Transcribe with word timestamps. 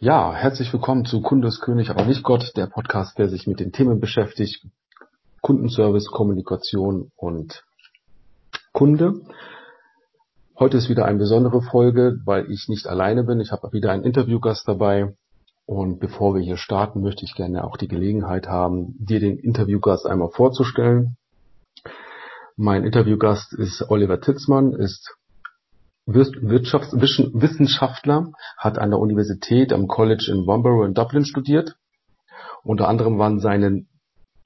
Ja, 0.00 0.32
herzlich 0.32 0.72
willkommen 0.72 1.06
zu 1.06 1.20
Kundeskönig, 1.22 1.90
aber 1.90 2.04
nicht 2.04 2.22
Gott, 2.22 2.52
der 2.56 2.68
Podcast, 2.68 3.18
der 3.18 3.28
sich 3.28 3.48
mit 3.48 3.58
den 3.58 3.72
Themen 3.72 3.98
beschäftigt. 3.98 4.64
Kundenservice, 5.40 6.06
Kommunikation 6.06 7.10
und 7.16 7.64
Kunde. 8.72 9.14
Heute 10.56 10.76
ist 10.76 10.88
wieder 10.88 11.04
eine 11.04 11.18
besondere 11.18 11.62
Folge, 11.62 12.20
weil 12.24 12.48
ich 12.48 12.68
nicht 12.68 12.86
alleine 12.86 13.24
bin. 13.24 13.40
Ich 13.40 13.50
habe 13.50 13.72
wieder 13.72 13.90
einen 13.90 14.04
Interviewgast 14.04 14.68
dabei. 14.68 15.16
Und 15.66 15.98
bevor 15.98 16.32
wir 16.36 16.42
hier 16.42 16.58
starten, 16.58 17.02
möchte 17.02 17.24
ich 17.24 17.34
gerne 17.34 17.64
auch 17.64 17.76
die 17.76 17.88
Gelegenheit 17.88 18.46
haben, 18.46 18.94
dir 19.00 19.18
den 19.18 19.36
Interviewgast 19.36 20.06
einmal 20.06 20.30
vorzustellen. 20.30 21.16
Mein 22.54 22.84
Interviewgast 22.84 23.52
ist 23.52 23.90
Oliver 23.90 24.20
Titzmann, 24.20 24.74
ist 24.74 25.16
Wirtschaftswissenschaftler, 26.08 28.32
hat 28.56 28.78
an 28.78 28.90
der 28.90 28.98
Universität 28.98 29.74
am 29.74 29.88
College 29.88 30.32
in 30.32 30.46
Womberrow 30.46 30.86
in 30.86 30.94
Dublin 30.94 31.26
studiert. 31.26 31.76
Unter 32.62 32.88
anderem 32.88 33.18
waren 33.18 33.40
seine 33.40 33.84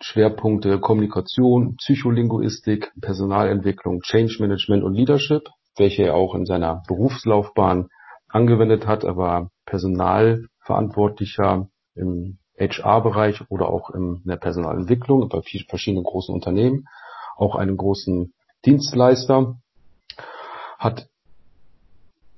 Schwerpunkte 0.00 0.80
Kommunikation, 0.80 1.76
Psycholinguistik, 1.76 2.90
Personalentwicklung, 3.00 4.00
Change 4.00 4.38
Management 4.40 4.82
und 4.82 4.94
Leadership, 4.94 5.50
welche 5.76 6.02
er 6.02 6.14
auch 6.14 6.34
in 6.34 6.46
seiner 6.46 6.82
Berufslaufbahn 6.88 7.90
angewendet 8.28 8.88
hat. 8.88 9.04
Er 9.04 9.16
war 9.16 9.52
Personalverantwortlicher 9.64 11.68
im 11.94 12.38
HR-Bereich 12.58 13.42
oder 13.48 13.68
auch 13.68 13.90
in 13.90 14.22
der 14.24 14.36
Personalentwicklung 14.36 15.28
bei 15.28 15.42
verschiedenen 15.68 16.04
großen 16.04 16.34
Unternehmen, 16.34 16.88
auch 17.36 17.54
einen 17.54 17.76
großen 17.76 18.34
Dienstleister, 18.64 19.58
hat 20.78 21.06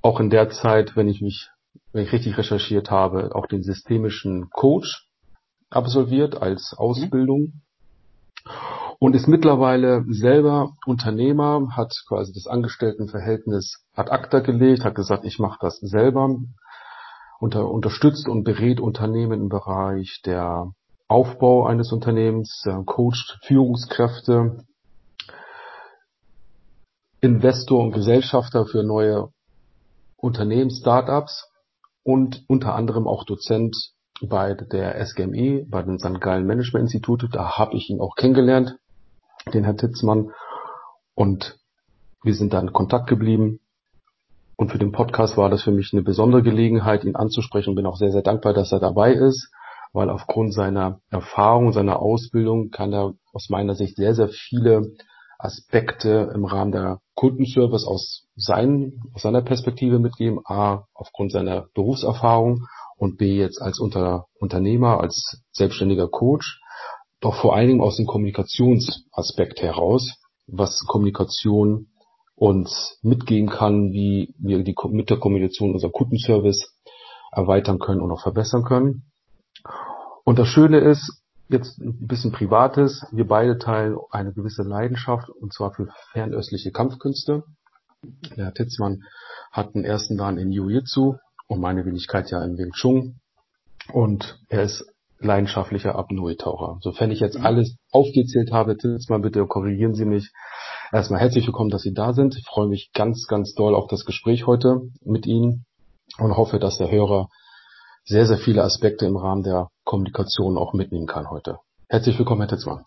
auch 0.05 0.21
in 0.21 0.29
der 0.29 0.51
Zeit, 0.51 0.97
wenn 0.97 1.09
ich 1.09 1.23
mich, 1.23 1.49
wenn 1.93 2.05
ich 2.05 2.13
richtig 2.13 2.37
recherchiert 2.37 2.91
habe, 2.91 3.35
auch 3.35 3.47
den 3.47 3.63
systemischen 3.63 4.51
Coach 4.51 5.09
absolviert 5.71 6.41
als 6.41 6.75
Ausbildung. 6.77 7.63
Und 8.99 9.17
ist 9.17 9.29
mittlerweile 9.29 10.05
selber 10.09 10.73
Unternehmer, 10.85 11.69
hat 11.75 11.95
quasi 12.07 12.33
das 12.35 12.47
Angestelltenverhältnis 12.47 13.83
ad 13.95 14.11
acta 14.11 14.41
gelegt, 14.41 14.85
hat 14.85 14.95
gesagt, 14.95 15.25
ich 15.25 15.39
mache 15.39 15.59
das 15.63 15.79
selber, 15.79 16.37
unter, 17.41 17.71
unterstützt 17.71 18.29
und 18.29 18.45
berät 18.45 18.81
Unternehmen 18.81 19.41
im 19.41 19.49
Bereich 19.49 20.21
der 20.27 20.73
Aufbau 21.09 21.67
eines 21.67 21.93
Unternehmens, 21.93 22.63
coacht 22.85 23.39
Führungskräfte, 23.43 24.65
Investor 27.23 27.83
und 27.83 27.93
Gesellschafter 27.93 28.67
für 28.67 28.83
neue 28.83 29.31
Unternehmen, 30.25 30.71
Startups 30.71 31.51
und 32.03 32.45
unter 32.49 32.75
anderem 32.75 33.07
auch 33.07 33.25
Dozent 33.25 33.77
bei 34.23 34.55
der 34.55 35.05
SGME, 35.05 35.67
bei 35.69 35.83
dem 35.83 35.99
St. 35.99 36.21
Gallen 36.21 36.47
Management 36.47 36.85
Institute. 36.85 37.29
Da 37.31 37.59
habe 37.59 37.77
ich 37.77 37.91
ihn 37.91 38.01
auch 38.01 38.17
kennengelernt, 38.17 38.77
den 39.53 39.65
Herr 39.65 39.77
Titzmann. 39.77 40.31
Und 41.15 41.59
wir 42.23 42.35
sind 42.35 42.53
da 42.53 42.61
in 42.61 42.73
Kontakt 42.73 43.07
geblieben. 43.07 43.61
Und 44.57 44.71
für 44.71 44.79
den 44.79 44.93
Podcast 44.93 45.37
war 45.37 45.51
das 45.51 45.63
für 45.63 45.73
mich 45.73 45.93
eine 45.93 46.03
besondere 46.03 46.43
Gelegenheit, 46.43 47.05
ihn 47.05 47.17
anzusprechen. 47.17 47.75
Bin 47.75 47.87
auch 47.87 47.97
sehr, 47.97 48.13
sehr 48.13 48.23
dankbar, 48.23 48.55
dass 48.55 48.73
er 48.73 48.81
dabei 48.81 49.13
ist, 49.13 49.51
weil 49.93 50.11
aufgrund 50.11 50.55
seiner 50.55 51.01
Erfahrung, 51.11 51.73
seiner 51.73 52.01
Ausbildung 52.01 52.71
kann 52.71 52.93
er 52.93 53.15
aus 53.33 53.51
meiner 53.51 53.75
Sicht 53.75 53.97
sehr, 53.97 54.15
sehr 54.15 54.29
viele 54.29 54.95
Aspekte 55.39 56.33
im 56.35 56.45
Rahmen 56.45 56.73
der 56.73 57.01
Kundenservice 57.15 57.87
aus, 57.87 58.27
seinen, 58.37 59.03
aus 59.15 59.23
seiner 59.23 59.43
Perspektive 59.43 59.99
mitgeben. 59.99 60.41
A, 60.45 60.87
aufgrund 60.95 61.33
seiner 61.33 61.67
Berufserfahrung 61.75 62.67
und 62.97 63.19
B, 63.19 63.37
jetzt 63.37 63.61
als 63.61 63.79
Unter, 63.79 64.27
Unternehmer, 64.39 65.01
als 65.01 65.43
selbstständiger 65.53 66.09
Coach. 66.09 66.61
Doch 67.21 67.35
vor 67.35 67.55
allen 67.55 67.69
Dingen 67.69 67.81
aus 67.81 67.97
dem 67.97 68.07
Kommunikationsaspekt 68.07 69.63
heraus, 69.63 70.21
was 70.47 70.85
Kommunikation 70.87 71.89
uns 72.37 72.99
mitgeben 73.03 73.49
kann, 73.49 73.93
wie 73.93 74.35
wir 74.39 74.63
die, 74.63 74.75
mit 74.91 75.11
der 75.11 75.19
Kommunikation 75.19 75.73
unser 75.73 75.91
Kundenservice 75.91 76.75
erweitern 77.31 77.79
können 77.79 78.01
und 78.01 78.11
auch 78.11 78.23
verbessern 78.23 78.65
können. 78.65 79.11
Und 80.25 80.39
das 80.39 80.49
Schöne 80.49 80.79
ist, 80.79 81.23
Jetzt 81.55 81.79
ein 81.79 82.09
bisschen 82.09 82.33
Privates. 82.33 83.07
Wir 83.13 83.29
beide 83.29 83.59
teilen 83.59 83.97
eine 84.11 84.33
gewisse 84.33 84.65
Leidenschaft 84.65 85.31
und 85.31 85.53
zwar 85.53 85.73
für 85.73 85.87
fernöstliche 86.11 86.73
Kampfkünste. 86.73 87.45
Der 88.37 88.47
Herr 88.47 88.55
Titzmann 88.55 89.05
hat 89.53 89.73
einen 89.73 89.85
ersten 89.85 90.17
Dan 90.17 90.37
in 90.37 90.51
Jiu-Jitsu 90.51 91.15
und 91.47 91.61
meine 91.61 91.87
Wenigkeit 91.87 92.29
ja 92.33 92.43
in 92.43 92.59
Wing 92.59 92.73
Chun. 92.73 93.21
Und 93.93 94.41
er 94.49 94.65
ist 94.65 94.85
leidenschaftlicher 95.21 95.95
Apnoe-Taucher. 95.95 96.79
Sofern 96.81 97.13
ich 97.13 97.21
jetzt 97.21 97.37
alles 97.37 97.77
aufgezählt 97.93 98.51
habe, 98.51 98.77
Titzmann, 98.77 99.23
bitte 99.23 99.47
korrigieren 99.47 99.95
Sie 99.95 100.07
mich. 100.07 100.33
Erstmal 100.91 101.21
herzlich 101.21 101.47
willkommen, 101.47 101.71
dass 101.71 101.83
Sie 101.83 101.95
da 101.95 102.15
sind. 102.15 102.37
Ich 102.37 102.47
freue 102.49 102.67
mich 102.67 102.91
ganz, 102.95 103.29
ganz 103.29 103.55
doll 103.55 103.77
auf 103.77 103.87
das 103.87 104.05
Gespräch 104.05 104.49
heute 104.49 104.81
mit 105.05 105.25
Ihnen 105.25 105.67
und 106.19 106.37
hoffe, 106.37 106.59
dass 106.59 106.79
der 106.79 106.91
Hörer 106.91 107.29
sehr, 108.05 108.27
sehr 108.27 108.39
viele 108.39 108.63
Aspekte 108.63 109.07
im 109.07 109.17
Rahmen 109.17 109.43
der 109.43 109.69
Kommunikation 109.85 110.59
auch 110.59 110.75
mitnehmen 110.75 111.07
kann 111.07 111.31
heute. 111.31 111.59
Herzlich 111.89 112.19
willkommen, 112.19 112.43
Herr 112.43 112.49
Titzmann. 112.49 112.85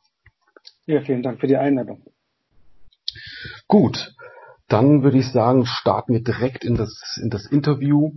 Ja, 0.85 1.01
vielen 1.01 1.23
Dank 1.23 1.39
für 1.39 1.47
die 1.47 1.57
Einladung. 1.57 2.03
Gut, 3.67 4.13
dann 4.67 5.03
würde 5.03 5.17
ich 5.17 5.31
sagen, 5.31 5.65
starten 5.65 6.13
wir 6.13 6.23
direkt 6.23 6.63
in 6.63 6.75
das, 6.75 7.19
in 7.21 7.29
das 7.29 7.45
Interview. 7.47 8.11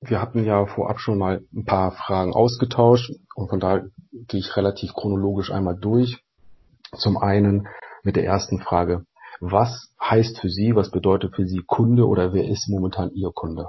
Wir 0.00 0.20
hatten 0.20 0.44
ja 0.44 0.66
vorab 0.66 0.98
schon 1.00 1.18
mal 1.18 1.44
ein 1.54 1.64
paar 1.64 1.92
Fragen 1.92 2.34
ausgetauscht 2.34 3.12
und 3.34 3.48
von 3.48 3.60
daher 3.60 3.86
gehe 4.10 4.40
ich 4.40 4.56
relativ 4.56 4.94
chronologisch 4.94 5.50
einmal 5.50 5.76
durch. 5.76 6.22
Zum 6.96 7.16
einen 7.16 7.68
mit 8.02 8.16
der 8.16 8.24
ersten 8.24 8.58
Frage. 8.58 9.04
Was 9.40 9.92
heißt 10.00 10.40
für 10.40 10.48
Sie, 10.48 10.74
was 10.74 10.90
bedeutet 10.90 11.34
für 11.36 11.46
Sie 11.46 11.62
Kunde 11.66 12.06
oder 12.06 12.32
wer 12.32 12.48
ist 12.48 12.68
momentan 12.68 13.10
Ihr 13.12 13.30
Kunde? 13.32 13.68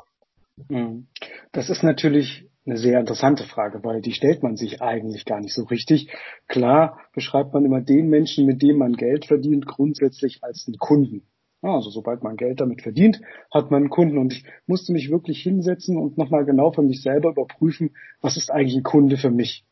Hm. 0.69 1.07
Das 1.51 1.69
ist 1.69 1.83
natürlich 1.83 2.47
eine 2.65 2.77
sehr 2.77 2.99
interessante 2.99 3.43
Frage, 3.43 3.83
weil 3.83 4.01
die 4.01 4.11
stellt 4.11 4.43
man 4.43 4.57
sich 4.57 4.81
eigentlich 4.81 5.25
gar 5.25 5.39
nicht 5.39 5.53
so 5.53 5.63
richtig. 5.63 6.11
Klar 6.47 6.99
beschreibt 7.13 7.53
man 7.53 7.63
immer 7.63 7.81
den 7.81 8.09
Menschen, 8.09 8.45
mit 8.45 8.61
dem 8.61 8.77
man 8.77 8.93
Geld 8.93 9.25
verdient, 9.25 9.65
grundsätzlich 9.65 10.43
als 10.43 10.65
einen 10.67 10.77
Kunden. 10.77 11.27
Also 11.61 11.89
sobald 11.89 12.23
man 12.23 12.37
Geld 12.37 12.61
damit 12.61 12.81
verdient, 12.81 13.21
hat 13.51 13.71
man 13.71 13.83
einen 13.83 13.89
Kunden. 13.89 14.17
Und 14.17 14.33
ich 14.33 14.45
musste 14.67 14.93
mich 14.93 15.09
wirklich 15.09 15.41
hinsetzen 15.41 15.97
und 15.97 16.17
nochmal 16.17 16.45
genau 16.45 16.71
für 16.71 16.83
mich 16.83 17.01
selber 17.01 17.29
überprüfen, 17.29 17.95
was 18.21 18.37
ist 18.37 18.51
eigentlich 18.51 18.77
ein 18.77 18.83
Kunde 18.83 19.17
für 19.17 19.31
mich. 19.31 19.65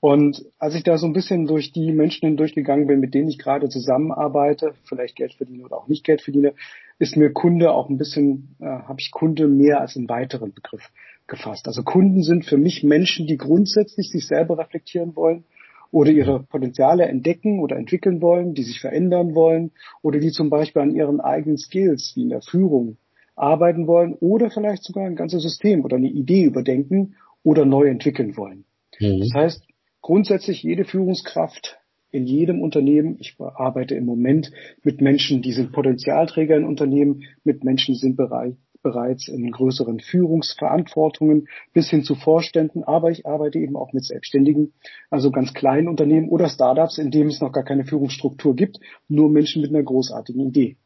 Und 0.00 0.44
als 0.58 0.74
ich 0.74 0.82
da 0.82 0.98
so 0.98 1.06
ein 1.06 1.12
bisschen 1.12 1.46
durch 1.46 1.72
die 1.72 1.92
Menschen 1.92 2.26
hindurchgegangen 2.28 2.86
bin, 2.86 3.00
mit 3.00 3.14
denen 3.14 3.28
ich 3.28 3.38
gerade 3.38 3.68
zusammenarbeite, 3.68 4.74
vielleicht 4.84 5.16
Geld 5.16 5.34
verdiene 5.34 5.64
oder 5.64 5.76
auch 5.76 5.88
nicht 5.88 6.04
Geld 6.04 6.20
verdiene, 6.20 6.54
ist 6.98 7.16
mir 7.16 7.32
Kunde 7.32 7.72
auch 7.72 7.88
ein 7.88 7.98
bisschen, 7.98 8.56
äh, 8.60 8.66
habe 8.66 9.00
ich 9.00 9.10
Kunde 9.10 9.48
mehr 9.48 9.80
als 9.80 9.96
einen 9.96 10.08
weiteren 10.08 10.52
Begriff 10.52 10.90
gefasst. 11.26 11.66
Also 11.66 11.82
Kunden 11.82 12.22
sind 12.22 12.44
für 12.44 12.58
mich 12.58 12.84
Menschen, 12.84 13.26
die 13.26 13.36
grundsätzlich 13.36 14.10
sich 14.10 14.26
selber 14.26 14.58
reflektieren 14.58 15.16
wollen 15.16 15.44
oder 15.90 16.10
ihre 16.10 16.42
Potenziale 16.42 17.06
entdecken 17.06 17.60
oder 17.60 17.76
entwickeln 17.76 18.20
wollen, 18.20 18.54
die 18.54 18.62
sich 18.62 18.80
verändern 18.80 19.34
wollen 19.34 19.72
oder 20.02 20.18
die 20.18 20.30
zum 20.30 20.50
Beispiel 20.50 20.82
an 20.82 20.94
ihren 20.94 21.20
eigenen 21.20 21.58
Skills 21.58 22.12
wie 22.14 22.22
in 22.22 22.30
der 22.30 22.42
Führung 22.42 22.96
arbeiten 23.34 23.86
wollen 23.86 24.14
oder 24.14 24.50
vielleicht 24.50 24.84
sogar 24.84 25.04
ein 25.04 25.16
ganzes 25.16 25.42
System 25.42 25.84
oder 25.84 25.96
eine 25.96 26.08
Idee 26.08 26.44
überdenken 26.44 27.16
oder 27.42 27.64
neu 27.64 27.86
entwickeln 27.86 28.36
wollen. 28.36 28.64
Mhm. 28.98 29.20
Das 29.20 29.30
heißt, 29.34 29.66
grundsätzlich 30.06 30.62
jede 30.62 30.84
Führungskraft 30.84 31.80
in 32.12 32.26
jedem 32.26 32.62
Unternehmen. 32.62 33.16
Ich 33.18 33.34
arbeite 33.40 33.96
im 33.96 34.04
Moment 34.04 34.52
mit 34.84 35.00
Menschen, 35.00 35.42
die 35.42 35.50
sind 35.50 35.72
Potenzialträger 35.72 36.56
in 36.56 36.64
Unternehmen, 36.64 37.24
mit 37.42 37.64
Menschen, 37.64 37.94
die 37.94 37.98
sind 37.98 38.16
bereit, 38.16 38.56
bereits 38.84 39.26
in 39.26 39.50
größeren 39.50 39.98
Führungsverantwortungen 39.98 41.48
bis 41.72 41.90
hin 41.90 42.04
zu 42.04 42.14
Vorständen, 42.14 42.84
aber 42.84 43.10
ich 43.10 43.26
arbeite 43.26 43.58
eben 43.58 43.74
auch 43.74 43.92
mit 43.92 44.04
Selbstständigen, 44.04 44.74
also 45.10 45.32
ganz 45.32 45.54
kleinen 45.54 45.88
Unternehmen 45.88 46.28
oder 46.28 46.48
Startups, 46.48 46.98
in 46.98 47.10
denen 47.10 47.30
es 47.30 47.40
noch 47.40 47.50
gar 47.50 47.64
keine 47.64 47.84
Führungsstruktur 47.84 48.54
gibt, 48.54 48.78
nur 49.08 49.28
Menschen 49.28 49.60
mit 49.60 49.70
einer 49.70 49.82
großartigen 49.82 50.46
Idee. 50.46 50.76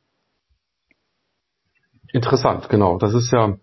Interessant, 2.11 2.71
genau. 2.71 2.97
Das 2.97 3.13
ist 3.13 3.31
ja 3.31 3.59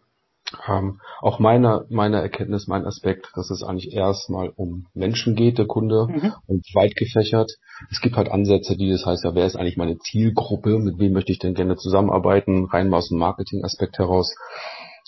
ähm, 0.67 1.01
auch 1.21 1.39
meine, 1.39 1.85
meine 1.89 2.21
Erkenntnis, 2.21 2.67
mein 2.67 2.85
Aspekt, 2.85 3.29
dass 3.35 3.49
es 3.49 3.63
eigentlich 3.63 3.93
erstmal 3.93 4.49
um 4.49 4.87
Menschen 4.93 5.35
geht, 5.35 5.57
der 5.57 5.67
Kunde, 5.67 6.07
mhm. 6.07 6.33
und 6.47 6.65
weit 6.73 6.95
gefächert. 6.95 7.51
Es 7.91 8.01
gibt 8.01 8.15
halt 8.15 8.29
Ansätze, 8.29 8.77
die 8.77 8.89
das 8.89 9.05
heißt 9.05 9.23
ja, 9.25 9.35
wer 9.35 9.45
ist 9.45 9.55
eigentlich 9.55 9.77
meine 9.77 9.97
Zielgruppe, 9.97 10.79
mit 10.79 10.99
wem 10.99 11.13
möchte 11.13 11.31
ich 11.31 11.39
denn 11.39 11.53
gerne 11.53 11.75
zusammenarbeiten, 11.75 12.65
rein 12.65 12.89
mal 12.89 12.97
aus 12.97 13.09
dem 13.09 13.19
Marketing-Aspekt 13.19 13.97
heraus. 13.97 14.33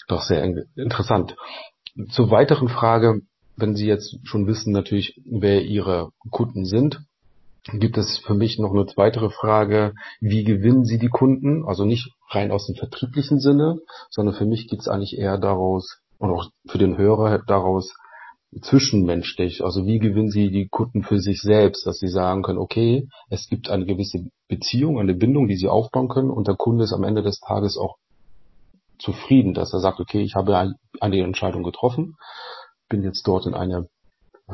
Doch 0.07 0.23
sehr 0.23 0.43
interessant. 0.75 1.35
Zur 2.09 2.31
weiteren 2.31 2.67
Frage, 2.67 3.21
wenn 3.55 3.75
Sie 3.75 3.87
jetzt 3.87 4.17
schon 4.23 4.47
wissen 4.47 4.73
natürlich, 4.73 5.19
wer 5.25 5.63
Ihre 5.63 6.09
Kunden 6.31 6.65
sind, 6.65 7.01
gibt 7.63 7.97
es 7.97 8.17
für 8.17 8.33
mich 8.33 8.59
noch 8.59 8.71
eine 8.71 8.85
weitere 8.95 9.29
Frage, 9.29 9.93
wie 10.19 10.43
gewinnen 10.43 10.85
Sie 10.85 10.97
die 10.97 11.09
Kunden? 11.09 11.65
Also 11.65 11.85
nicht 11.85 12.11
rein 12.29 12.51
aus 12.51 12.67
dem 12.67 12.75
vertrieblichen 12.75 13.39
Sinne, 13.39 13.79
sondern 14.09 14.35
für 14.35 14.45
mich 14.45 14.67
geht 14.67 14.79
es 14.79 14.87
eigentlich 14.87 15.17
eher 15.17 15.37
daraus, 15.37 15.99
und 16.17 16.31
auch 16.31 16.49
für 16.67 16.77
den 16.77 16.97
Hörer 16.97 17.39
daraus 17.45 17.93
zwischenmenschlich? 18.61 19.63
Also 19.63 19.85
wie 19.85 19.99
gewinnen 19.99 20.29
Sie 20.29 20.49
die 20.51 20.67
Kunden 20.67 21.03
für 21.03 21.19
sich 21.19 21.41
selbst, 21.41 21.85
dass 21.85 21.99
Sie 21.99 22.07
sagen 22.07 22.41
können, 22.41 22.59
okay, 22.59 23.07
es 23.29 23.47
gibt 23.47 23.69
eine 23.69 23.85
gewisse 23.85 24.29
Beziehung, 24.47 24.99
eine 24.99 25.13
Bindung, 25.13 25.47
die 25.47 25.57
Sie 25.57 25.67
aufbauen 25.67 26.09
können 26.09 26.31
und 26.31 26.47
der 26.47 26.55
Kunde 26.55 26.83
ist 26.83 26.93
am 26.93 27.03
Ende 27.03 27.23
des 27.23 27.39
Tages 27.39 27.77
auch 27.77 27.97
zufrieden, 28.97 29.53
dass 29.53 29.73
er 29.73 29.79
sagt, 29.79 29.99
okay, 29.99 30.21
ich 30.21 30.35
habe 30.35 30.75
eine 30.99 31.23
Entscheidung 31.23 31.63
getroffen, 31.63 32.15
bin 32.89 33.03
jetzt 33.03 33.25
dort 33.27 33.45
in 33.45 33.53
eine 33.53 33.87
äh, 34.47 34.53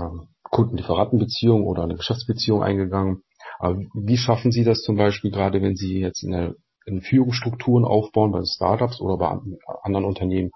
Kundenlieferantenbeziehung 0.51 1.65
oder 1.65 1.83
eine 1.83 1.95
Geschäftsbeziehung 1.95 2.63
eingegangen. 2.63 3.24
Aber 3.59 3.80
wie 3.94 4.18
schaffen 4.18 4.51
Sie 4.51 4.63
das 4.63 4.81
zum 4.81 4.95
Beispiel 4.95 5.31
gerade, 5.31 5.62
wenn 5.62 5.75
Sie 5.75 6.00
jetzt 6.00 6.24
in, 6.24 6.33
eine, 6.33 6.56
in 6.86 7.01
Führungsstrukturen 7.01 7.86
aufbauen 7.86 8.31
bei 8.31 8.42
Startups 8.44 9.01
oder 9.01 9.18
bei 9.18 9.38
anderen 9.83 10.06
Unternehmen, 10.06 10.51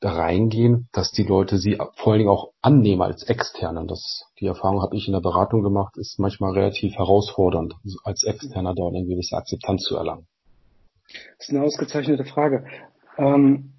da 0.00 0.12
reingehen, 0.12 0.88
dass 0.92 1.12
die 1.12 1.22
Leute 1.22 1.56
sie 1.56 1.78
vor 1.96 2.12
allen 2.12 2.18
Dingen 2.18 2.30
auch 2.30 2.50
annehmen 2.60 3.00
als 3.00 3.22
Externe. 3.22 3.86
Das, 3.86 4.24
die 4.38 4.46
Erfahrung 4.46 4.82
habe 4.82 4.96
ich 4.96 5.06
in 5.06 5.14
der 5.14 5.20
Beratung 5.20 5.62
gemacht, 5.62 5.96
ist 5.96 6.18
manchmal 6.18 6.52
relativ 6.52 6.94
herausfordernd, 6.94 7.74
als 8.02 8.24
Externer 8.24 8.74
da 8.74 8.86
eine 8.86 9.04
gewisse 9.04 9.36
Akzeptanz 9.36 9.82
zu 9.84 9.96
erlangen. 9.96 10.26
Das 11.38 11.48
ist 11.48 11.54
eine 11.54 11.62
ausgezeichnete 11.62 12.24
Frage. 12.24 12.66
Ähm, 13.16 13.73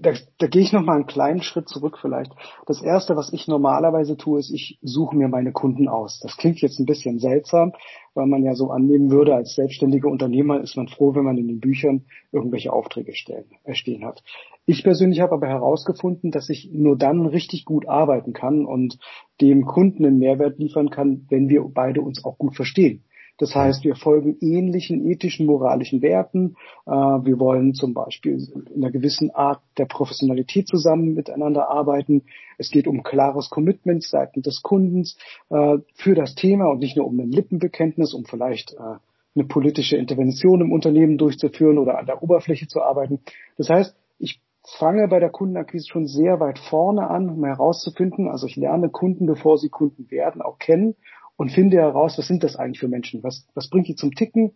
da, 0.00 0.12
da 0.38 0.46
gehe 0.46 0.62
ich 0.62 0.72
noch 0.72 0.82
mal 0.82 0.96
einen 0.96 1.06
kleinen 1.06 1.42
Schritt 1.42 1.68
zurück 1.68 1.98
vielleicht. 2.00 2.32
Das 2.66 2.82
erste, 2.82 3.16
was 3.16 3.32
ich 3.32 3.48
normalerweise 3.48 4.16
tue, 4.16 4.38
ist, 4.38 4.50
ich 4.50 4.78
suche 4.82 5.16
mir 5.16 5.28
meine 5.28 5.52
Kunden 5.52 5.88
aus. 5.88 6.20
Das 6.20 6.36
klingt 6.36 6.60
jetzt 6.60 6.78
ein 6.78 6.86
bisschen 6.86 7.18
seltsam, 7.18 7.72
weil 8.14 8.26
man 8.26 8.44
ja 8.44 8.54
so 8.54 8.70
annehmen 8.70 9.10
würde, 9.10 9.34
als 9.34 9.54
selbstständiger 9.54 10.08
Unternehmer 10.08 10.60
ist 10.60 10.76
man 10.76 10.88
froh, 10.88 11.14
wenn 11.14 11.24
man 11.24 11.38
in 11.38 11.48
den 11.48 11.60
Büchern 11.60 12.04
irgendwelche 12.32 12.72
Aufträge 12.72 13.14
stellen, 13.14 13.46
erstehen 13.64 14.04
hat. 14.04 14.22
Ich 14.66 14.82
persönlich 14.82 15.20
habe 15.20 15.34
aber 15.34 15.46
herausgefunden, 15.46 16.30
dass 16.30 16.48
ich 16.50 16.70
nur 16.72 16.96
dann 16.96 17.26
richtig 17.26 17.64
gut 17.64 17.88
arbeiten 17.88 18.32
kann 18.32 18.66
und 18.66 18.98
dem 19.40 19.64
Kunden 19.64 20.04
einen 20.04 20.18
Mehrwert 20.18 20.58
liefern 20.58 20.90
kann, 20.90 21.26
wenn 21.30 21.48
wir 21.48 21.62
beide 21.72 22.02
uns 22.02 22.24
auch 22.24 22.36
gut 22.36 22.54
verstehen. 22.56 23.04
Das 23.38 23.54
heißt, 23.54 23.84
wir 23.84 23.96
folgen 23.96 24.36
ähnlichen 24.40 25.06
ethischen, 25.06 25.46
moralischen 25.46 26.00
Werten. 26.02 26.56
Äh, 26.86 26.90
wir 26.90 27.38
wollen 27.38 27.74
zum 27.74 27.92
Beispiel 27.92 28.38
in 28.74 28.82
einer 28.82 28.90
gewissen 28.90 29.30
Art 29.30 29.60
der 29.76 29.84
Professionalität 29.84 30.68
zusammen 30.68 31.14
miteinander 31.14 31.68
arbeiten. 31.68 32.22
Es 32.58 32.70
geht 32.70 32.86
um 32.86 33.02
klares 33.02 33.50
Commitment 33.50 34.02
seitens 34.02 34.44
des 34.44 34.62
Kundens 34.62 35.18
äh, 35.50 35.78
für 35.94 36.14
das 36.14 36.34
Thema 36.34 36.70
und 36.70 36.78
nicht 36.78 36.96
nur 36.96 37.06
um 37.06 37.18
ein 37.20 37.30
Lippenbekenntnis, 37.30 38.14
um 38.14 38.24
vielleicht 38.24 38.72
äh, 38.72 38.98
eine 39.34 39.46
politische 39.46 39.96
Intervention 39.96 40.62
im 40.62 40.72
Unternehmen 40.72 41.18
durchzuführen 41.18 41.78
oder 41.78 41.98
an 41.98 42.06
der 42.06 42.22
Oberfläche 42.22 42.68
zu 42.68 42.80
arbeiten. 42.80 43.20
Das 43.58 43.68
heißt, 43.68 43.94
ich 44.18 44.40
fange 44.78 45.08
bei 45.08 45.20
der 45.20 45.30
Kundenakquise 45.30 45.86
schon 45.86 46.06
sehr 46.06 46.40
weit 46.40 46.58
vorne 46.58 47.08
an, 47.08 47.28
um 47.28 47.44
herauszufinden, 47.44 48.28
also 48.28 48.46
ich 48.46 48.56
lerne 48.56 48.88
Kunden, 48.88 49.26
bevor 49.26 49.58
sie 49.58 49.68
Kunden 49.68 50.10
werden, 50.10 50.42
auch 50.42 50.58
kennen 50.58 50.96
und 51.36 51.50
finde 51.50 51.76
heraus, 51.78 52.18
was 52.18 52.26
sind 52.26 52.42
das 52.44 52.56
eigentlich 52.56 52.80
für 52.80 52.88
Menschen? 52.88 53.22
Was, 53.22 53.46
was 53.54 53.68
bringt 53.68 53.88
die 53.88 53.94
zum 53.94 54.12
Ticken? 54.12 54.52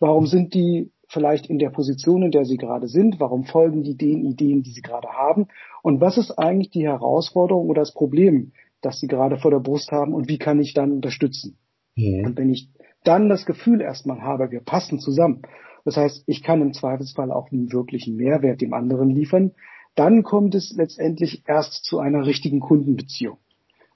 Warum 0.00 0.26
sind 0.26 0.54
die 0.54 0.90
vielleicht 1.08 1.46
in 1.46 1.58
der 1.58 1.70
Position, 1.70 2.22
in 2.22 2.30
der 2.30 2.44
sie 2.44 2.56
gerade 2.56 2.88
sind? 2.88 3.20
Warum 3.20 3.44
folgen 3.44 3.82
die 3.82 3.96
den 3.96 4.24
Ideen, 4.24 4.62
die 4.62 4.70
sie 4.70 4.82
gerade 4.82 5.08
haben? 5.08 5.46
Und 5.82 6.00
was 6.00 6.18
ist 6.18 6.32
eigentlich 6.32 6.70
die 6.70 6.86
Herausforderung 6.86 7.68
oder 7.68 7.82
das 7.82 7.94
Problem, 7.94 8.52
das 8.80 9.00
sie 9.00 9.06
gerade 9.06 9.38
vor 9.38 9.50
der 9.50 9.60
Brust 9.60 9.92
haben? 9.92 10.12
Und 10.12 10.28
wie 10.28 10.38
kann 10.38 10.60
ich 10.60 10.74
dann 10.74 10.92
unterstützen? 10.92 11.58
Mhm. 11.96 12.24
Und 12.26 12.38
wenn 12.38 12.50
ich 12.50 12.70
dann 13.04 13.28
das 13.28 13.46
Gefühl 13.46 13.80
erstmal 13.80 14.22
habe, 14.22 14.50
wir 14.50 14.60
passen 14.60 14.98
zusammen, 14.98 15.42
das 15.84 15.96
heißt, 15.96 16.24
ich 16.26 16.42
kann 16.42 16.62
im 16.62 16.72
Zweifelsfall 16.72 17.30
auch 17.30 17.52
einen 17.52 17.72
wirklichen 17.72 18.16
Mehrwert 18.16 18.60
dem 18.60 18.72
anderen 18.72 19.10
liefern, 19.10 19.52
dann 19.94 20.22
kommt 20.22 20.54
es 20.54 20.74
letztendlich 20.76 21.44
erst 21.46 21.84
zu 21.84 21.98
einer 21.98 22.26
richtigen 22.26 22.60
Kundenbeziehung. 22.60 23.36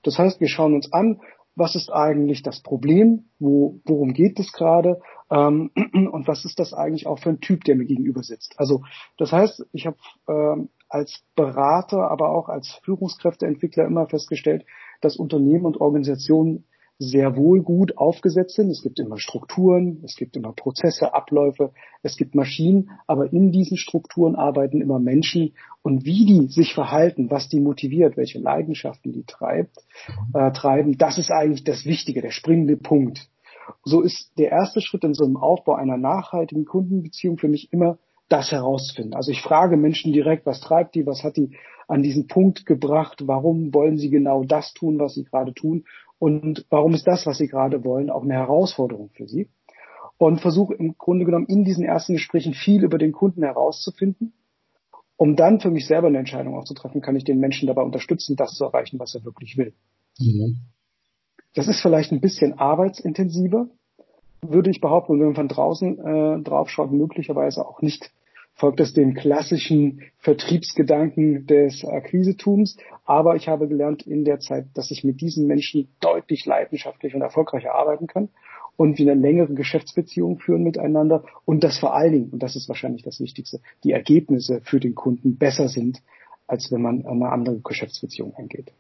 Das 0.03 0.19
heißt, 0.19 0.41
wir 0.41 0.49
schauen 0.49 0.75
uns 0.75 0.93
an, 0.93 1.21
was 1.59 1.75
ist 1.75 1.91
eigentlich 1.91 2.43
das 2.43 2.61
Problem, 2.63 3.25
wo, 3.39 3.81
worum 3.85 4.13
geht 4.13 4.39
es 4.39 4.53
gerade 4.53 5.01
ähm, 5.31 5.71
und 6.13 6.29
was 6.29 6.45
ist 6.45 6.59
das 6.59 6.73
eigentlich 6.73 7.07
auch 7.07 7.19
für 7.19 7.31
ein 7.31 7.41
Typ, 7.41 7.65
der 7.65 7.77
mir 7.77 7.85
gegenüber 7.85 8.23
sitzt. 8.23 8.55
Also 8.59 8.83
das 9.17 9.33
heißt, 9.33 9.67
ich 9.73 9.87
habe 9.87 9.97
ähm, 10.29 10.69
als 10.89 11.23
Berater, 11.35 12.11
aber 12.11 12.31
auch 12.31 12.49
als 12.49 12.81
Führungskräfteentwickler 12.85 13.85
immer 13.85 14.07
festgestellt, 14.07 14.65
dass 15.01 15.17
Unternehmen 15.17 15.67
und 15.67 15.81
Organisationen 15.81 16.65
sehr 16.99 17.37
wohl 17.37 17.63
gut 17.63 17.97
aufgesetzt 17.97 18.57
sind. 18.57 18.71
Es 18.71 18.83
gibt 18.83 18.99
immer 18.99 19.19
Strukturen, 19.19 20.01
es 20.05 20.17
gibt 20.17 20.37
immer 20.37 20.53
Prozesse, 20.53 21.15
Abläufe, 21.15 21.73
es 22.03 22.17
gibt 22.17 22.35
Maschinen, 22.35 22.91
aber 23.07 23.33
in 23.33 23.53
diesen 23.53 23.77
Strukturen 23.77 24.35
arbeiten 24.35 24.81
immer 24.81 24.99
Menschen 24.99 25.55
und 25.83 26.05
wie 26.05 26.27
die 26.27 26.49
sich 26.49 26.75
verhalten, 26.75 27.31
was 27.31 27.49
die 27.49 27.61
motiviert, 27.61 28.17
welche 28.17 28.41
Leidenschaften 28.41 29.13
die 29.13 29.25
treibt, 29.25 29.77
äh, 30.35 30.51
treiben, 30.51 30.99
das 30.99 31.19
ist 31.19 31.31
eigentlich 31.31 31.63
das 31.63 31.85
Wichtige, 31.85 32.21
der 32.21 32.33
springende 32.33 32.77
Punkt. 32.77 33.29
So 33.85 34.01
ist 34.01 34.33
der 34.39 34.51
erste 34.51 34.81
Schritt 34.81 35.05
in 35.05 35.15
so 35.15 35.25
einem 35.25 35.37
Aufbau 35.37 35.75
einer 35.75 35.99
nachhaltigen 35.99 36.65
Kundenbeziehung 36.65 37.39
für 37.39 37.49
mich 37.49 37.73
immer 37.73 37.99
das 38.29 38.51
herausfinden. 38.51 39.15
Also 39.15 39.31
ich 39.31 39.41
frage 39.41 39.77
Menschen 39.77 40.13
direkt, 40.13 40.47
was 40.47 40.61
treibt 40.61 40.95
die, 40.95 41.07
was 41.07 41.23
hat 41.23 41.37
die 41.37 41.57
an 41.87 42.03
diesen 42.03 42.27
Punkt 42.27 42.67
gebracht, 42.67 43.23
warum 43.27 43.73
wollen 43.73 43.97
sie 43.97 44.11
genau 44.11 44.45
das 44.45 44.75
tun, 44.75 44.99
was 44.99 45.15
sie 45.15 45.25
gerade 45.25 45.55
tun 45.55 45.85
und 46.19 46.67
warum 46.71 46.95
ist 46.95 47.07
das, 47.07 47.27
was 47.27 47.39
sie 47.39 47.49
gerade 47.49 47.85
wollen, 47.85 48.11
auch 48.11 48.23
eine 48.23 48.35
Herausforderung 48.35 49.11
für 49.11 49.29
sie. 49.29 49.49
Und 50.17 50.41
versuche 50.41 50.75
im 50.75 50.99
Grunde 50.99 51.25
genommen 51.25 51.47
in 51.47 51.65
diesen 51.65 51.85
ersten 51.85 52.15
Gesprächen 52.15 52.53
viel 52.53 52.83
über 52.83 52.99
den 52.99 53.13
Kunden 53.13 53.45
herauszufinden, 53.45 54.33
um 55.17 55.37
dann 55.37 55.61
für 55.61 55.71
mich 55.71 55.87
selber 55.87 56.09
eine 56.09 56.19
Entscheidung 56.19 56.57
auch 56.57 56.65
zu 56.65 56.75
treffen, 56.75 57.01
kann 57.01 57.15
ich 57.15 57.23
den 57.23 57.39
Menschen 57.39 57.69
dabei 57.69 57.83
unterstützen, 57.83 58.35
das 58.35 58.55
zu 58.55 58.65
erreichen, 58.65 58.99
was 58.99 59.15
er 59.15 59.25
wirklich 59.25 59.57
will. 59.57 59.75
Mhm. 60.19 60.57
Das 61.55 61.69
ist 61.69 61.81
vielleicht 61.81 62.11
ein 62.11 62.21
bisschen 62.21 62.59
arbeitsintensiver, 62.59 63.69
würde 64.43 64.71
ich 64.71 64.81
behaupten, 64.81 65.13
und 65.13 65.21
wenn 65.21 65.27
man 65.27 65.35
von 65.37 65.49
draußen 65.49 65.99
äh, 65.99 66.43
draufschaut, 66.43 66.91
möglicherweise 66.91 67.67
auch 67.67 67.81
nicht 67.81 68.13
folgt 68.59 68.81
es 68.81 68.93
dem 68.93 69.15
klassischen 69.15 70.03
Vertriebsgedanken 70.19 71.47
des 71.47 71.85
Akquisetums. 71.85 72.77
Aber 73.05 73.37
ich 73.37 73.49
habe 73.49 73.69
gelernt 73.69 74.03
in 74.03 74.25
der 74.25 74.41
Zeit, 74.41 74.67
dass 74.75 74.91
ich 74.91 75.05
mit 75.05 75.21
diesen 75.21 75.47
Menschen 75.47 75.89
deutlich 76.01 76.45
leidenschaftlich 76.45 77.15
und 77.15 77.23
erfolgreicher 77.23 77.75
arbeiten 77.75 78.09
kann 78.09 78.29
und 78.77 78.99
wir 78.99 79.11
eine 79.11 79.21
längere 79.21 79.55
Geschäftsbeziehung 79.55 80.41
führen 80.41 80.65
miteinander 80.65 81.25
und 81.45 81.63
dass 81.65 81.79
vor 81.79 81.95
allen 81.95 82.13
Dingen, 82.13 82.31
und 82.31 82.43
das 82.43 82.57
ist 82.57 82.69
wahrscheinlich 82.69 83.03
das 83.03 83.21
Wichtigste, 83.21 83.61
die 83.85 83.93
Ergebnisse 83.93 84.61
für 84.63 84.81
den 84.81 84.95
Kunden 84.95 85.39
besser 85.39 85.69
sind, 85.69 86.03
als 86.47 86.71
wenn 86.73 86.83
man 86.83 87.07
eine 87.07 87.31
andere 87.31 87.61
Geschäftsbeziehung 87.61 88.35
eingeht. 88.35 88.73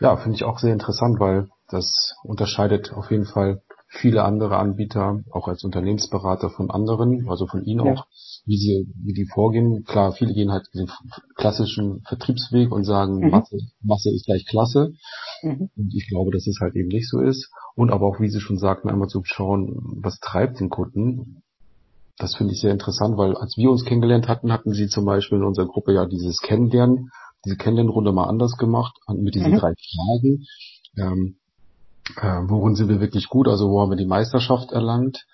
Ja, 0.00 0.16
finde 0.16 0.36
ich 0.36 0.44
auch 0.44 0.58
sehr 0.58 0.72
interessant, 0.72 1.20
weil 1.20 1.48
das 1.68 2.16
unterscheidet 2.24 2.92
auf 2.92 3.10
jeden 3.10 3.26
Fall 3.26 3.62
viele 3.94 4.24
andere 4.24 4.58
Anbieter, 4.58 5.22
auch 5.30 5.48
als 5.48 5.64
Unternehmensberater 5.64 6.50
von 6.50 6.70
anderen, 6.70 7.28
also 7.28 7.46
von 7.46 7.64
Ihnen 7.64 7.86
ja. 7.86 7.92
auch, 7.92 8.06
wie 8.44 8.56
sie, 8.56 8.92
wie 9.02 9.14
die 9.14 9.26
vorgehen. 9.26 9.84
Klar, 9.84 10.12
viele 10.12 10.34
gehen 10.34 10.50
halt 10.50 10.66
den 10.74 10.90
klassischen 11.34 12.02
Vertriebsweg 12.06 12.72
und 12.72 12.84
sagen, 12.84 13.20
mhm. 13.20 13.30
Masse, 13.30 13.58
Masse 13.82 14.10
ist 14.10 14.26
gleich 14.26 14.46
Klasse. 14.46 14.94
Mhm. 15.42 15.70
Und 15.76 15.94
ich 15.94 16.08
glaube, 16.08 16.30
dass 16.32 16.46
es 16.46 16.58
halt 16.60 16.74
eben 16.74 16.88
nicht 16.88 17.08
so 17.08 17.20
ist. 17.20 17.50
Und 17.76 17.90
aber 17.90 18.06
auch, 18.06 18.20
wie 18.20 18.28
Sie 18.28 18.40
schon 18.40 18.58
sagten, 18.58 18.88
einmal 18.88 19.08
zu 19.08 19.22
schauen, 19.24 19.98
was 20.02 20.18
treibt 20.20 20.60
den 20.60 20.70
Kunden. 20.70 21.42
Das 22.18 22.34
finde 22.34 22.52
ich 22.52 22.60
sehr 22.60 22.72
interessant, 22.72 23.16
weil 23.16 23.36
als 23.36 23.56
wir 23.56 23.70
uns 23.70 23.84
kennengelernt 23.84 24.28
hatten, 24.28 24.52
hatten 24.52 24.72
Sie 24.72 24.88
zum 24.88 25.04
Beispiel 25.04 25.38
in 25.38 25.44
unserer 25.44 25.66
Gruppe 25.66 25.92
ja 25.92 26.06
dieses 26.06 26.40
Kennenlernen, 26.40 27.10
diese 27.44 27.56
Kennenlernrunde 27.56 28.12
mal 28.12 28.28
anders 28.28 28.56
gemacht, 28.56 28.96
mit 29.08 29.34
diesen 29.34 29.52
mhm. 29.52 29.58
drei 29.58 29.74
Fragen. 29.74 30.44
Ähm, 30.96 31.36
äh, 32.20 32.42
worin 32.46 32.74
sind 32.74 32.88
wir 32.88 33.00
wirklich 33.00 33.28
gut, 33.28 33.48
also 33.48 33.70
wo 33.70 33.80
haben 33.80 33.90
wir 33.90 33.96
die 33.96 34.06
Meisterschaft 34.06 34.72
erlangt, 34.72 35.26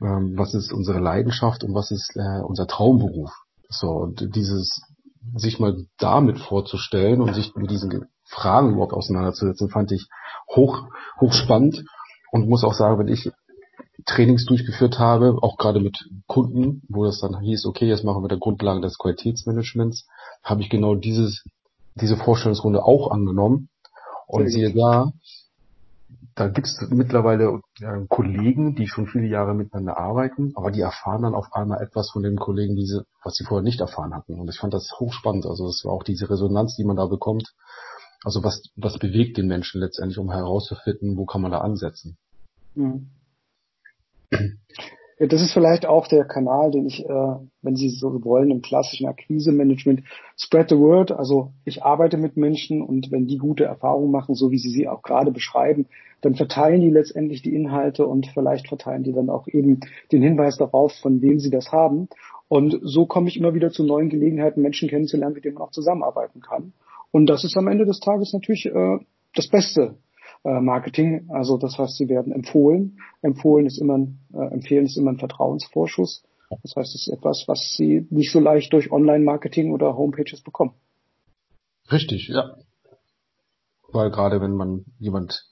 ähm, 0.00 0.34
was 0.36 0.54
ist 0.54 0.72
unsere 0.72 1.00
Leidenschaft 1.00 1.64
und 1.64 1.74
was 1.74 1.90
ist 1.90 2.16
äh, 2.16 2.42
unser 2.42 2.66
Traumberuf. 2.66 3.30
So, 3.68 3.90
und 3.90 4.34
dieses 4.34 4.82
sich 5.34 5.58
mal 5.58 5.86
damit 5.98 6.38
vorzustellen 6.38 7.20
und 7.20 7.34
sich 7.34 7.54
mit 7.54 7.70
diesen 7.70 8.06
Fragen 8.24 8.72
überhaupt 8.72 8.92
auseinanderzusetzen, 8.92 9.70
fand 9.70 9.92
ich 9.92 10.08
hoch, 10.54 10.86
hoch 11.20 11.32
spannend 11.32 11.84
und 12.30 12.48
muss 12.48 12.64
auch 12.64 12.74
sagen, 12.74 12.98
wenn 12.98 13.08
ich 13.08 13.30
Trainings 14.06 14.44
durchgeführt 14.44 14.98
habe, 14.98 15.38
auch 15.40 15.56
gerade 15.56 15.80
mit 15.80 16.10
Kunden, 16.26 16.82
wo 16.88 17.04
das 17.04 17.20
dann 17.20 17.40
hieß, 17.40 17.64
okay, 17.66 17.86
jetzt 17.86 18.04
machen 18.04 18.22
wir 18.22 18.28
der 18.28 18.38
Grundlagen 18.38 18.82
des 18.82 18.98
Qualitätsmanagements, 18.98 20.06
habe 20.42 20.60
ich 20.60 20.68
genau 20.68 20.94
dieses, 20.94 21.44
diese 21.94 22.16
Vorstellungsrunde 22.16 22.84
auch 22.84 23.10
angenommen. 23.10 23.68
Und 24.26 24.48
siehe 24.48 24.72
da, 24.72 25.12
da 26.34 26.48
gibt 26.48 26.66
es 26.66 26.80
mittlerweile 26.90 27.60
äh, 27.80 28.06
Kollegen, 28.08 28.74
die 28.74 28.88
schon 28.88 29.06
viele 29.06 29.26
Jahre 29.26 29.54
miteinander 29.54 29.98
arbeiten, 29.98 30.52
aber 30.56 30.70
die 30.70 30.80
erfahren 30.80 31.22
dann 31.22 31.34
auf 31.34 31.52
einmal 31.52 31.82
etwas 31.82 32.10
von 32.10 32.22
den 32.22 32.36
Kollegen, 32.36 32.74
die 32.74 32.86
sie, 32.86 33.02
was 33.22 33.34
sie 33.34 33.44
vorher 33.44 33.62
nicht 33.62 33.80
erfahren 33.80 34.14
hatten. 34.14 34.40
Und 34.40 34.48
ich 34.48 34.58
fand 34.58 34.74
das 34.74 34.90
hochspannend. 34.98 35.46
Also 35.46 35.66
es 35.66 35.84
war 35.84 35.92
auch 35.92 36.02
diese 36.02 36.28
Resonanz, 36.28 36.76
die 36.76 36.84
man 36.84 36.96
da 36.96 37.06
bekommt. 37.06 37.54
Also 38.24 38.42
was, 38.42 38.62
was 38.76 38.98
bewegt 38.98 39.36
den 39.36 39.46
Menschen 39.46 39.80
letztendlich, 39.80 40.18
um 40.18 40.30
herauszufinden, 40.30 41.16
wo 41.16 41.24
kann 41.24 41.42
man 41.42 41.52
da 41.52 41.58
ansetzen. 41.58 42.16
Mhm. 42.74 43.10
Ja, 45.18 45.28
das 45.28 45.42
ist 45.42 45.52
vielleicht 45.52 45.86
auch 45.86 46.08
der 46.08 46.24
Kanal, 46.24 46.72
den 46.72 46.86
ich, 46.86 47.04
äh, 47.04 47.36
wenn 47.62 47.76
Sie 47.76 47.88
so 47.88 48.24
wollen, 48.24 48.50
im 48.50 48.62
klassischen 48.62 49.06
Akquise-Management, 49.06 50.02
spread 50.36 50.68
the 50.70 50.76
word. 50.76 51.12
Also 51.12 51.52
ich 51.64 51.84
arbeite 51.84 52.16
mit 52.16 52.36
Menschen 52.36 52.82
und 52.82 53.12
wenn 53.12 53.28
die 53.28 53.38
gute 53.38 53.64
Erfahrungen 53.64 54.10
machen, 54.10 54.34
so 54.34 54.50
wie 54.50 54.58
Sie 54.58 54.70
sie 54.70 54.88
auch 54.88 55.02
gerade 55.02 55.30
beschreiben, 55.30 55.86
dann 56.24 56.34
verteilen 56.34 56.80
die 56.80 56.90
letztendlich 56.90 57.42
die 57.42 57.54
Inhalte 57.54 58.06
und 58.06 58.26
vielleicht 58.28 58.68
verteilen 58.68 59.02
die 59.02 59.12
dann 59.12 59.28
auch 59.28 59.46
eben 59.48 59.80
den 60.10 60.22
Hinweis 60.22 60.56
darauf, 60.56 60.92
von 61.02 61.20
wem 61.20 61.38
sie 61.38 61.50
das 61.50 61.72
haben. 61.72 62.08
Und 62.48 62.78
so 62.82 63.06
komme 63.06 63.28
ich 63.28 63.36
immer 63.36 63.54
wieder 63.54 63.70
zu 63.70 63.84
neuen 63.84 64.08
Gelegenheiten, 64.08 64.62
Menschen 64.62 64.88
kennenzulernen, 64.88 65.34
mit 65.34 65.44
denen 65.44 65.54
man 65.54 65.64
auch 65.64 65.70
zusammenarbeiten 65.70 66.40
kann. 66.40 66.72
Und 67.10 67.26
das 67.26 67.44
ist 67.44 67.56
am 67.56 67.68
Ende 67.68 67.84
des 67.84 68.00
Tages 68.00 68.32
natürlich 68.32 68.66
äh, 68.66 68.98
das 69.34 69.48
Beste 69.48 69.96
äh, 70.44 70.60
Marketing. 70.60 71.28
Also 71.30 71.58
das 71.58 71.78
heißt, 71.78 71.96
sie 71.96 72.08
werden 72.08 72.32
empfohlen. 72.32 72.98
Empfohlen 73.22 73.66
ist 73.66 73.78
immer, 73.78 74.06
äh, 74.32 74.52
empfehlen 74.52 74.86
ist 74.86 74.96
immer 74.96 75.12
ein 75.12 75.18
Vertrauensvorschuss. 75.18 76.24
Das 76.62 76.76
heißt, 76.76 76.94
es 76.94 77.06
ist 77.06 77.12
etwas, 77.12 77.44
was 77.46 77.74
sie 77.76 78.06
nicht 78.10 78.30
so 78.30 78.40
leicht 78.40 78.72
durch 78.72 78.92
Online-Marketing 78.92 79.72
oder 79.72 79.96
Homepages 79.96 80.42
bekommen. 80.42 80.72
Richtig, 81.90 82.28
ja. 82.28 82.56
Weil 83.92 84.10
gerade 84.10 84.40
wenn 84.40 84.54
man 84.54 84.84
jemand, 84.98 85.44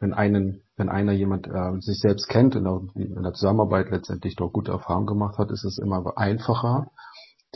wenn 0.00 0.12
einen, 0.12 0.62
wenn 0.76 0.88
einer 0.88 1.12
jemand 1.12 1.46
äh, 1.46 1.80
sich 1.80 2.00
selbst 2.00 2.28
kennt 2.28 2.54
in 2.54 2.64
der, 2.64 2.80
in 2.94 3.22
der 3.22 3.32
Zusammenarbeit 3.32 3.90
letztendlich 3.90 4.36
doch 4.36 4.52
gute 4.52 4.72
Erfahrungen 4.72 5.06
gemacht 5.06 5.38
hat, 5.38 5.50
ist 5.50 5.64
es 5.64 5.78
immer 5.78 6.16
einfacher, 6.16 6.90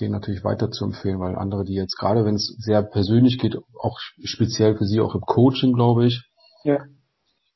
den 0.01 0.13
natürlich 0.13 0.45
weiter 0.45 0.71
zu 0.71 0.85
empfehlen, 0.85 1.21
weil 1.21 1.37
andere, 1.37 1.65
die 1.65 1.75
jetzt 1.75 1.99
gerade 1.99 2.25
wenn 2.25 2.37
es 2.37 2.55
sehr 2.59 2.83
persönlich 2.83 3.39
geht, 3.39 3.57
auch 3.81 3.99
speziell 4.23 4.77
für 4.77 4.85
sie 4.85 5.01
auch 5.01 5.15
im 5.15 5.23
Coaching, 5.23 5.73
glaube 5.73 6.07
ich, 6.07 6.23
ja. 6.65 6.79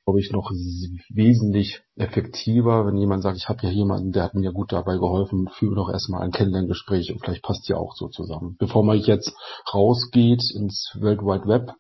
glaube 0.05 0.21
ich, 0.21 0.33
noch 0.33 0.51
wesentlich 0.51 1.83
effektiver, 1.97 2.87
wenn 2.87 2.97
jemand 2.97 3.23
sagt, 3.23 3.37
ich 3.37 3.49
habe 3.49 3.62
ja 3.62 3.71
jemanden, 3.71 4.12
der 4.12 4.25
hat 4.25 4.35
mir 4.35 4.53
gut 4.53 4.73
dabei 4.73 4.95
geholfen, 4.95 5.49
führe 5.53 5.77
doch 5.77 5.91
erstmal 5.91 6.23
ein 6.23 6.33
Kennenlerngespräch 6.33 7.12
und 7.12 7.21
vielleicht 7.21 7.45
passt 7.45 7.69
ja 7.69 7.77
auch 7.77 7.95
so 7.95 8.09
zusammen. 8.09 8.57
Bevor 8.59 8.85
man 8.85 8.99
jetzt 8.99 9.33
rausgeht 9.73 10.43
ins 10.55 10.97
World 11.01 11.21
Wide 11.21 11.47
Web 11.47 11.75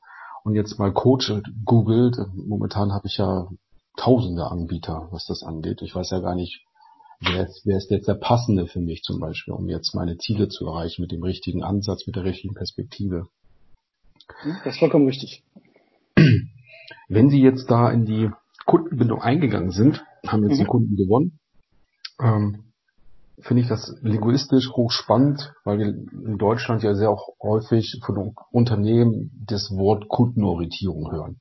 und 0.44 0.54
jetzt 0.54 0.78
mal 0.78 0.92
Coach 0.92 1.32
googelt, 1.64 2.16
momentan 2.34 2.92
habe 2.92 3.06
ich 3.06 3.18
ja 3.18 3.48
tausende 3.96 4.50
Anbieter, 4.50 5.08
was 5.10 5.26
das 5.26 5.42
angeht. 5.42 5.82
Ich 5.82 5.94
weiß 5.94 6.10
ja 6.10 6.20
gar 6.20 6.34
nicht, 6.34 6.64
wer 7.20 7.46
ist, 7.46 7.62
wer 7.64 7.76
ist 7.76 7.90
jetzt 7.90 8.08
der 8.08 8.14
passende 8.14 8.66
für 8.66 8.80
mich 8.80 9.02
zum 9.02 9.20
Beispiel, 9.20 9.54
um 9.54 9.68
jetzt 9.68 9.94
meine 9.94 10.18
Ziele 10.18 10.48
zu 10.48 10.66
erreichen 10.66 11.02
mit 11.02 11.12
dem 11.12 11.22
richtigen 11.22 11.62
Ansatz, 11.62 12.06
mit 12.06 12.16
der 12.16 12.24
richtigen 12.24 12.54
Perspektive. 12.54 13.28
Das 14.64 14.74
ist 14.74 14.78
vollkommen 14.78 15.06
richtig. 15.06 15.44
Wenn 17.08 17.30
Sie 17.30 17.40
jetzt 17.40 17.70
da 17.70 17.90
in 17.90 18.06
die 18.06 18.30
Kundenbindung 18.64 19.20
eingegangen 19.20 19.70
sind, 19.70 20.04
haben 20.26 20.42
jetzt 20.44 20.54
mhm. 20.54 20.60
einen 20.60 20.68
Kunden 20.68 20.96
gewonnen, 20.96 21.38
ähm, 22.20 22.71
finde 23.42 23.62
ich 23.62 23.68
das 23.68 23.94
linguistisch 24.02 24.70
hochspannend, 24.72 25.52
weil 25.64 25.78
wir 25.78 25.86
in 25.86 26.38
Deutschland 26.38 26.82
ja 26.82 26.94
sehr 26.94 27.10
auch 27.10 27.28
häufig 27.42 28.00
von 28.04 28.34
Unternehmen 28.50 29.44
das 29.46 29.70
Wort 29.70 30.08
Kundenorientierung 30.08 31.10
hören. 31.10 31.40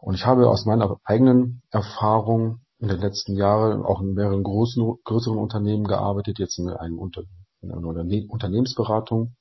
Und 0.00 0.14
ich 0.14 0.26
habe 0.26 0.48
aus 0.48 0.66
meiner 0.66 0.96
eigenen 1.04 1.62
Erfahrung 1.70 2.60
in 2.78 2.88
den 2.88 3.00
letzten 3.00 3.34
Jahren 3.36 3.82
auch 3.82 4.00
in 4.00 4.14
mehreren 4.14 4.42
großen, 4.42 4.84
größeren 5.04 5.38
Unternehmen 5.38 5.84
gearbeitet, 5.84 6.38
jetzt 6.38 6.58
in, 6.58 6.68
einem 6.68 6.98
Unter 6.98 7.22
in 7.62 7.72
einer 7.72 7.86
Unternehmensberatung 8.28 9.34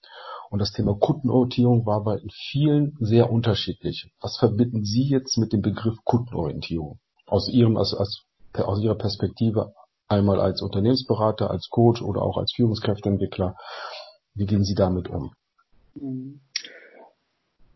und 0.50 0.60
das 0.60 0.72
Thema 0.72 0.96
Kundenorientierung 0.96 1.86
war 1.86 2.04
bei 2.04 2.22
vielen 2.32 2.96
sehr 3.00 3.32
unterschiedlich. 3.32 4.12
Was 4.22 4.38
verbinden 4.38 4.84
Sie 4.86 5.04
jetzt 5.04 5.38
mit 5.38 5.54
dem 5.54 5.62
Begriff 5.62 5.98
Kundenorientierung? 6.04 7.00
Aus 7.26 7.50
Ihrem, 7.50 7.78
aus, 7.78 7.94
aus, 7.94 8.24
aus 8.54 8.80
Ihrer 8.82 8.96
Perspektive 8.96 9.74
einmal 10.08 10.40
als 10.40 10.62
Unternehmensberater, 10.62 11.50
als 11.50 11.70
Coach 11.70 12.02
oder 12.02 12.22
auch 12.22 12.38
als 12.38 12.54
Führungskräfteentwickler. 12.54 13.56
Wie 14.34 14.46
gehen 14.46 14.64
Sie 14.64 14.76
damit 14.76 15.10
um? 15.10 15.34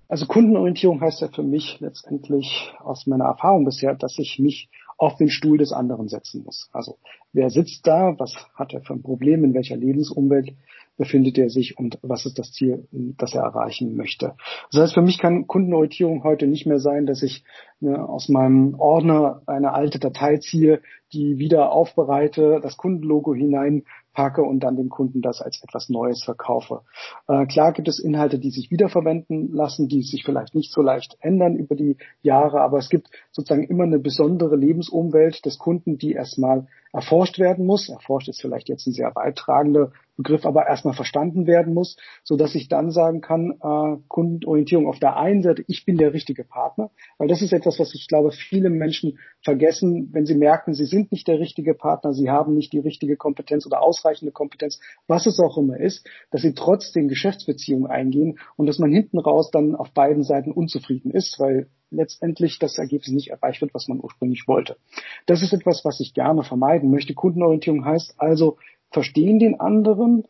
Also 0.08 0.26
Kundenorientierung 0.26 1.02
heißt 1.02 1.22
ja 1.22 1.28
für 1.30 1.44
mich 1.44 1.80
letztendlich 1.80 2.74
aus 2.80 3.08
meiner 3.08 3.26
Erfahrung 3.26 3.66
bisher, 3.66 3.96
dass 3.96 4.18
ich 4.18 4.40
mich 4.40 4.70
auf 4.98 5.16
den 5.16 5.30
Stuhl 5.30 5.58
des 5.58 5.72
anderen 5.72 6.10
setzen 6.10 6.44
muss. 6.44 6.70
Also 6.74 6.98
wer 7.32 7.50
sitzt 7.50 7.88
da, 7.88 8.16
was 8.18 8.36
hat 8.56 8.74
er 8.74 8.82
für 8.82 8.94
ein 8.94 9.02
Problem, 9.02 9.44
in 9.44 9.54
welcher 9.54 9.78
Lebensumwelt 9.78 10.54
befindet 11.00 11.38
er 11.38 11.50
sich 11.50 11.78
und 11.78 11.98
was 12.02 12.26
ist 12.26 12.38
das 12.38 12.52
Ziel, 12.52 12.86
das 12.92 13.34
er 13.34 13.42
erreichen 13.42 13.96
möchte. 13.96 14.36
Das 14.72 14.82
heißt, 14.82 14.94
für 14.94 15.02
mich 15.02 15.18
kann 15.18 15.48
Kundenorientierung 15.48 16.24
heute 16.26 16.46
nicht 16.46 16.68
mehr 16.68 16.80
sein, 16.80 17.06
dass 17.06 17.24
ich 17.24 17.46
ne, 17.80 18.08
aus 18.08 18.28
meinem 18.28 18.76
Ordner 18.78 19.42
eine 19.48 19.74
alte 19.74 19.98
Datei 19.98 20.38
ziehe, 20.38 20.82
die 21.14 21.38
wieder 21.40 21.72
aufbereite, 21.72 22.60
das 22.62 22.76
Kundenlogo 22.76 23.34
hinein 23.34 23.84
packe 24.14 24.42
und 24.42 24.60
dann 24.60 24.76
dem 24.76 24.90
Kunden 24.90 25.22
das 25.22 25.42
als 25.42 25.64
etwas 25.64 25.88
Neues 25.88 26.22
verkaufe. 26.26 26.82
Äh, 27.30 27.46
klar 27.46 27.72
gibt 27.72 27.88
es 27.88 28.00
Inhalte, 28.00 28.38
die 28.38 28.52
sich 28.52 28.70
wiederverwenden 28.70 29.54
lassen, 29.54 29.88
die 29.88 30.02
sich 30.02 30.26
vielleicht 30.26 30.54
nicht 30.54 30.74
so 30.74 30.82
leicht 30.82 31.18
ändern 31.22 31.56
über 31.56 31.76
die 31.76 31.96
Jahre, 32.22 32.60
aber 32.60 32.80
es 32.80 32.90
gibt 32.90 33.10
sozusagen 33.32 33.64
immer 33.64 33.86
eine 33.86 34.00
besondere 34.00 34.58
Lebensumwelt 34.58 35.46
des 35.46 35.58
Kunden, 35.58 35.98
die 35.98 36.12
erstmal 36.12 36.68
erforscht 36.92 37.40
werden 37.40 37.66
muss. 37.66 37.90
Erforscht 37.90 38.30
ist 38.30 38.42
vielleicht 38.42 38.70
jetzt 38.70 38.88
ein 38.88 38.94
sehr 38.94 39.12
beitragender 39.12 39.92
Begriff, 40.20 40.46
aber 40.46 40.68
erstmal 40.68 40.94
verstanden 40.94 41.48
werden 41.48 41.74
muss, 41.74 41.96
so 42.24 42.36
dass 42.36 42.54
ich 42.54 42.68
dann 42.68 42.92
sagen 42.92 43.22
kann, 43.22 43.52
äh, 43.62 44.02
Kundenorientierung 44.10 44.88
auf 44.88 45.00
der 45.00 45.16
einen 45.16 45.44
Seite, 45.44 45.64
ich 45.68 45.86
bin 45.86 45.98
der 45.98 46.14
richtige 46.14 46.44
Partner, 46.44 46.92
weil 47.18 47.30
das 47.30 47.42
ist 47.42 47.54
etwas, 47.54 47.80
was 47.80 47.96
ich 47.96 48.08
glaube, 48.08 48.32
viele 48.32 48.70
Menschen 48.70 49.18
vergessen, 49.42 50.10
wenn 50.12 50.26
sie 50.26 50.36
merken, 50.36 50.74
sie 50.74 50.86
sind 50.86 51.14
nicht 51.14 51.28
der 51.30 51.40
richtige 51.40 51.74
Partner, 51.74 52.14
sie 52.14 52.30
haben 52.30 52.54
nicht 52.54 52.74
die 52.74 52.80
richtige 52.80 53.16
Kompetenz 53.16 53.66
oder 53.66 53.82
ausreichende 53.82 54.34
Kompetenz, 54.34 54.82
was 55.08 55.26
es 55.26 55.40
auch 55.40 55.58
immer 55.58 55.80
ist, 55.80 56.06
dass 56.32 56.42
sie 56.42 56.54
trotzdem 56.54 57.08
Geschäftsbeziehungen 57.08 57.90
eingehen 57.90 58.40
und 58.58 58.66
dass 58.66 58.78
man 58.78 58.92
hinten 58.92 59.20
raus 59.20 59.52
dann 59.52 59.74
auf 59.74 59.92
beiden 59.92 60.24
Seiten 60.24 60.52
unzufrieden 60.52 61.12
ist, 61.12 61.40
weil 61.40 61.70
letztendlich 61.92 62.60
das 62.60 62.78
Ergebnis 62.78 63.12
nicht 63.12 63.30
erreicht 63.30 63.62
wird, 63.62 63.74
was 63.74 63.88
man 63.88 64.00
ursprünglich 64.00 64.48
wollte. 64.48 64.78
Das 65.26 65.42
ist 65.42 65.54
etwas, 65.54 65.84
was 65.86 66.00
ich 66.00 66.14
gerne 66.14 66.44
vermeiden 66.44 66.92
möchte. 66.92 67.14
Kundenorientierung 67.14 67.86
heißt 67.86 68.16
also, 68.18 68.58
verstehen 68.92 69.40
den 69.40 69.60
anderen, 69.60 70.26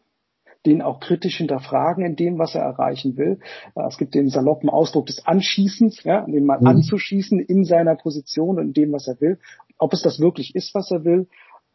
den 0.66 0.82
auch 0.82 1.00
kritisch 1.00 1.38
hinterfragen 1.38 2.06
in 2.06 2.16
dem, 2.16 2.38
was 2.38 2.56
er 2.56 2.62
erreichen 2.62 3.18
will. 3.18 3.40
Äh, 3.76 3.88
es 3.88 3.98
gibt 3.98 4.14
den 4.14 4.30
saloppen 4.30 4.70
Ausdruck 4.70 5.06
des 5.06 5.26
Anschießens, 5.26 6.04
ja, 6.04 6.26
den 6.26 6.46
mal 6.46 6.60
mhm. 6.60 6.68
anzuschießen 6.68 7.40
in 7.40 7.64
seiner 7.64 7.96
Position 7.96 8.58
und 8.58 8.68
in 8.68 8.74
dem, 8.74 8.92
was 8.92 9.08
er 9.08 9.20
will, 9.22 9.40
ob 9.78 9.94
es 9.94 10.02
das 10.02 10.20
wirklich 10.20 10.56
ist, 10.56 10.76
was 10.76 10.92
er 10.92 11.06
will. 11.06 11.28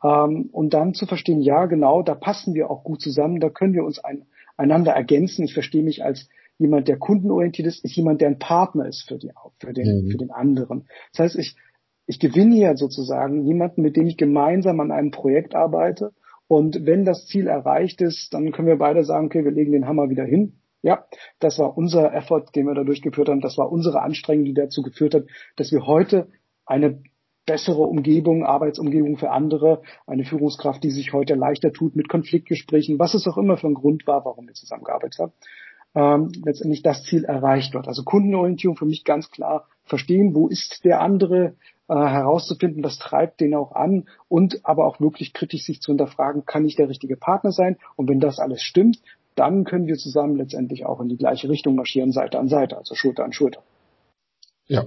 Ähm, 0.02 0.50
und 0.52 0.74
dann 0.74 0.94
zu 0.94 1.06
verstehen, 1.06 1.40
ja, 1.40 1.64
genau, 1.66 2.02
da 2.02 2.14
passen 2.14 2.54
wir 2.54 2.70
auch 2.70 2.84
gut 2.84 3.00
zusammen, 3.00 3.40
da 3.40 3.48
können 3.48 3.72
wir 3.72 3.84
uns 3.84 3.98
ein, 3.98 4.26
einander 4.56 4.92
ergänzen. 4.92 5.44
Ich 5.44 5.54
verstehe 5.54 5.82
mich 5.82 6.04
als 6.04 6.28
jemand, 6.58 6.88
der 6.88 6.98
kundenorientiert 6.98 7.68
ist, 7.68 7.84
ist 7.84 7.96
jemand, 7.96 8.20
der 8.20 8.28
ein 8.28 8.38
Partner 8.38 8.86
ist 8.86 9.06
für, 9.06 9.18
die, 9.18 9.30
für, 9.58 9.72
den, 9.72 10.04
mhm. 10.04 10.10
für 10.10 10.18
den 10.18 10.30
anderen. 10.30 10.88
Das 11.12 11.24
heißt, 11.24 11.36
ich, 11.36 11.56
ich 12.06 12.20
gewinne 12.20 12.56
ja 12.56 12.76
sozusagen 12.76 13.44
jemanden, 13.44 13.82
mit 13.82 13.96
dem 13.96 14.06
ich 14.06 14.16
gemeinsam 14.16 14.80
an 14.80 14.92
einem 14.92 15.10
Projekt 15.10 15.54
arbeite 15.54 16.12
und 16.46 16.86
wenn 16.86 17.04
das 17.04 17.26
Ziel 17.26 17.46
erreicht 17.46 18.00
ist, 18.00 18.32
dann 18.34 18.52
können 18.52 18.68
wir 18.68 18.78
beide 18.78 19.04
sagen, 19.04 19.26
okay, 19.26 19.44
wir 19.44 19.50
legen 19.50 19.72
den 19.72 19.86
Hammer 19.86 20.10
wieder 20.10 20.24
hin. 20.24 20.60
Ja, 20.82 21.06
das 21.40 21.58
war 21.58 21.78
unser 21.78 22.12
Effort, 22.12 22.46
den 22.54 22.66
wir 22.66 22.74
da 22.74 22.84
durchgeführt 22.84 23.30
haben. 23.30 23.40
Das 23.40 23.56
war 23.56 23.72
unsere 23.72 24.02
Anstrengung, 24.02 24.44
die 24.44 24.52
dazu 24.52 24.82
geführt 24.82 25.14
hat, 25.14 25.24
dass 25.56 25.72
wir 25.72 25.86
heute 25.86 26.28
eine 26.66 27.02
bessere 27.46 27.82
Umgebung, 27.82 28.44
Arbeitsumgebung 28.44 29.16
für 29.16 29.30
andere, 29.30 29.82
eine 30.06 30.24
Führungskraft, 30.24 30.82
die 30.82 30.90
sich 30.90 31.12
heute 31.12 31.34
leichter 31.34 31.72
tut 31.72 31.96
mit 31.96 32.08
Konfliktgesprächen, 32.08 32.98
was 32.98 33.14
es 33.14 33.26
auch 33.26 33.38
immer 33.38 33.56
für 33.56 33.66
ein 33.66 33.74
Grund 33.74 34.06
war, 34.06 34.24
warum 34.24 34.46
wir 34.46 34.54
zusammengearbeitet 34.54 35.18
haben, 35.18 35.32
ähm, 35.94 36.30
letztendlich 36.44 36.82
das 36.82 37.04
Ziel 37.04 37.24
erreicht 37.24 37.74
wird. 37.74 37.88
Also 37.88 38.02
Kundenorientierung 38.02 38.76
für 38.76 38.86
mich 38.86 39.04
ganz 39.04 39.30
klar 39.30 39.66
verstehen, 39.84 40.34
wo 40.34 40.48
ist 40.48 40.84
der 40.84 41.00
andere, 41.00 41.54
äh, 41.88 41.94
herauszufinden, 41.94 42.82
was 42.82 42.98
treibt 42.98 43.40
den 43.40 43.54
auch 43.54 43.72
an 43.72 44.08
und 44.28 44.64
aber 44.64 44.86
auch 44.86 45.00
wirklich 45.00 45.32
kritisch 45.32 45.64
sich 45.64 45.80
zu 45.80 45.92
hinterfragen, 45.92 46.46
kann 46.46 46.64
ich 46.64 46.76
der 46.76 46.88
richtige 46.88 47.16
Partner 47.16 47.52
sein? 47.52 47.76
Und 47.96 48.08
wenn 48.08 48.20
das 48.20 48.38
alles 48.38 48.62
stimmt, 48.62 49.00
dann 49.34 49.64
können 49.64 49.86
wir 49.86 49.96
zusammen 49.96 50.36
letztendlich 50.36 50.86
auch 50.86 51.00
in 51.00 51.08
die 51.08 51.16
gleiche 51.16 51.48
Richtung 51.48 51.74
marschieren, 51.74 52.12
Seite 52.12 52.38
an 52.38 52.48
Seite, 52.48 52.76
also 52.76 52.94
Schulter 52.94 53.24
an 53.24 53.32
Schulter. 53.32 53.62
Ja, 54.66 54.84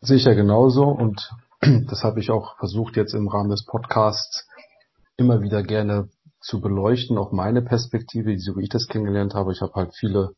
sicher 0.00 0.34
genauso 0.34 0.84
und 0.84 1.30
das 1.60 2.04
habe 2.04 2.20
ich 2.20 2.30
auch 2.30 2.56
versucht 2.58 2.96
jetzt 2.96 3.14
im 3.14 3.28
Rahmen 3.28 3.50
des 3.50 3.66
Podcasts 3.66 4.48
immer 5.16 5.42
wieder 5.42 5.62
gerne 5.62 6.08
zu 6.46 6.60
beleuchten, 6.60 7.18
auch 7.18 7.32
meine 7.32 7.60
Perspektive, 7.60 8.38
so 8.38 8.56
wie 8.56 8.62
ich 8.62 8.68
das 8.68 8.86
kennengelernt 8.86 9.34
habe. 9.34 9.52
Ich 9.52 9.60
habe 9.60 9.74
halt 9.74 9.94
viele 9.96 10.30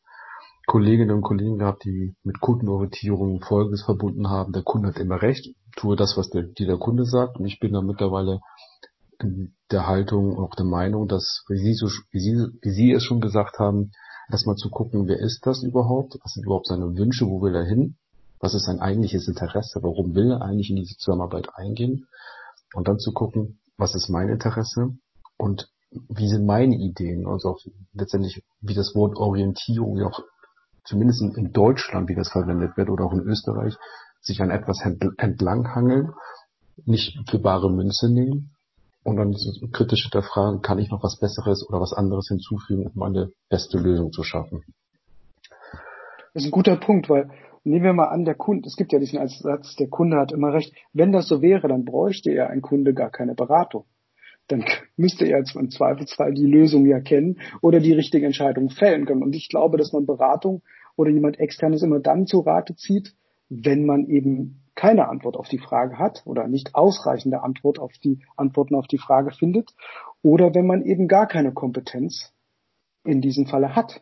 Kolleginnen 0.65 1.11
und 1.11 1.21
Kollegen 1.21 1.59
gehabt, 1.59 1.83
die 1.85 2.15
mit 2.23 2.39
Kundenorientierung 2.39 3.41
Folgendes 3.41 3.83
verbunden 3.83 4.29
haben. 4.29 4.51
Der 4.51 4.63
Kunde 4.63 4.89
hat 4.89 4.97
immer 4.97 5.21
recht, 5.21 5.53
tue 5.75 5.95
das, 5.95 6.17
was 6.17 6.29
der, 6.29 6.43
die 6.43 6.65
der 6.65 6.77
Kunde 6.77 7.05
sagt. 7.05 7.37
Und 7.37 7.45
ich 7.45 7.59
bin 7.59 7.73
da 7.73 7.81
mittlerweile 7.81 8.39
in 9.21 9.53
der 9.71 9.85
Haltung 9.85 10.37
auch 10.39 10.55
der 10.55 10.65
Meinung, 10.65 11.07
dass, 11.07 11.43
wie 11.47 11.57
Sie, 11.57 11.73
so, 11.73 11.87
wie 12.11 12.19
Sie, 12.19 12.47
wie 12.61 12.71
Sie 12.71 12.91
es 12.91 13.03
schon 13.03 13.21
gesagt 13.21 13.59
haben, 13.59 13.91
erstmal 14.31 14.55
zu 14.55 14.69
gucken, 14.69 15.07
wer 15.07 15.19
ist 15.19 15.45
das 15.45 15.63
überhaupt? 15.63 16.17
Was 16.23 16.33
sind 16.33 16.45
überhaupt 16.45 16.67
seine 16.67 16.95
Wünsche? 16.97 17.27
Wo 17.27 17.41
will 17.41 17.55
er 17.55 17.65
hin? 17.65 17.97
Was 18.39 18.55
ist 18.55 18.65
sein 18.65 18.79
eigentliches 18.79 19.27
Interesse? 19.27 19.79
Warum 19.83 20.15
will 20.15 20.31
er 20.31 20.41
eigentlich 20.41 20.69
in 20.71 20.77
diese 20.77 20.95
Zusammenarbeit 20.97 21.49
eingehen? 21.53 22.07
Und 22.73 22.87
dann 22.87 22.97
zu 22.97 23.11
gucken, 23.11 23.59
was 23.77 23.95
ist 23.95 24.09
mein 24.09 24.29
Interesse 24.29 24.95
und 25.37 25.69
wie 25.91 26.27
sind 26.27 26.45
meine 26.45 26.75
Ideen, 26.75 27.25
also 27.27 27.49
auch 27.49 27.59
letztendlich, 27.93 28.43
wie 28.61 28.75
das 28.75 28.93
Wort 28.95 29.17
Orientierung 29.17 29.97
ja 29.97 30.07
auch 30.07 30.21
zumindest 30.83 31.21
in 31.21 31.51
Deutschland, 31.51 32.09
wie 32.09 32.15
das 32.15 32.29
verwendet 32.29 32.77
wird, 32.77 32.89
oder 32.89 33.05
auch 33.05 33.13
in 33.13 33.21
Österreich, 33.21 33.75
sich 34.21 34.41
an 34.41 34.51
etwas 34.51 34.81
entlanghangeln, 34.81 36.13
nicht 36.85 37.17
für 37.29 37.39
bare 37.39 37.71
Münze 37.71 38.11
nehmen 38.11 38.51
und 39.03 39.17
dann 39.17 39.35
kritisch 39.71 40.03
hinterfragen, 40.03 40.61
kann 40.61 40.79
ich 40.79 40.89
noch 40.89 41.03
was 41.03 41.19
Besseres 41.19 41.67
oder 41.67 41.79
was 41.79 41.93
anderes 41.93 42.27
hinzufügen, 42.27 42.87
um 42.87 43.03
eine 43.03 43.31
beste 43.49 43.77
Lösung 43.77 44.11
zu 44.11 44.23
schaffen. 44.23 44.63
Das 46.33 46.43
ist 46.43 46.49
ein 46.49 46.51
guter 46.51 46.77
Punkt, 46.77 47.09
weil 47.09 47.29
nehmen 47.63 47.85
wir 47.85 47.93
mal 47.93 48.09
an, 48.09 48.25
der 48.25 48.35
Kunde, 48.35 48.67
es 48.67 48.75
gibt 48.75 48.93
ja 48.93 48.99
diesen 48.99 49.25
Satz, 49.27 49.75
der 49.75 49.89
Kunde 49.89 50.17
hat 50.17 50.31
immer 50.31 50.53
recht. 50.53 50.73
Wenn 50.93 51.11
das 51.11 51.27
so 51.27 51.41
wäre, 51.41 51.67
dann 51.67 51.85
bräuchte 51.85 52.31
er 52.31 52.49
ein 52.49 52.61
Kunde 52.61 52.93
gar 52.93 53.09
keine 53.09 53.35
Beratung. 53.35 53.85
Dann 54.49 54.65
müsste 54.97 55.25
er 55.25 55.43
im 55.55 55.69
Zweifelsfall 55.69 56.33
die 56.33 56.45
Lösung 56.45 56.85
ja 56.85 56.99
kennen 56.99 57.39
oder 57.61 57.79
die 57.79 57.93
richtige 57.93 58.25
Entscheidung 58.25 58.69
fällen 58.69 59.05
können. 59.05 59.23
Und 59.23 59.35
ich 59.35 59.47
glaube, 59.47 59.77
dass 59.77 59.93
man 59.93 60.05
Beratung 60.05 60.61
oder 60.95 61.11
jemand 61.11 61.39
externes 61.39 61.83
immer 61.83 61.99
dann 61.99 62.25
zu 62.25 62.39
Rate 62.41 62.75
zieht, 62.75 63.13
wenn 63.47 63.85
man 63.85 64.07
eben 64.07 64.61
keine 64.75 65.07
Antwort 65.07 65.37
auf 65.37 65.47
die 65.49 65.59
Frage 65.59 65.99
hat 65.99 66.23
oder 66.25 66.47
nicht 66.47 66.73
ausreichende 66.73 67.43
Antwort 67.43 67.79
auf 67.79 67.91
die 68.03 68.19
Antworten 68.37 68.75
auf 68.75 68.87
die 68.87 68.97
Frage 68.97 69.31
findet 69.31 69.71
oder 70.21 70.53
wenn 70.55 70.65
man 70.65 70.83
eben 70.83 71.07
gar 71.07 71.27
keine 71.27 71.53
Kompetenz 71.53 72.33
in 73.03 73.21
diesem 73.21 73.45
Falle 73.45 73.75
hat. 73.75 74.01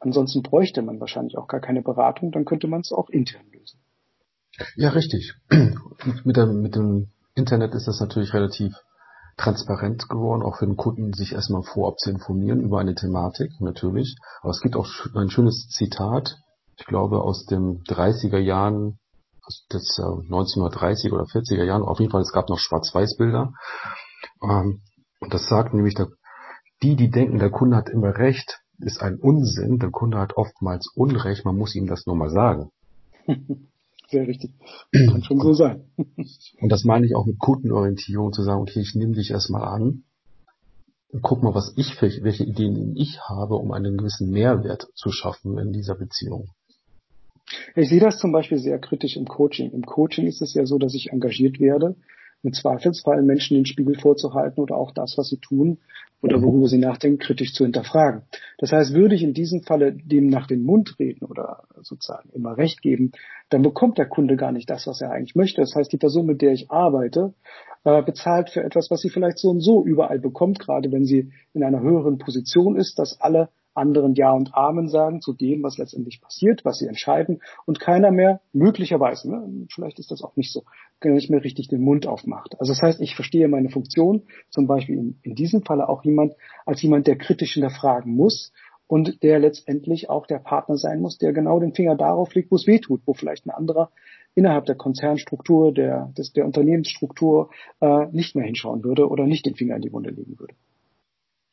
Ansonsten 0.00 0.42
bräuchte 0.42 0.82
man 0.82 1.00
wahrscheinlich 1.00 1.36
auch 1.36 1.46
gar 1.46 1.60
keine 1.60 1.82
Beratung, 1.82 2.32
dann 2.32 2.44
könnte 2.44 2.68
man 2.68 2.80
es 2.80 2.92
auch 2.92 3.10
intern 3.10 3.46
lösen. 3.52 3.80
Ja, 4.76 4.90
richtig. 4.90 5.34
mit, 6.24 6.36
dem, 6.36 6.62
mit 6.62 6.74
dem 6.74 7.08
Internet 7.34 7.74
ist 7.74 7.86
das 7.86 8.00
natürlich 8.00 8.32
relativ 8.34 8.74
transparent 9.38 10.08
geworden, 10.08 10.42
auch 10.42 10.56
für 10.56 10.66
den 10.66 10.76
Kunden, 10.76 11.12
sich 11.14 11.32
erstmal 11.32 11.62
vorab 11.62 11.98
zu 11.98 12.10
informieren 12.10 12.60
über 12.60 12.80
eine 12.80 12.94
Thematik, 12.94 13.52
natürlich. 13.60 14.16
Aber 14.42 14.50
es 14.50 14.60
gibt 14.60 14.76
auch 14.76 14.86
ein 15.14 15.30
schönes 15.30 15.68
Zitat, 15.68 16.36
ich 16.76 16.84
glaube, 16.84 17.22
aus 17.22 17.46
den 17.46 17.82
30er 17.84 18.38
Jahren, 18.38 18.98
des 19.72 19.98
äh, 19.98 20.02
1930 20.02 21.12
oder 21.12 21.24
40er 21.24 21.64
Jahren, 21.64 21.82
auf 21.82 22.00
jeden 22.00 22.10
Fall, 22.10 22.20
es 22.20 22.32
gab 22.32 22.50
noch 22.50 22.58
Schwarz-Weiß-Bilder. 22.58 23.52
Ähm, 24.42 24.82
und 25.20 25.34
das 25.34 25.48
sagt 25.48 25.72
nämlich, 25.72 25.94
die, 26.82 26.96
die 26.96 27.10
denken, 27.10 27.38
der 27.38 27.50
Kunde 27.50 27.76
hat 27.76 27.88
immer 27.88 28.14
recht, 28.16 28.60
ist 28.78 29.00
ein 29.00 29.16
Unsinn. 29.16 29.78
Der 29.78 29.90
Kunde 29.90 30.18
hat 30.18 30.36
oftmals 30.36 30.92
Unrecht, 30.94 31.44
man 31.44 31.56
muss 31.56 31.74
ihm 31.74 31.86
das 31.86 32.06
nur 32.06 32.16
mal 32.16 32.30
sagen. 32.30 32.70
Sehr 34.10 34.26
richtig. 34.26 34.52
Kann 34.92 35.22
schon 35.22 35.40
so 35.40 35.52
sein. 35.52 35.84
Und 36.60 36.68
das 36.70 36.84
meine 36.84 37.06
ich 37.06 37.14
auch 37.14 37.26
mit 37.26 37.38
Kundenorientierung, 37.38 38.32
zu 38.32 38.42
sagen, 38.42 38.62
okay, 38.62 38.80
ich 38.80 38.94
nehme 38.94 39.14
dich 39.14 39.30
erstmal 39.30 39.64
an 39.64 40.04
und 41.10 41.22
guck 41.22 41.42
mal, 41.42 41.54
was 41.54 41.72
ich, 41.76 42.02
welche 42.02 42.44
Ideen 42.44 42.94
ich 42.96 43.20
habe, 43.20 43.54
um 43.54 43.72
einen 43.72 43.96
gewissen 43.96 44.30
Mehrwert 44.30 44.88
zu 44.94 45.10
schaffen 45.10 45.56
in 45.58 45.72
dieser 45.72 45.94
Beziehung. 45.94 46.50
Ich 47.76 47.88
sehe 47.88 48.00
das 48.00 48.18
zum 48.18 48.30
Beispiel 48.30 48.58
sehr 48.58 48.78
kritisch 48.78 49.16
im 49.16 49.24
Coaching. 49.24 49.70
Im 49.70 49.86
Coaching 49.86 50.26
ist 50.26 50.42
es 50.42 50.52
ja 50.52 50.66
so, 50.66 50.78
dass 50.78 50.94
ich 50.94 51.10
engagiert 51.10 51.60
werde, 51.60 51.96
im 52.42 52.52
Zweifelsfall 52.52 53.22
Menschen 53.22 53.56
den 53.56 53.66
Spiegel 53.66 53.98
vorzuhalten 53.98 54.60
oder 54.60 54.76
auch 54.76 54.92
das, 54.92 55.14
was 55.16 55.28
sie 55.28 55.38
tun 55.38 55.78
oder 56.20 56.42
worüber 56.42 56.66
sie 56.66 56.78
nachdenken, 56.78 57.18
kritisch 57.18 57.52
zu 57.52 57.64
hinterfragen. 57.64 58.22
Das 58.58 58.72
heißt, 58.72 58.92
würde 58.92 59.14
ich 59.14 59.22
in 59.22 59.34
diesem 59.34 59.62
Falle 59.62 59.92
dem 59.92 60.28
nach 60.28 60.46
den 60.46 60.62
Mund 60.62 60.96
reden 60.98 61.24
oder 61.24 61.64
sozusagen 61.80 62.30
immer 62.30 62.56
Recht 62.56 62.82
geben, 62.82 63.12
dann 63.50 63.62
bekommt 63.62 63.98
der 63.98 64.06
Kunde 64.06 64.36
gar 64.36 64.52
nicht 64.52 64.68
das, 64.68 64.86
was 64.86 65.00
er 65.00 65.10
eigentlich 65.10 65.36
möchte. 65.36 65.60
Das 65.60 65.74
heißt, 65.74 65.92
die 65.92 65.98
Person, 65.98 66.26
mit 66.26 66.42
der 66.42 66.52
ich 66.52 66.70
arbeite, 66.70 67.34
äh, 67.84 68.02
bezahlt 68.02 68.50
für 68.50 68.64
etwas, 68.64 68.90
was 68.90 69.00
sie 69.00 69.10
vielleicht 69.10 69.38
so 69.38 69.48
und 69.48 69.60
so 69.60 69.84
überall 69.84 70.18
bekommt, 70.18 70.58
gerade 70.58 70.90
wenn 70.90 71.04
sie 71.04 71.30
in 71.54 71.62
einer 71.62 71.80
höheren 71.80 72.18
Position 72.18 72.76
ist, 72.76 72.98
dass 72.98 73.20
alle 73.20 73.48
anderen 73.78 74.14
Ja 74.14 74.32
und 74.32 74.54
Amen 74.54 74.88
sagen 74.88 75.20
zu 75.20 75.32
dem, 75.32 75.62
was 75.62 75.78
letztendlich 75.78 76.20
passiert, 76.20 76.64
was 76.64 76.78
sie 76.78 76.86
entscheiden 76.86 77.40
und 77.64 77.80
keiner 77.80 78.10
mehr, 78.10 78.40
möglicherweise, 78.52 79.30
ne, 79.30 79.66
vielleicht 79.72 79.98
ist 79.98 80.10
das 80.10 80.22
auch 80.22 80.36
nicht 80.36 80.52
so, 80.52 80.64
nicht 81.02 81.30
mehr 81.30 81.42
richtig 81.42 81.68
den 81.68 81.80
Mund 81.80 82.06
aufmacht. 82.06 82.60
Also 82.60 82.72
das 82.72 82.82
heißt, 82.82 83.00
ich 83.00 83.14
verstehe 83.14 83.48
meine 83.48 83.70
Funktion, 83.70 84.24
zum 84.50 84.66
Beispiel 84.66 84.98
in, 84.98 85.18
in 85.22 85.34
diesem 85.34 85.62
Falle 85.62 85.88
auch 85.88 86.04
jemand, 86.04 86.34
als 86.66 86.82
jemand, 86.82 87.06
der 87.06 87.16
kritisch 87.16 87.54
hinterfragen 87.54 88.14
muss 88.14 88.52
und 88.86 89.22
der 89.22 89.38
letztendlich 89.38 90.10
auch 90.10 90.26
der 90.26 90.38
Partner 90.38 90.76
sein 90.76 91.00
muss, 91.00 91.18
der 91.18 91.32
genau 91.32 91.60
den 91.60 91.74
Finger 91.74 91.94
darauf 91.94 92.34
legt, 92.34 92.50
wo 92.50 92.56
es 92.56 92.66
weh 92.66 92.80
tut, 92.80 93.02
wo 93.06 93.14
vielleicht 93.14 93.46
ein 93.46 93.50
anderer 93.50 93.90
innerhalb 94.34 94.66
der 94.66 94.76
Konzernstruktur, 94.76 95.72
der, 95.72 96.12
des, 96.16 96.32
der 96.32 96.44
Unternehmensstruktur 96.46 97.50
äh, 97.80 98.06
nicht 98.12 98.34
mehr 98.34 98.44
hinschauen 98.44 98.84
würde 98.84 99.08
oder 99.08 99.26
nicht 99.26 99.46
den 99.46 99.56
Finger 99.56 99.76
in 99.76 99.82
die 99.82 99.92
Wunde 99.92 100.10
legen 100.10 100.38
würde. 100.38 100.54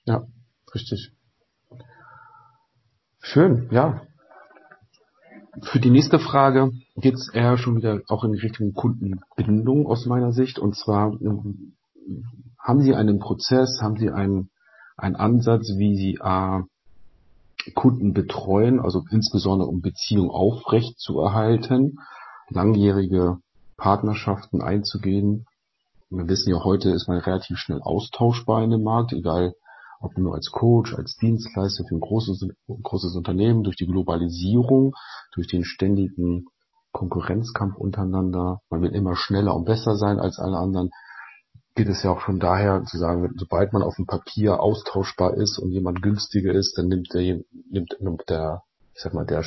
Ja, 0.06 0.28
richtig. 0.74 1.12
Schön, 3.28 3.70
ja. 3.72 4.04
Für 5.64 5.80
die 5.80 5.90
nächste 5.90 6.20
Frage 6.20 6.70
geht 6.96 7.16
es 7.16 7.34
eher 7.34 7.58
schon 7.58 7.76
wieder 7.76 8.02
auch 8.08 8.24
in 8.24 8.36
Richtung 8.36 8.74
Kundenbindung 8.74 9.88
aus 9.88 10.06
meiner 10.06 10.32
Sicht. 10.32 10.60
Und 10.60 10.76
zwar 10.76 11.12
ähm, 11.20 11.74
haben 12.60 12.82
Sie 12.82 12.94
einen 12.94 13.18
Prozess, 13.18 13.80
haben 13.82 13.98
Sie 13.98 14.12
einen, 14.12 14.52
einen 14.96 15.16
Ansatz, 15.16 15.70
wie 15.76 15.96
Sie 15.96 16.22
A, 16.22 16.66
Kunden 17.74 18.14
betreuen, 18.14 18.80
also 18.80 19.02
insbesondere 19.10 19.70
um 19.70 19.82
Beziehung 19.82 20.30
aufrecht 20.30 21.00
zu 21.00 21.20
erhalten, 21.20 21.98
langjährige 22.50 23.40
Partnerschaften 23.76 24.62
einzugehen. 24.62 25.48
Wir 26.12 26.28
wissen 26.28 26.52
ja, 26.52 26.64
heute 26.64 26.92
ist 26.92 27.08
man 27.08 27.18
relativ 27.18 27.58
schnell 27.58 27.82
austauschbar 27.82 28.64
in 28.64 28.70
dem 28.70 28.84
Markt, 28.84 29.14
egal 29.14 29.56
ob 30.06 30.18
nur 30.18 30.36
als 30.36 30.52
Coach, 30.52 30.94
als 30.94 31.18
Dienstleister 31.18 31.84
für 31.88 31.96
ein 31.96 32.00
großes, 32.00 32.48
großes 32.68 33.16
Unternehmen, 33.16 33.64
durch 33.64 33.76
die 33.76 33.88
Globalisierung, 33.88 34.94
durch 35.34 35.48
den 35.48 35.64
ständigen 35.64 36.46
Konkurrenzkampf 36.92 37.76
untereinander. 37.76 38.62
Man 38.70 38.82
will 38.82 38.96
immer 38.96 39.16
schneller 39.16 39.56
und 39.56 39.66
besser 39.66 39.96
sein 39.98 40.20
als 40.20 40.40
alle 40.40 40.58
anderen. 40.58 40.92
Geht 41.76 41.90
es 41.90 42.04
ja 42.04 42.12
auch 42.12 42.22
schon 42.22 42.40
daher 42.40 42.84
zu 42.86 42.98
sagen, 42.98 43.34
sobald 43.36 43.74
man 43.74 43.84
auf 43.84 43.96
dem 43.96 44.06
Papier 44.06 44.62
austauschbar 44.62 45.34
ist 45.34 45.58
und 45.58 45.72
jemand 45.72 46.02
günstiger 46.02 46.54
ist, 46.54 46.78
dann 46.78 46.88
nimmt 46.88 47.14
der, 47.14 47.42
nimmt 47.70 48.24
der, 48.30 48.64
ich 48.94 49.02
sag 49.02 49.14
mal, 49.14 49.26
der, 49.26 49.44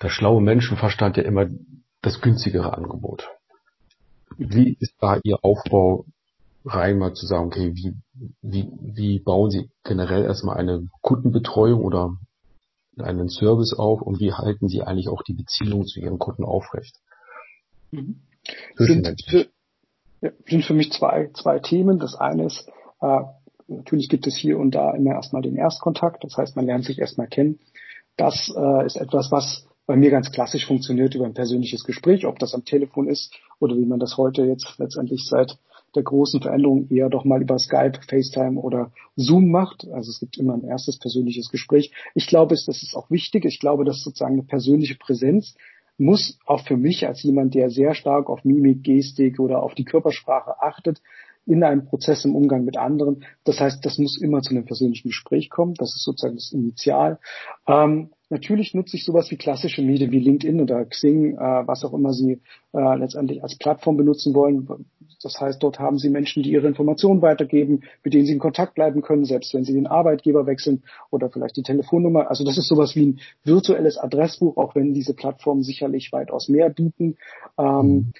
der 0.00 0.08
schlaue 0.10 0.40
Menschenverstand 0.40 1.16
ja 1.16 1.24
immer 1.24 1.46
das 2.02 2.20
günstigere 2.20 2.76
Angebot. 2.76 3.28
Wie 4.36 4.76
ist 4.78 4.94
da 5.00 5.18
Ihr 5.24 5.38
Aufbau 5.42 6.04
rein 6.64 6.98
mal 6.98 7.14
zu 7.14 7.26
sagen, 7.26 7.46
okay, 7.46 7.72
wie, 7.74 7.94
wie, 8.42 8.68
wie 8.80 9.18
bauen 9.18 9.50
Sie 9.50 9.70
generell 9.84 10.24
erstmal 10.24 10.56
eine 10.56 10.88
Kundenbetreuung 11.00 11.82
oder 11.82 12.16
einen 12.98 13.28
Service 13.28 13.74
auf 13.74 14.02
und 14.02 14.20
wie 14.20 14.32
halten 14.32 14.68
Sie 14.68 14.82
eigentlich 14.82 15.08
auch 15.08 15.22
die 15.22 15.34
Beziehung 15.34 15.86
zu 15.86 16.00
Ihren 16.00 16.18
Kunden 16.18 16.44
aufrecht? 16.44 16.96
Mhm. 17.90 18.22
Sind, 18.76 19.22
für, 19.28 19.46
ja, 20.20 20.30
sind 20.46 20.64
für 20.64 20.74
mich 20.74 20.92
zwei, 20.92 21.30
zwei 21.34 21.58
Themen. 21.58 21.98
Das 21.98 22.14
eine 22.14 22.46
ist, 22.46 22.68
äh, 23.00 23.20
natürlich 23.68 24.08
gibt 24.08 24.26
es 24.26 24.36
hier 24.36 24.58
und 24.58 24.72
da 24.72 24.94
immer 24.94 25.12
erstmal 25.12 25.42
den 25.42 25.56
Erstkontakt. 25.56 26.24
Das 26.24 26.36
heißt, 26.36 26.56
man 26.56 26.66
lernt 26.66 26.84
sich 26.84 26.98
erstmal 26.98 27.28
kennen. 27.28 27.60
Das 28.16 28.52
äh, 28.54 28.86
ist 28.86 28.96
etwas, 28.96 29.30
was 29.30 29.66
bei 29.86 29.96
mir 29.96 30.10
ganz 30.10 30.30
klassisch 30.30 30.66
funktioniert 30.66 31.14
über 31.14 31.24
ein 31.24 31.34
persönliches 31.34 31.84
Gespräch, 31.84 32.26
ob 32.26 32.38
das 32.38 32.54
am 32.54 32.64
Telefon 32.64 33.08
ist 33.08 33.32
oder 33.58 33.76
wie 33.76 33.84
man 33.84 34.00
das 34.00 34.16
heute 34.16 34.42
jetzt 34.44 34.74
letztendlich 34.78 35.26
seit 35.28 35.58
der 35.94 36.02
großen 36.02 36.40
Veränderung 36.40 36.88
eher 36.88 37.08
doch 37.08 37.24
mal 37.24 37.42
über 37.42 37.58
Skype, 37.58 38.00
FaceTime 38.06 38.60
oder 38.60 38.92
Zoom 39.16 39.50
macht. 39.50 39.86
Also 39.92 40.10
es 40.10 40.20
gibt 40.20 40.38
immer 40.38 40.54
ein 40.54 40.64
erstes 40.64 40.98
persönliches 40.98 41.50
Gespräch. 41.50 41.92
Ich 42.14 42.26
glaube, 42.26 42.54
das 42.54 42.68
ist 42.68 42.94
auch 42.94 43.10
wichtig. 43.10 43.44
Ich 43.44 43.60
glaube, 43.60 43.84
dass 43.84 44.02
sozusagen 44.02 44.34
eine 44.34 44.44
persönliche 44.44 44.96
Präsenz 44.96 45.54
muss 45.98 46.38
auch 46.46 46.64
für 46.66 46.76
mich 46.76 47.06
als 47.06 47.22
jemand, 47.22 47.54
der 47.54 47.70
sehr 47.70 47.94
stark 47.94 48.28
auf 48.28 48.44
Mimik, 48.44 48.82
Gestik 48.82 49.38
oder 49.38 49.62
auf 49.62 49.74
die 49.74 49.84
Körpersprache 49.84 50.60
achtet, 50.60 51.00
in 51.44 51.62
einem 51.64 51.84
Prozess 51.84 52.24
im 52.24 52.34
Umgang 52.36 52.64
mit 52.64 52.76
anderen. 52.76 53.24
Das 53.44 53.60
heißt, 53.60 53.84
das 53.84 53.98
muss 53.98 54.20
immer 54.20 54.40
zu 54.42 54.50
einem 54.50 54.64
persönlichen 54.64 55.08
Gespräch 55.08 55.50
kommen. 55.50 55.74
Das 55.74 55.94
ist 55.94 56.04
sozusagen 56.04 56.36
das 56.36 56.52
Initial. 56.52 57.18
Ähm, 57.66 58.10
Natürlich 58.32 58.72
nutze 58.72 58.96
ich 58.96 59.04
sowas 59.04 59.30
wie 59.30 59.36
klassische 59.36 59.82
Medien 59.82 60.10
wie 60.10 60.18
LinkedIn 60.18 60.62
oder 60.62 60.86
Xing, 60.86 61.34
äh, 61.34 61.66
was 61.66 61.84
auch 61.84 61.92
immer 61.92 62.14
Sie 62.14 62.40
äh, 62.72 62.96
letztendlich 62.96 63.42
als 63.42 63.58
Plattform 63.58 63.98
benutzen 63.98 64.34
wollen. 64.34 64.86
Das 65.22 65.40
heißt, 65.40 65.62
dort 65.62 65.78
haben 65.78 65.98
Sie 65.98 66.10
Menschen, 66.10 66.42
die 66.42 66.52
ihre 66.52 66.66
Informationen 66.66 67.22
weitergeben, 67.22 67.82
mit 68.02 68.14
denen 68.14 68.26
Sie 68.26 68.32
in 68.32 68.38
Kontakt 68.38 68.74
bleiben 68.74 69.02
können, 69.02 69.24
selbst 69.24 69.54
wenn 69.54 69.64
Sie 69.64 69.74
den 69.74 69.86
Arbeitgeber 69.86 70.46
wechseln 70.46 70.82
oder 71.10 71.30
vielleicht 71.30 71.56
die 71.56 71.62
Telefonnummer. 71.62 72.28
Also 72.28 72.44
das 72.44 72.58
ist 72.58 72.68
sowas 72.68 72.94
wie 72.96 73.06
ein 73.06 73.20
virtuelles 73.44 73.98
Adressbuch, 73.98 74.56
auch 74.56 74.74
wenn 74.74 74.94
diese 74.94 75.14
Plattformen 75.14 75.62
sicherlich 75.62 76.12
weitaus 76.12 76.48
mehr 76.48 76.70
bieten. 76.70 77.16
Ähm. 77.58 78.12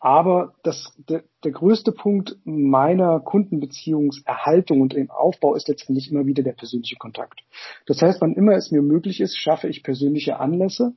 Aber 0.00 0.54
das, 0.62 0.94
der, 1.08 1.24
der 1.42 1.50
größte 1.50 1.90
Punkt 1.90 2.36
meiner 2.44 3.18
Kundenbeziehungserhaltung 3.18 4.80
und 4.80 4.94
im 4.94 5.10
Aufbau 5.10 5.56
ist 5.56 5.66
letztendlich 5.66 6.10
immer 6.10 6.24
wieder 6.24 6.44
der 6.44 6.52
persönliche 6.52 6.96
Kontakt. 6.96 7.40
Das 7.86 8.00
heißt, 8.00 8.20
wann 8.20 8.34
immer 8.34 8.52
es 8.52 8.70
mir 8.70 8.82
möglich 8.82 9.20
ist, 9.20 9.36
schaffe 9.36 9.68
ich 9.68 9.82
persönliche 9.82 10.38
Anlässe, 10.38 10.94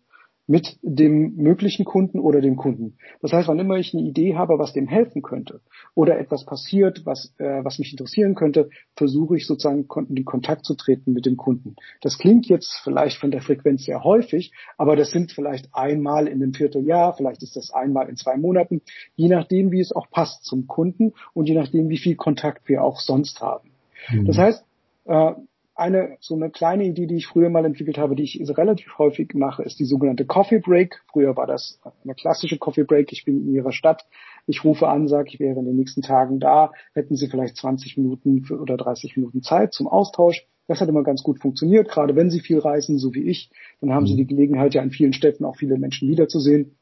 mit 0.48 0.78
dem 0.82 1.36
möglichen 1.36 1.86
Kunden 1.86 2.20
oder 2.20 2.42
dem 2.42 2.56
Kunden. 2.56 2.98
Das 3.22 3.32
heißt, 3.32 3.48
wann 3.48 3.60
immer 3.60 3.78
ich 3.78 3.94
eine 3.94 4.04
Idee 4.04 4.36
habe, 4.36 4.60
was 4.60 4.74
dem 4.74 4.88
helfen 4.88 5.22
könnte 5.22 5.62
oder 5.96 6.20
etwas 6.20 6.46
passiert, 6.46 7.06
was, 7.06 7.34
äh, 7.38 7.64
was 7.64 7.80
mich 7.80 7.92
interessieren 7.92 8.36
könnte, 8.36 8.70
versuche 8.96 9.38
ich 9.38 9.48
sozusagen 9.48 9.88
in 10.10 10.26
Kontakt 10.26 10.66
zu 10.66 10.76
treten 10.76 11.14
mit 11.14 11.26
dem 11.26 11.38
Kunden. 11.38 11.76
Das 12.02 12.18
klingt 12.18 12.48
jetzt 12.48 12.82
vielleicht 12.84 13.18
von 13.18 13.32
der 13.32 13.42
Frequenz 13.42 13.86
sehr 13.86 14.04
häufig, 14.04 14.52
aber 14.78 14.96
das 14.96 15.12
sind 15.12 15.32
vielleicht 15.32 15.70
einmal 15.74 16.28
in 16.28 16.42
einem 16.42 16.54
Vierteljahr, 16.54 17.14
vielleicht 17.16 17.44
ist 17.44 17.56
das 17.56 17.72
einmal 17.72 18.10
in 18.10 18.16
zwei 18.16 18.38
Monaten, 18.38 18.82
je 19.16 19.30
nachdem, 19.30 19.72
wie 19.72 19.80
es 19.80 19.92
auch 19.92 20.10
passt 20.10 20.44
zum 20.44 20.68
Kunden 20.68 21.14
und 21.34 21.48
je 21.48 21.56
nachdem, 21.56 21.90
wie 21.90 21.98
viel 21.98 22.16
Kontakt 22.16 22.68
wir 22.68 22.84
auch 22.84 23.00
sonst 23.00 23.42
haben. 23.42 23.72
Mhm. 24.10 24.26
Das 24.26 24.38
heißt, 24.38 24.66
äh, 25.06 25.34
eine 25.82 26.18
so 26.20 26.36
eine 26.36 26.50
kleine 26.50 26.86
Idee, 26.86 27.08
die 27.08 27.16
ich 27.16 27.28
früher 27.28 27.50
mal 27.50 27.66
entwickelt 27.66 27.98
habe, 27.98 28.16
die 28.16 28.24
ich 28.24 28.40
relativ 28.58 28.98
häufig 28.98 29.34
mache, 29.34 29.64
ist 29.64 29.80
die 29.80 29.86
sogenannte 29.86 30.26
Coffee 30.26 30.60
Break. 30.60 31.02
Früher 31.12 31.36
war 31.36 31.48
das 31.48 31.80
eine 32.04 32.14
klassische 32.14 32.58
Coffee 32.58 32.84
Break. 32.84 33.12
Ich 33.12 33.26
bin 33.26 33.48
in 33.48 33.54
Ihrer 33.54 33.72
Stadt, 33.72 34.06
ich 34.46 34.64
rufe 34.64 34.88
an, 34.88 35.08
sage, 35.08 35.30
ich 35.30 35.40
wäre 35.40 35.60
in 35.60 35.66
den 35.66 35.76
nächsten 35.76 36.02
Tagen 36.02 36.40
da, 36.40 36.72
hätten 36.94 37.16
Sie 37.16 37.28
vielleicht 37.28 37.58
20 37.58 37.98
Minuten 37.98 38.46
oder 38.54 38.78
30 38.78 39.18
Minuten 39.18 39.42
Zeit 39.42 39.74
zum 39.74 39.88
Austausch. 39.88 40.48
Das 40.68 40.80
hat 40.80 40.88
immer 40.88 41.04
ganz 41.04 41.24
gut 41.24 41.40
funktioniert, 41.40 41.90
gerade 41.90 42.16
wenn 42.16 42.30
Sie 42.30 42.40
viel 42.40 42.60
reisen, 42.60 42.98
so 42.98 43.14
wie 43.14 43.24
ich, 43.24 43.52
dann 43.82 43.92
haben 43.92 44.06
Sie 44.06 44.16
die 44.16 44.28
Gelegenheit, 44.28 44.74
ja 44.74 44.82
in 44.82 44.92
vielen 44.92 45.14
Städten 45.14 45.44
auch 45.44 45.58
viele 45.58 45.78
Menschen 45.78 46.08
wiederzusehen. 46.08 46.78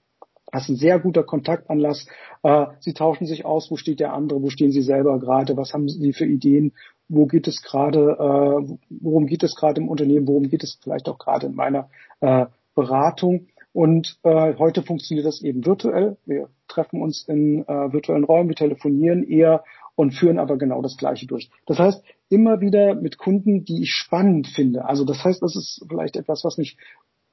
Das 0.51 0.63
ist 0.63 0.69
ein 0.69 0.75
sehr 0.75 0.99
guter 0.99 1.23
Kontaktanlass. 1.23 2.07
Äh, 2.43 2.65
Sie 2.79 2.93
tauschen 2.93 3.25
sich 3.27 3.45
aus, 3.45 3.71
wo 3.71 3.77
steht 3.77 3.99
der 3.99 4.13
andere, 4.13 4.41
wo 4.41 4.49
stehen 4.49 4.71
Sie 4.71 4.81
selber 4.81 5.19
gerade, 5.19 5.57
was 5.57 5.73
haben 5.73 5.87
Sie 5.87 6.13
für 6.13 6.25
Ideen, 6.25 6.73
wo 7.09 7.25
geht 7.25 7.47
es 7.47 7.61
gerade, 7.61 7.99
äh, 7.99 8.77
worum 8.89 9.25
geht 9.25 9.43
es 9.43 9.55
gerade 9.55 9.81
im 9.81 9.89
Unternehmen, 9.89 10.27
worum 10.27 10.43
geht 10.43 10.63
es 10.63 10.79
vielleicht 10.81 11.09
auch 11.09 11.17
gerade 11.17 11.47
in 11.47 11.55
meiner 11.55 11.89
äh, 12.21 12.45
Beratung. 12.75 13.47
Und 13.73 14.17
äh, 14.23 14.55
heute 14.57 14.83
funktioniert 14.83 15.27
das 15.27 15.41
eben 15.41 15.65
virtuell. 15.65 16.17
Wir 16.25 16.49
treffen 16.67 17.01
uns 17.01 17.23
in 17.27 17.63
äh, 17.67 17.93
virtuellen 17.93 18.23
Räumen, 18.23 18.49
wir 18.49 18.55
telefonieren 18.55 19.23
eher 19.23 19.63
und 19.95 20.11
führen 20.11 20.39
aber 20.39 20.57
genau 20.57 20.81
das 20.81 20.97
Gleiche 20.97 21.27
durch. 21.27 21.49
Das 21.65 21.77
heißt, 21.77 22.03
immer 22.29 22.61
wieder 22.61 22.95
mit 22.95 23.17
Kunden, 23.17 23.65
die 23.65 23.83
ich 23.83 23.91
spannend 23.91 24.47
finde. 24.47 24.85
Also 24.85 25.03
das 25.03 25.23
heißt, 25.23 25.41
das 25.41 25.55
ist 25.55 25.85
vielleicht 25.89 26.15
etwas, 26.15 26.43
was 26.43 26.57
mich 26.57 26.77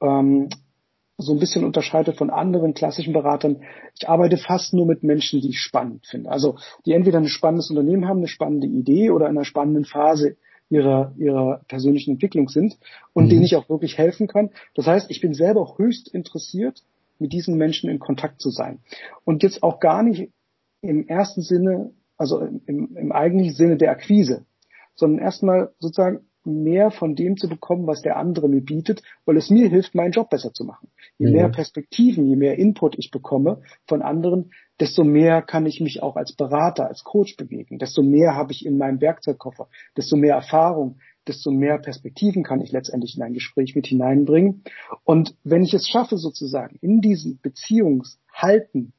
ähm, 0.01 0.49
so 1.17 1.33
ein 1.33 1.39
bisschen 1.39 1.65
unterscheidet 1.65 2.17
von 2.17 2.29
anderen 2.29 2.73
klassischen 2.73 3.13
Beratern. 3.13 3.63
Ich 3.99 4.07
arbeite 4.07 4.37
fast 4.37 4.73
nur 4.73 4.85
mit 4.85 5.03
Menschen, 5.03 5.41
die 5.41 5.49
ich 5.49 5.59
spannend 5.59 6.05
finde. 6.05 6.29
Also 6.29 6.57
die 6.85 6.93
entweder 6.93 7.17
ein 7.17 7.27
spannendes 7.27 7.69
Unternehmen 7.71 8.07
haben, 8.07 8.19
eine 8.19 8.27
spannende 8.27 8.67
Idee 8.67 9.09
oder 9.09 9.25
in 9.25 9.35
einer 9.35 9.45
spannenden 9.45 9.85
Phase 9.85 10.37
ihrer, 10.69 11.13
ihrer 11.17 11.61
persönlichen 11.67 12.11
Entwicklung 12.11 12.49
sind 12.49 12.77
und 13.13 13.25
mhm. 13.25 13.29
denen 13.29 13.43
ich 13.43 13.55
auch 13.55 13.69
wirklich 13.69 13.97
helfen 13.97 14.27
kann. 14.27 14.51
Das 14.75 14.85
heißt, 14.85 15.09
ich 15.09 15.21
bin 15.21 15.33
selber 15.33 15.61
auch 15.61 15.79
höchst 15.79 16.07
interessiert, 16.07 16.83
mit 17.19 17.33
diesen 17.33 17.57
Menschen 17.57 17.89
in 17.89 17.97
Kontakt 17.97 18.41
zu 18.41 18.51
sein. 18.51 18.79
Und 19.25 19.41
jetzt 19.41 19.63
auch 19.63 19.79
gar 19.79 20.03
nicht 20.03 20.29
im 20.81 21.07
ersten 21.07 21.41
Sinne, 21.41 21.91
also 22.15 22.39
im, 22.39 22.95
im 22.95 23.11
eigentlichen 23.11 23.55
Sinne 23.55 23.77
der 23.77 23.91
Akquise, 23.91 24.45
sondern 24.93 25.23
erstmal 25.23 25.71
sozusagen 25.79 26.26
mehr 26.47 26.91
von 26.91 27.15
dem 27.15 27.37
zu 27.37 27.47
bekommen, 27.47 27.87
was 27.87 28.01
der 28.01 28.17
andere 28.17 28.49
mir 28.49 28.61
bietet, 28.61 29.03
weil 29.25 29.37
es 29.37 29.49
mir 29.49 29.69
hilft, 29.69 29.95
meinen 29.95 30.11
Job 30.11 30.29
besser 30.29 30.53
zu 30.53 30.63
machen. 30.63 30.89
Je 31.17 31.27
mhm. 31.27 31.33
mehr 31.33 31.49
Perspektiven, 31.49 32.25
je 32.25 32.35
mehr 32.35 32.57
Input 32.57 32.97
ich 32.97 33.11
bekomme 33.11 33.61
von 33.85 34.01
anderen, 34.01 34.51
desto 34.79 35.03
mehr 35.03 35.41
kann 35.41 35.65
ich 35.65 35.81
mich 35.81 36.01
auch 36.03 36.15
als 36.15 36.33
Berater, 36.33 36.87
als 36.87 37.03
Coach 37.03 37.35
bewegen, 37.37 37.79
desto 37.79 38.01
mehr 38.01 38.35
habe 38.35 38.51
ich 38.51 38.65
in 38.65 38.77
meinem 38.77 39.01
Werkzeugkoffer, 39.01 39.67
desto 39.95 40.15
mehr 40.15 40.35
Erfahrung, 40.35 40.99
desto 41.27 41.51
mehr 41.51 41.77
Perspektiven 41.77 42.43
kann 42.43 42.61
ich 42.61 42.71
letztendlich 42.71 43.17
in 43.17 43.23
ein 43.23 43.33
Gespräch 43.33 43.75
mit 43.75 43.87
hineinbringen. 43.87 44.63
Und 45.03 45.35
wenn 45.43 45.63
ich 45.63 45.73
es 45.73 45.87
schaffe, 45.87 46.17
sozusagen 46.17 46.77
in 46.81 47.01
diesen 47.01 47.39
Beziehungshalten 47.41 48.93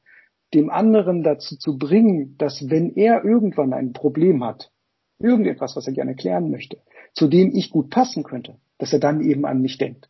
dem 0.53 0.69
anderen 0.69 1.23
dazu 1.23 1.57
zu 1.57 1.77
bringen, 1.77 2.35
dass 2.37 2.69
wenn 2.69 2.95
er 2.95 3.23
irgendwann 3.23 3.73
ein 3.73 3.93
Problem 3.93 4.43
hat, 4.43 4.71
irgendetwas, 5.19 5.75
was 5.75 5.85
er 5.85 5.93
gerne 5.93 6.15
klären 6.15 6.49
möchte, 6.49 6.77
zu 7.13 7.27
dem 7.27 7.55
ich 7.55 7.71
gut 7.71 7.89
passen 7.89 8.23
könnte, 8.23 8.55
dass 8.77 8.93
er 8.93 8.99
dann 8.99 9.21
eben 9.21 9.45
an 9.45 9.61
mich 9.61 9.77
denkt. 9.77 10.09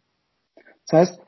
Das 0.87 0.99
heißt, 0.99 1.21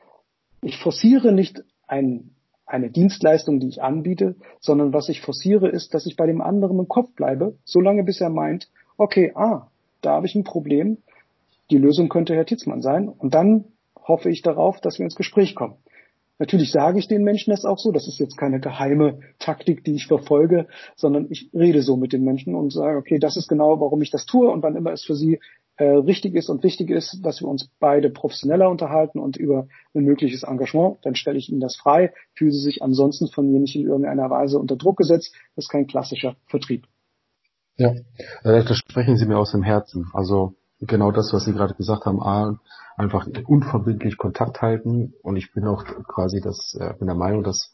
ich 0.62 0.78
forciere 0.78 1.32
nicht 1.32 1.64
ein, 1.86 2.30
eine 2.66 2.90
Dienstleistung, 2.90 3.60
die 3.60 3.68
ich 3.68 3.82
anbiete, 3.82 4.36
sondern 4.60 4.92
was 4.92 5.08
ich 5.08 5.20
forciere 5.20 5.68
ist, 5.68 5.94
dass 5.94 6.06
ich 6.06 6.16
bei 6.16 6.26
dem 6.26 6.40
anderen 6.40 6.78
im 6.78 6.88
Kopf 6.88 7.12
bleibe, 7.14 7.56
solange 7.64 8.04
bis 8.04 8.20
er 8.20 8.30
meint, 8.30 8.70
okay, 8.96 9.32
ah, 9.34 9.68
da 10.00 10.12
habe 10.12 10.26
ich 10.26 10.34
ein 10.34 10.44
Problem, 10.44 10.98
die 11.70 11.78
Lösung 11.78 12.08
könnte 12.08 12.34
Herr 12.34 12.46
Titzmann 12.46 12.82
sein 12.82 13.08
und 13.08 13.34
dann 13.34 13.64
hoffe 13.96 14.30
ich 14.30 14.42
darauf, 14.42 14.80
dass 14.80 14.98
wir 14.98 15.04
ins 15.04 15.14
Gespräch 15.14 15.54
kommen. 15.54 15.76
Natürlich 16.38 16.72
sage 16.72 16.98
ich 16.98 17.06
den 17.06 17.22
Menschen 17.22 17.52
das 17.52 17.64
auch 17.64 17.78
so. 17.78 17.92
Das 17.92 18.08
ist 18.08 18.18
jetzt 18.18 18.36
keine 18.36 18.58
geheime 18.58 19.20
Taktik, 19.38 19.84
die 19.84 19.94
ich 19.94 20.08
verfolge, 20.08 20.66
sondern 20.96 21.28
ich 21.30 21.50
rede 21.54 21.82
so 21.82 21.96
mit 21.96 22.12
den 22.12 22.24
Menschen 22.24 22.56
und 22.56 22.72
sage, 22.72 22.98
okay, 22.98 23.20
das 23.20 23.36
ist 23.36 23.46
genau, 23.46 23.78
warum 23.80 24.02
ich 24.02 24.10
das 24.10 24.26
tue 24.26 24.50
und 24.50 24.62
wann 24.62 24.74
immer 24.74 24.90
es 24.90 25.04
für 25.04 25.14
sie 25.14 25.38
äh, 25.82 25.96
richtig 25.96 26.34
ist 26.34 26.48
und 26.48 26.62
wichtig 26.62 26.90
ist, 26.90 27.18
dass 27.24 27.40
wir 27.40 27.48
uns 27.48 27.68
beide 27.80 28.08
professioneller 28.08 28.70
unterhalten 28.70 29.18
und 29.18 29.36
über 29.36 29.66
ein 29.94 30.04
mögliches 30.04 30.44
Engagement, 30.44 30.98
dann 31.02 31.16
stelle 31.16 31.38
ich 31.38 31.50
ihnen 31.50 31.60
das 31.60 31.76
frei. 31.76 32.12
Fühlen 32.34 32.52
sie 32.52 32.60
sich 32.60 32.82
ansonsten 32.82 33.26
von 33.26 33.50
mir 33.50 33.58
nicht 33.58 33.74
in 33.74 33.86
irgendeiner 33.86 34.30
Weise 34.30 34.58
unter 34.58 34.76
Druck 34.76 34.98
gesetzt. 34.98 35.34
Das 35.56 35.64
ist 35.64 35.70
kein 35.70 35.88
klassischer 35.88 36.36
Vertrieb. 36.46 36.86
Ja, 37.76 37.94
äh, 38.44 38.64
das 38.64 38.76
sprechen 38.76 39.16
Sie 39.16 39.26
mir 39.26 39.38
aus 39.38 39.50
dem 39.50 39.62
Herzen. 39.62 40.08
Also 40.12 40.54
genau 40.80 41.10
das, 41.10 41.32
was 41.32 41.44
Sie 41.44 41.52
gerade 41.52 41.74
gesagt 41.74 42.04
haben, 42.04 42.22
A, 42.22 42.60
einfach 42.96 43.26
unverbindlich 43.46 44.18
Kontakt 44.18 44.62
halten 44.62 45.14
und 45.22 45.36
ich 45.36 45.52
bin 45.52 45.66
auch 45.66 45.84
quasi 46.06 46.40
das, 46.40 46.76
äh, 46.78 46.94
bin 46.98 47.08
der 47.08 47.16
Meinung, 47.16 47.42
dass 47.42 47.72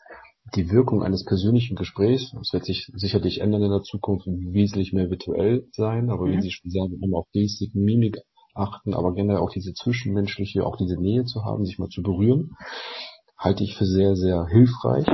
die 0.55 0.71
Wirkung 0.71 1.03
eines 1.03 1.25
persönlichen 1.25 1.77
Gesprächs, 1.77 2.33
das 2.33 2.53
wird 2.53 2.65
sich 2.65 2.91
sicherlich 2.95 3.41
ändern 3.41 3.63
in 3.63 3.71
der 3.71 3.83
Zukunft, 3.83 4.27
wesentlich 4.27 4.93
mehr 4.93 5.11
virtuell 5.11 5.67
sein, 5.73 6.11
aber 6.11 6.27
mhm. 6.27 6.33
wie 6.33 6.43
Sie 6.43 6.51
schon 6.51 6.71
sagen, 6.71 6.99
immer 7.03 7.19
auf 7.19 7.29
Gestik, 7.33 7.75
Mimik 7.75 8.19
achten, 8.55 8.95
aber 8.95 9.15
generell 9.15 9.41
auch 9.41 9.51
diese 9.51 9.73
zwischenmenschliche, 9.73 10.65
auch 10.65 10.77
diese 10.77 10.97
Nähe 10.97 11.25
zu 11.25 11.45
haben, 11.45 11.65
sich 11.65 11.79
mal 11.79 11.89
zu 11.89 12.03
berühren, 12.03 12.57
halte 13.37 13.63
ich 13.63 13.77
für 13.77 13.87
sehr, 13.87 14.17
sehr 14.17 14.47
hilfreich 14.47 15.07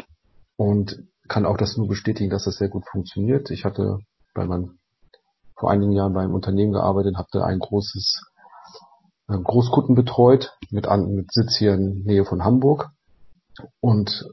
und 0.57 1.03
kann 1.29 1.47
auch 1.47 1.57
das 1.57 1.77
nur 1.77 1.89
bestätigen, 1.89 2.31
dass 2.31 2.45
das 2.45 2.57
sehr 2.57 2.69
gut 2.69 2.85
funktioniert. 2.91 3.51
Ich 3.51 3.65
hatte 3.65 3.99
bei 4.35 4.47
meinem 4.47 4.79
vor 5.57 5.71
einigen 5.71 5.93
Jahren 5.93 6.15
beim 6.15 6.35
Unternehmen 6.35 6.73
gearbeitet, 6.73 7.17
hatte 7.17 7.45
ein 7.45 7.59
großes 7.59 8.23
äh, 9.29 9.39
Großkunden 9.39 9.95
betreut 9.95 10.57
mit, 10.71 10.89
mit 11.09 11.33
Sitz 11.33 11.57
hier 11.57 11.75
in 11.75 12.03
Nähe 12.05 12.25
von 12.25 12.45
Hamburg 12.45 12.91
und 13.81 14.27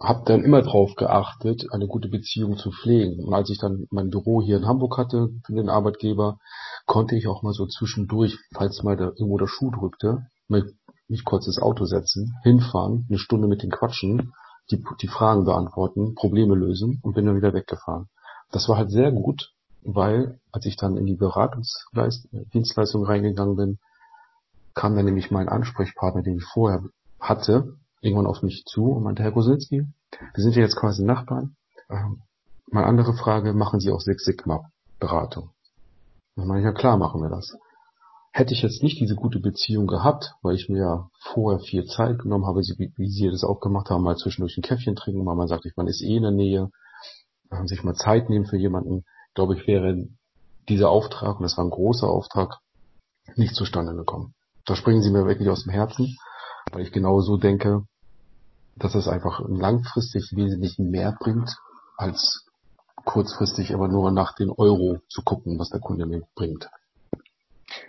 habe 0.00 0.22
dann 0.24 0.44
immer 0.44 0.62
darauf 0.62 0.94
geachtet, 0.94 1.66
eine 1.72 1.86
gute 1.86 2.08
Beziehung 2.08 2.56
zu 2.56 2.70
pflegen. 2.70 3.22
Und 3.22 3.34
als 3.34 3.50
ich 3.50 3.58
dann 3.58 3.86
mein 3.90 4.08
Büro 4.08 4.40
hier 4.40 4.56
in 4.56 4.66
Hamburg 4.66 4.96
hatte 4.96 5.28
für 5.44 5.52
den 5.52 5.68
Arbeitgeber, 5.68 6.38
konnte 6.86 7.16
ich 7.16 7.28
auch 7.28 7.42
mal 7.42 7.52
so 7.52 7.66
zwischendurch, 7.66 8.38
falls 8.54 8.82
mal 8.82 8.96
da 8.96 9.08
irgendwo 9.08 9.36
der 9.36 9.46
Schuh 9.46 9.70
drückte, 9.70 10.26
mich 10.48 11.24
kurz 11.24 11.46
ins 11.46 11.60
Auto 11.60 11.84
setzen, 11.84 12.34
hinfahren, 12.42 13.06
eine 13.08 13.18
Stunde 13.18 13.46
mit 13.46 13.62
den 13.62 13.70
quatschen, 13.70 14.32
die, 14.70 14.82
die 15.00 15.08
Fragen 15.08 15.44
beantworten, 15.44 16.14
Probleme 16.14 16.54
lösen 16.54 17.00
und 17.02 17.14
bin 17.14 17.26
dann 17.26 17.36
wieder 17.36 17.52
weggefahren. 17.52 18.08
Das 18.52 18.68
war 18.68 18.78
halt 18.78 18.90
sehr 18.90 19.12
gut, 19.12 19.52
weil 19.82 20.40
als 20.50 20.66
ich 20.66 20.76
dann 20.76 20.96
in 20.96 21.06
die 21.06 21.16
Beratungsdienstleistung 21.16 23.04
reingegangen 23.04 23.56
bin, 23.56 23.78
kam 24.74 24.94
dann 24.94 25.04
nämlich 25.04 25.30
mein 25.30 25.48
Ansprechpartner, 25.48 26.22
den 26.22 26.36
ich 26.38 26.44
vorher 26.44 26.82
hatte, 27.20 27.76
irgendwann 28.00 28.26
auf 28.26 28.42
mich 28.42 28.64
zu 28.64 28.92
und 28.92 29.02
meinte, 29.02 29.22
Herr 29.22 29.32
Kosinski, 29.32 29.86
wir 30.34 30.42
sind 30.42 30.56
ja 30.56 30.62
jetzt 30.62 30.76
quasi 30.76 31.02
Nachbarn. 31.02 31.56
Ähm, 31.88 32.22
mal 32.70 32.84
andere 32.84 33.14
Frage, 33.14 33.52
machen 33.52 33.80
Sie 33.80 33.90
auch 33.90 34.00
Six 34.00 34.24
Sigma 34.24 34.70
Beratung? 34.98 35.50
Dann 36.36 36.46
meine 36.46 36.60
ich, 36.60 36.64
ja 36.64 36.72
klar 36.72 36.96
machen 36.96 37.20
wir 37.22 37.28
das. 37.28 37.56
Hätte 38.32 38.54
ich 38.54 38.62
jetzt 38.62 38.82
nicht 38.82 39.00
diese 39.00 39.16
gute 39.16 39.40
Beziehung 39.40 39.86
gehabt, 39.86 40.34
weil 40.42 40.54
ich 40.54 40.68
mir 40.68 40.78
ja 40.78 41.10
vorher 41.32 41.58
viel 41.60 41.84
Zeit 41.86 42.20
genommen 42.20 42.46
habe, 42.46 42.60
wie, 42.60 43.10
Sie 43.10 43.28
das 43.28 43.42
auch 43.42 43.60
gemacht 43.60 43.90
haben, 43.90 44.04
mal 44.04 44.16
zwischendurch 44.16 44.56
ein 44.56 44.62
Käffchen 44.62 44.94
trinken, 44.94 45.24
man 45.24 45.48
sagt, 45.48 45.66
man 45.76 45.88
ist 45.88 46.00
eh 46.00 46.16
in 46.16 46.22
der 46.22 46.30
Nähe, 46.30 46.70
sich 47.64 47.82
mal 47.82 47.94
Zeit 47.94 48.30
nehmen 48.30 48.46
für 48.46 48.56
jemanden, 48.56 49.04
glaube 49.34 49.56
ich, 49.56 49.66
wäre 49.66 50.06
dieser 50.68 50.90
Auftrag, 50.90 51.36
und 51.36 51.42
das 51.42 51.56
war 51.56 51.64
ein 51.64 51.70
großer 51.70 52.08
Auftrag, 52.08 52.58
nicht 53.34 53.56
zustande 53.56 53.94
gekommen. 53.94 54.34
Da 54.64 54.76
springen 54.76 55.02
Sie 55.02 55.10
mir 55.10 55.26
wirklich 55.26 55.48
aus 55.48 55.64
dem 55.64 55.72
Herzen, 55.72 56.16
weil 56.72 56.82
ich 56.82 56.92
genau 56.92 57.20
so 57.20 57.36
denke, 57.36 57.84
dass 58.76 58.94
es 58.94 59.08
einfach 59.08 59.40
langfristig 59.48 60.32
wesentlich 60.34 60.78
mehr 60.78 61.16
bringt, 61.18 61.56
als 61.96 62.46
kurzfristig 63.04 63.74
aber 63.74 63.88
nur 63.88 64.10
nach 64.10 64.34
den 64.34 64.50
Euro 64.50 64.98
zu 65.08 65.22
gucken, 65.22 65.58
was 65.58 65.70
der 65.70 65.80
Kunde 65.80 66.06
mir 66.06 66.22
bringt. 66.34 66.68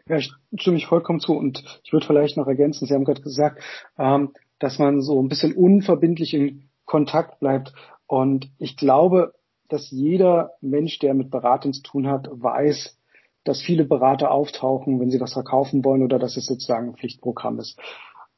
Ja, 0.08 0.18
ich 0.18 0.32
stimme 0.58 0.78
ich 0.78 0.88
vollkommen 0.88 1.20
zu 1.20 1.34
und 1.34 1.64
ich 1.84 1.92
würde 1.92 2.06
vielleicht 2.06 2.38
noch 2.38 2.48
ergänzen, 2.48 2.86
Sie 2.88 2.94
haben 2.94 3.06
gerade 3.06 3.22
gesagt, 3.22 3.62
ähm, 3.98 4.34
dass 4.60 4.78
man 4.78 5.02
so 5.02 5.22
ein 5.22 5.28
bisschen 5.28 5.54
unverbindlich 5.54 6.34
in 6.34 6.70
Kontakt 6.86 7.40
bleibt. 7.40 7.74
Und 8.06 8.52
ich 8.60 8.78
glaube, 8.78 9.34
dass 9.70 9.90
jeder 9.90 10.52
Mensch, 10.62 11.00
der 11.00 11.14
mit 11.14 11.32
Beratung 11.32 11.74
zu 11.74 11.82
tun 11.82 12.08
hat, 12.08 12.28
weiß, 12.32 12.98
dass 13.44 13.62
viele 13.62 13.86
Berater 13.86 14.32
auftauchen, 14.32 15.00
wenn 15.00 15.10
sie 15.10 15.20
was 15.20 15.34
verkaufen 15.34 15.84
wollen 15.84 16.04
oder 16.04 16.20
dass 16.20 16.38
es 16.38 16.46
sozusagen 16.46 16.90
ein 16.90 16.96
Pflichtprogramm 16.96 17.60
ist. 17.60 17.80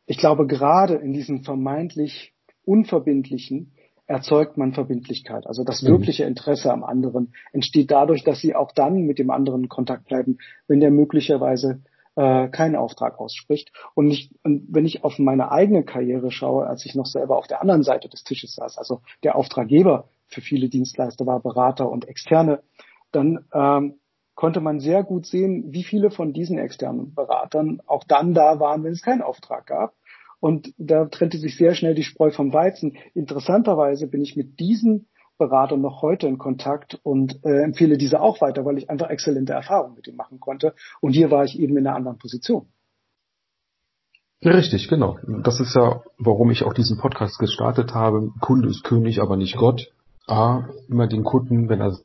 Ich 0.06 0.18
glaube, 0.18 0.48
gerade 0.48 0.96
in 0.96 1.14
diesen 1.14 1.44
vermeintlich 1.44 2.34
unverbindlichen 2.66 3.74
erzeugt 4.06 4.58
man 4.58 4.74
Verbindlichkeit. 4.74 5.48
Also 5.48 5.64
das 5.64 5.82
mhm. 5.82 5.88
wirkliche 5.88 6.26
Interesse 6.26 6.72
am 6.72 6.84
anderen 6.84 7.34
entsteht 7.52 7.92
dadurch, 7.92 8.24
dass 8.24 8.40
sie 8.40 8.56
auch 8.56 8.72
dann 8.72 9.04
mit 9.04 9.18
dem 9.18 9.30
anderen 9.30 9.64
in 9.64 9.70
Kontakt 9.70 10.06
bleiben, 10.06 10.38
wenn 10.68 10.82
der 10.82 10.92
möglicherweise 10.92 11.82
äh, 12.16 12.50
keinen 12.50 12.76
Auftrag 12.76 13.20
ausspricht. 13.20 13.72
Und, 13.96 14.12
ich, 14.12 14.30
und 14.44 14.66
wenn 14.70 14.86
ich 14.86 15.04
auf 15.04 15.20
meine 15.20 15.52
eigene 15.52 15.84
Karriere 15.84 16.32
schaue, 16.32 16.68
als 16.68 16.86
ich 16.86 16.96
noch 16.96 17.06
selber 17.06 17.38
auf 17.38 17.48
der 17.48 17.62
anderen 17.62 17.84
Seite 17.84 18.10
des 18.10 18.24
Tisches 18.24 18.56
saß, 18.56 18.78
also 18.78 19.02
der 19.24 19.36
Auftraggeber 19.36 20.10
für 20.28 20.42
viele 20.42 20.70
Dienstleister 20.70 21.26
war 21.26 21.40
Berater 21.40 21.90
und 21.90 22.08
Externe, 22.08 22.62
dann 23.12 23.46
ähm, 23.54 23.96
konnte 24.36 24.62
man 24.62 24.80
sehr 24.80 25.04
gut 25.04 25.26
sehen, 25.26 25.72
wie 25.72 25.84
viele 25.84 26.12
von 26.12 26.34
diesen 26.34 26.58
externen 26.58 27.14
Beratern 27.14 27.82
auch 27.86 28.04
dann 28.04 28.34
da 28.34 28.60
waren, 28.60 28.84
wenn 28.84 28.94
es 28.94 29.02
keinen 29.02 29.22
Auftrag 29.22 29.68
gab. 29.68 29.94
Und 30.40 30.74
da 30.78 31.06
trennte 31.06 31.38
sich 31.38 31.56
sehr 31.56 31.74
schnell 31.74 31.96
die 31.96 32.04
Spreu 32.04 32.32
vom 32.32 32.52
Weizen. 32.52 32.98
Interessanterweise 33.14 34.08
bin 34.08 34.22
ich 34.22 34.36
mit 34.36 34.60
diesen 34.60 35.08
Beratern 35.38 35.82
noch 35.82 36.02
heute 36.02 36.28
in 36.28 36.38
Kontakt 36.38 37.00
und 37.04 37.40
äh, 37.44 37.64
empfehle 37.64 37.98
diese 37.98 38.20
auch 38.22 38.42
weiter, 38.42 38.66
weil 38.66 38.78
ich 38.78 38.90
einfach 38.90 39.10
exzellente 39.10 39.54
Erfahrungen 39.54 39.96
mit 39.96 40.08
ihm 40.08 40.16
machen 40.16 40.40
konnte. 40.40 40.74
Und 41.00 41.14
hier 41.14 41.32
war 41.32 41.44
ich 41.44 41.60
eben 41.60 41.78
in 41.78 41.88
einer 41.88 41.96
anderen 41.96 42.18
Position. 42.18 42.68
richtig, 44.44 44.90
genau. 44.90 45.18
Das 45.44 45.60
ist 45.60 45.76
ja, 45.76 46.04
warum 46.18 46.52
ich 46.52 46.64
auch 46.64 46.74
diesen 46.74 46.98
Podcast 46.98 47.40
gestartet 47.40 47.94
habe. 47.94 48.32
Kunde 48.42 48.68
ist 48.68 48.84
König, 48.84 49.22
aber 49.22 49.38
nicht 49.38 49.58
Gott. 49.58 49.92
A, 50.28 50.68
immer 50.88 51.08
den 51.08 51.24
Kunden, 51.24 51.70
wenn 51.70 51.82
er 51.82 51.98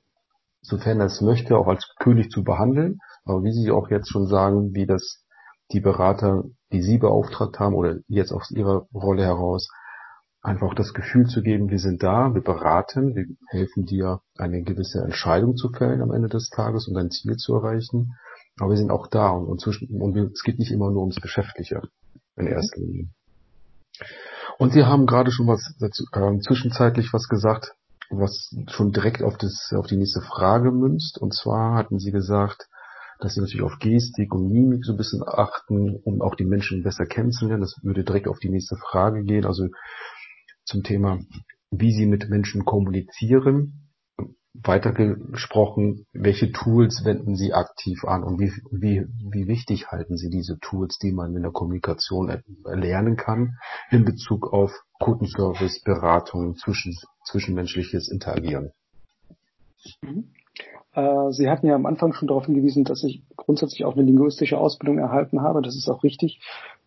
sofern 0.61 1.01
er 1.01 1.07
es 1.07 1.21
möchte, 1.21 1.57
auch 1.57 1.67
als 1.67 1.87
König 1.99 2.31
zu 2.31 2.45
behandeln. 2.45 2.99
Aber 3.25 3.43
wie 3.43 3.53
Sie 3.53 3.71
auch 3.71 3.91
jetzt 3.91 4.11
schon 4.11 4.27
sagen, 4.27 4.75
wie 4.75 4.87
das 4.87 5.25
die 5.73 5.81
Berater, 5.81 6.45
die 6.73 6.83
Sie 6.83 6.99
beauftragt 6.99 7.59
haben 7.59 7.75
oder 7.75 7.97
jetzt 8.09 8.33
aus 8.33 8.51
Ihrer 8.51 8.87
Rolle 8.95 9.25
heraus, 9.25 9.69
einfach 10.41 10.75
das 10.75 10.95
Gefühl 10.95 11.27
zu 11.27 11.43
geben, 11.43 11.69
wir 11.69 11.79
sind 11.79 12.03
da, 12.03 12.33
wir 12.35 12.43
beraten, 12.43 13.15
wir 13.15 13.27
helfen 13.49 13.85
dir, 13.85 14.21
eine 14.37 14.63
gewisse 14.63 15.03
Entscheidung 15.03 15.57
zu 15.57 15.71
fällen 15.71 16.01
am 16.01 16.13
Ende 16.13 16.29
des 16.29 16.49
Tages 16.49 16.89
und 16.89 16.95
dein 16.95 17.11
Ziel 17.11 17.37
zu 17.37 17.55
erreichen. 17.55 18.15
Aber 18.59 18.71
wir 18.71 18.77
sind 18.77 18.91
auch 18.91 19.09
da 19.09 19.31
und, 19.31 19.47
und, 19.47 19.61
zwischen, 19.61 20.01
und 20.01 20.17
es 20.17 20.43
geht 20.43 20.59
nicht 20.59 20.73
immer 20.73 20.91
nur 20.91 21.03
ums 21.03 21.21
Geschäftliche 21.21 21.83
in 22.37 22.47
mhm. 22.47 22.53
erster 22.53 22.81
Linie. 22.81 23.09
Und 24.59 24.73
Sie 24.73 24.85
haben 24.85 25.07
gerade 25.07 25.31
schon 25.31 25.47
was 25.47 25.75
dazu, 25.79 26.05
äh, 26.13 26.39
zwischenzeitlich 26.41 27.13
was 27.13 27.29
gesagt, 27.29 27.75
was 28.11 28.55
schon 28.69 28.93
direkt 28.93 29.23
auf, 29.23 29.37
das, 29.37 29.73
auf 29.75 29.87
die 29.87 29.97
nächste 29.97 30.21
Frage 30.21 30.71
münzt. 30.71 31.19
Und 31.19 31.35
zwar 31.35 31.75
hatten 31.75 31.99
Sie 31.99 32.11
gesagt, 32.11 32.69
dass 33.21 33.35
Sie 33.35 33.41
natürlich 33.41 33.63
auf 33.63 33.79
Gestik 33.79 34.33
und 34.35 34.51
Mimik 34.51 34.85
so 34.85 34.93
ein 34.93 34.99
bisschen 34.99 35.23
achten, 35.27 35.97
um 36.05 36.23
auch 36.23 36.35
die 36.35 36.45
Menschen 36.45 36.83
besser 36.83 37.07
kennenzulernen. 37.07 37.63
Das 37.63 37.77
würde 37.83 38.05
direkt 38.05 38.29
auf 38.29 38.39
die 38.39 38.51
nächste 38.51 38.77
Frage 38.77 39.25
gehen. 39.25 39.45
Also 39.45 39.69
zum 40.65 40.83
Thema, 40.83 41.19
wie 41.71 41.93
Sie 41.93 42.07
mit 42.07 42.29
Menschen 42.29 42.65
kommunizieren 42.65 43.89
weitergesprochen, 44.65 46.07
welche 46.13 46.53
Tools 46.53 47.05
wenden 47.05 47.37
Sie 47.37 47.53
aktiv 47.53 48.05
an 48.05 48.25
und 48.25 48.41
wie, 48.41 48.51
wie, 48.71 49.05
wie 49.33 49.47
wichtig 49.47 49.89
halten 49.89 50.17
Sie 50.17 50.31
diese 50.31 50.59
Tools, 50.59 50.99
die 50.99 51.13
man 51.13 51.35
in 51.37 51.43
der 51.43 51.53
Kommunikation 51.53 52.43
lernen 52.65 53.17
kann 53.17 53.57
in 53.91 54.05
Bezug 54.05 54.53
auf 54.53 54.73
Kundenservice, 54.99 55.83
Beratung, 55.83 56.57
zwischen, 56.57 56.95
zwischenmenschliches 57.29 58.09
Interagieren? 58.09 58.73
Mhm. 60.03 60.31
Äh, 60.95 61.31
Sie 61.31 61.49
hatten 61.49 61.67
ja 61.67 61.75
am 61.75 61.87
Anfang 61.87 62.13
schon 62.13 62.29
darauf 62.29 62.47
hingewiesen, 62.47 62.85
dass 62.85 63.05
ich 63.05 63.23
grundsätzlich 63.37 63.85
auch 63.85 63.95
eine 63.95 64.05
linguistische 64.05 64.59
Ausbildung 64.59 64.99
erhalten 64.99 65.43
habe. 65.43 65.63
Das 65.63 65.77
ist 65.77 65.89
auch 65.89 66.03
richtig. 66.03 66.41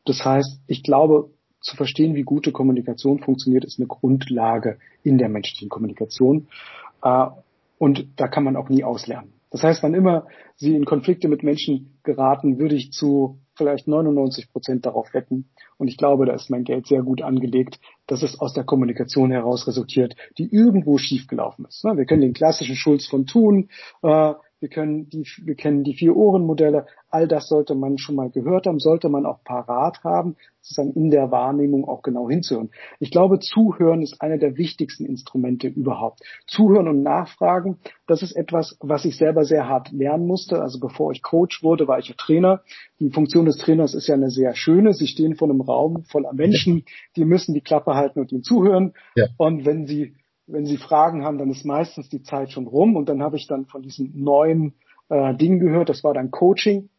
Das 0.06 0.24
heißt, 0.26 0.62
ich 0.68 0.84
glaube, 0.84 1.30
zu 1.62 1.76
verstehen, 1.76 2.16
wie 2.16 2.24
gute 2.24 2.52
Kommunikation 2.52 3.20
funktioniert, 3.20 3.66
ist 3.66 3.80
eine 3.80 3.88
Grundlage 3.88 4.80
in 5.04 5.18
der 5.18 5.30
menschlichen 5.30 5.70
Kommunikation. 5.70 6.48
Äh, 7.04 7.28
und 7.78 8.08
da 8.18 8.28
kann 8.28 8.44
man 8.44 8.56
auch 8.56 8.70
nie 8.70 8.84
auslernen. 8.84 9.34
Das 9.52 9.64
heißt, 9.64 9.84
wann 9.84 9.94
immer 9.94 10.28
Sie 10.56 10.76
in 10.76 10.86
Konflikte 10.86 11.28
mit 11.28 11.44
Menschen 11.44 11.98
geraten, 12.04 12.58
würde 12.58 12.76
ich 12.76 12.92
zu 12.92 13.40
vielleicht 13.62 13.88
99 13.88 14.52
Prozent 14.52 14.86
darauf 14.88 15.14
wetten. 15.14 15.52
Und 15.78 15.88
ich 15.88 15.98
glaube, 15.98 16.26
da 16.26 16.34
ist 16.34 16.50
mein 16.50 16.64
Geld 16.64 16.88
sehr 16.88 17.04
gut 17.04 17.22
angelegt, 17.22 17.80
dass 18.08 18.24
es 18.24 18.40
aus 18.40 18.54
der 18.54 18.64
Kommunikation 18.64 19.30
heraus 19.30 19.68
resultiert, 19.68 20.16
die 20.40 20.52
irgendwo 20.52 20.98
schiefgelaufen 20.98 21.66
ist. 21.66 21.84
Wir 21.84 22.06
kennen 22.06 22.22
den 22.22 22.34
klassischen 22.34 22.76
Schulz 22.76 23.06
von 23.06 23.28
Thun, 23.28 23.70
äh, 24.02 24.34
wir 24.62 24.70
können 24.70 25.10
die, 25.10 25.26
wir 25.44 25.56
kennen 25.56 25.84
die 25.84 25.96
Vier-Ohren-Modelle. 25.96 26.86
All 27.10 27.28
das 27.28 27.50
sollte 27.50 27.74
man 27.74 27.98
schon 27.98 28.16
mal 28.16 28.30
gehört 28.30 28.68
haben, 28.68 28.80
sollte 28.80 29.10
man 29.10 29.26
auch 29.26 29.44
parat 29.44 30.04
haben, 30.04 30.36
sozusagen 30.62 30.94
in 30.94 31.10
der 31.10 31.32
Wahrnehmung 31.32 31.84
auch 31.86 32.04
genau 32.04 32.30
hinzuhören. 32.30 32.70
Ich 33.00 33.10
glaube, 33.10 33.40
Zuhören 33.40 34.04
ist 34.04 34.22
einer 34.22 34.38
der 34.38 34.58
wichtigsten 34.58 35.06
Instrumente 35.06 35.68
überhaupt. 35.68 36.22
Zuhören 36.46 36.88
und 36.88 37.02
Nachfragen, 37.02 37.80
das 38.06 38.22
ist 38.22 38.36
etwas, 38.36 38.78
was 38.80 39.04
ich 39.04 39.18
selber 39.18 39.46
sehr 39.46 39.68
hart 39.68 39.92
lernen 39.92 40.28
musste. 40.28 40.62
Also 40.62 40.80
bevor 40.80 41.12
ich 41.12 41.24
Coach 41.24 41.64
wurde, 41.64 41.88
war 41.88 41.98
ich 41.98 42.10
ja 42.10 42.16
Trainer. 42.16 42.62
Die 43.00 43.10
Funktion 43.10 43.46
des 43.46 43.58
Trainers 43.58 43.96
ist 43.96 44.08
ja 44.08 44.14
eine 44.14 44.30
sehr 44.30 44.56
schöne. 44.56 44.94
Sie 44.94 45.08
stehen 45.08 45.36
vor 45.36 45.50
einem 45.50 45.62
Raum 45.62 46.04
voller 46.04 46.34
Menschen, 46.34 46.86
die 47.16 47.26
müssen 47.26 47.56
die 47.56 47.62
Klappe 47.62 47.96
halten 47.96 48.20
und 48.20 48.32
ihnen 48.32 48.44
zuhören. 48.44 48.94
Ja. 49.16 49.26
Und 49.38 49.66
wenn 49.66 49.88
sie 49.88 50.14
wenn 50.48 50.66
Sie 50.66 50.78
Fragen 50.78 51.24
haben, 51.24 51.38
dann 51.38 51.50
ist 51.50 51.66
meistens 51.66 52.10
die 52.10 52.24
Zeit 52.24 52.52
schon 52.52 52.68
rum 52.68 52.96
und 52.96 53.10
dann 53.10 53.22
habe 53.22 53.38
ich 53.38 53.48
dann 53.48 53.66
von 53.66 53.82
diesem 53.82 54.12
neuen 54.14 54.74
äh, 55.10 55.36
Ding 55.36 55.60
gehört, 55.60 55.90
das 55.90 56.04
war 56.04 56.14
dann 56.14 56.32
Coaching. 56.32 56.90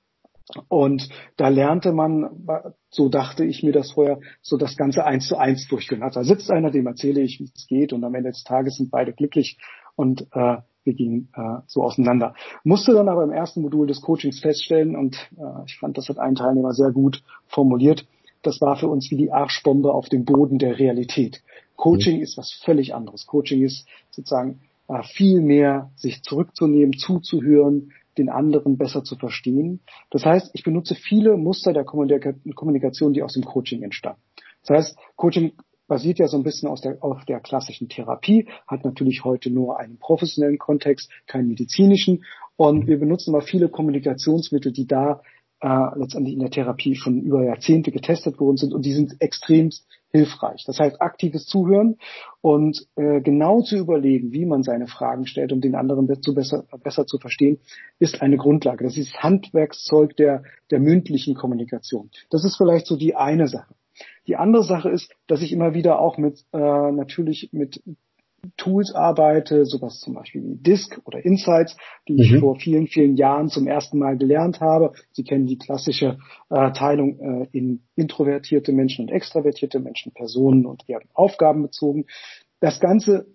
Und 0.69 1.09
da 1.37 1.49
lernte 1.49 1.93
man, 1.93 2.47
so 2.91 3.09
dachte 3.09 3.45
ich 3.45 3.63
mir 3.63 3.73
das 3.73 3.93
vorher, 3.93 4.21
so 4.43 4.57
das 4.57 4.77
Ganze 4.77 5.05
eins 5.05 5.29
zu 5.29 5.37
eins 5.37 5.67
durchgehen. 5.69 6.03
Also 6.03 6.21
da 6.21 6.25
sitzt 6.25 6.51
einer, 6.51 6.71
dem 6.71 6.87
erzähle 6.87 7.21
ich, 7.21 7.39
wie 7.41 7.45
es 7.45 7.67
geht 7.67 7.93
und 7.93 8.05
am 8.05 8.15
Ende 8.15 8.31
des 8.31 8.45
Tages 8.45 8.77
sind 8.77 8.91
beide 8.91 9.13
glücklich 9.13 9.59
und 9.95 10.23
äh, 10.33 10.57
wir 10.85 10.95
gingen 10.95 11.29
äh, 11.35 11.61
so 11.67 11.83
auseinander. 11.83 12.35
Musste 12.65 12.93
dann 12.93 13.09
aber 13.09 13.23
im 13.23 13.31
ersten 13.31 13.63
Modul 13.63 13.87
des 13.87 14.03
Coachings 14.03 14.41
feststellen 14.41 14.97
und 14.97 15.17
äh, 15.39 15.65
ich 15.67 15.79
fand, 15.79 15.97
das 15.97 16.09
hat 16.09 16.19
ein 16.19 16.35
Teilnehmer 16.35 16.73
sehr 16.73 16.91
gut 16.91 17.23
formuliert, 17.47 18.07
das 18.43 18.61
war 18.61 18.77
für 18.77 18.89
uns 18.89 19.11
wie 19.11 19.17
die 19.17 19.33
Arschbombe 19.33 19.93
auf 19.93 20.09
dem 20.09 20.25
Boden 20.25 20.59
der 20.59 20.79
Realität. 20.79 21.43
Coaching 21.77 22.17
mhm. 22.17 22.23
ist 22.23 22.39
was 22.39 22.53
völlig 22.65 22.95
anderes. 22.95 23.27
Coaching 23.27 23.63
ist 23.63 23.87
sozusagen 24.11 24.61
äh, 24.89 25.03
viel 25.03 25.41
mehr 25.41 25.91
sich 25.97 26.23
zurückzunehmen, 26.23 26.97
zuzuhören, 26.97 27.93
den 28.19 28.29
anderen 28.29 28.77
besser 28.77 29.05
zu 29.05 29.17
verstehen. 29.17 29.81
Das 30.11 30.25
heißt, 30.25 30.51
ich 30.53 30.65
benutze 30.65 30.95
viele 30.95 31.37
Muster 31.37 31.73
der 31.73 31.85
Kommunikation, 31.85 33.13
die 33.13 33.23
aus 33.23 33.33
dem 33.33 33.45
Coaching 33.45 33.83
entstammen. 33.83 34.21
Das 34.67 34.77
heißt, 34.77 34.99
Coaching 35.17 35.53
basiert 35.89 36.19
ja 36.19 36.27
so 36.27 36.37
ein 36.37 36.43
bisschen 36.43 36.75
der, 36.83 37.03
auf 37.03 37.25
der 37.25 37.41
klassischen 37.41 37.89
Therapie, 37.89 38.49
hat 38.67 38.85
natürlich 38.85 39.25
heute 39.25 39.51
nur 39.51 39.79
einen 39.79 39.99
professionellen 39.99 40.59
Kontext, 40.59 41.11
keinen 41.27 41.49
medizinischen. 41.49 42.25
Und 42.57 42.87
wir 42.87 42.99
benutzen 42.99 43.33
mal 43.33 43.43
viele 43.43 43.69
Kommunikationsmittel, 43.69 44.73
die 44.73 44.87
da 44.87 45.23
äh, 45.61 45.99
letztendlich 45.99 46.35
in 46.35 46.41
der 46.41 46.51
Therapie 46.51 46.95
schon 46.95 47.21
über 47.21 47.45
Jahrzehnte 47.45 47.93
getestet 47.93 48.41
worden 48.41 48.57
sind 48.57 48.73
und 48.73 48.85
die 48.85 48.93
sind 48.93 49.17
extremst 49.21 49.87
hilfreich. 50.13 50.65
Das 50.67 50.79
heißt, 50.79 51.01
aktives 51.01 51.47
Zuhören 51.47 51.97
und 52.41 52.87
äh, 52.97 53.21
genau 53.21 53.63
zu 53.63 53.77
überlegen, 53.77 54.33
wie 54.33 54.45
man 54.45 54.63
seine 54.63 54.87
Fragen 54.87 55.27
stellt, 55.27 55.53
um 55.53 55.61
den 55.61 55.75
anderen 55.75 56.09
zu 56.21 56.35
besser, 56.35 56.65
besser 56.83 57.07
zu 57.07 57.19
verstehen, 57.19 57.59
ist 57.99 58.21
eine 58.21 58.37
Grundlage. 58.37 58.85
Das 58.85 58.97
ist 58.97 59.23
Handwerkszeug 59.23 60.17
der, 60.17 60.43
der 60.71 60.81
mündlichen 60.81 61.35
Kommunikation. 61.35 62.11
Das 62.31 62.45
ist 62.45 62.57
vielleicht 62.57 62.87
so 62.87 62.97
die 62.97 63.17
eine 63.17 63.49
Sache. 63.49 63.75
Die 64.27 64.37
andere 64.37 64.63
Sache 64.63 64.91
ist, 64.91 65.11
dass 65.27 65.43
ich 65.43 65.53
immer 65.53 65.75
wieder 65.75 65.99
auch 65.99 66.19
mit 66.19 66.45
äh, 66.53 66.59
natürlich 66.59 67.51
mit 67.53 67.83
Tools 68.57 68.93
arbeite, 68.93 69.65
sowas 69.65 70.01
zum 70.01 70.15
Beispiel 70.15 70.43
wie 70.43 70.57
Disk 70.57 71.01
oder 71.05 71.25
Insights, 71.25 71.77
die 72.09 72.21
ich 72.21 72.33
mhm. 72.33 72.41
vor 72.41 72.57
vielen, 72.57 72.87
vielen 72.89 73.17
Jahren 73.17 73.49
zum 73.49 73.67
ersten 73.67 73.99
Mal 73.99 74.17
gelernt 74.17 74.61
habe. 74.61 74.93
Sie 75.13 75.25
kennen 75.25 75.47
die 75.47 75.59
klassische 75.59 76.19
äh, 76.51 76.73
Teilung 76.73 77.19
äh, 77.21 77.49
in 77.53 77.83
introvertierte 77.95 78.73
Menschen 78.73 79.07
und 79.07 79.13
extravertierte 79.13 79.79
Menschen, 79.79 80.13
Personen 80.13 80.67
und 80.67 80.89
deren 80.89 81.09
Aufgaben 81.15 81.63
bezogen. 81.63 82.07
Das 82.61 82.81
Ganze 82.81 83.27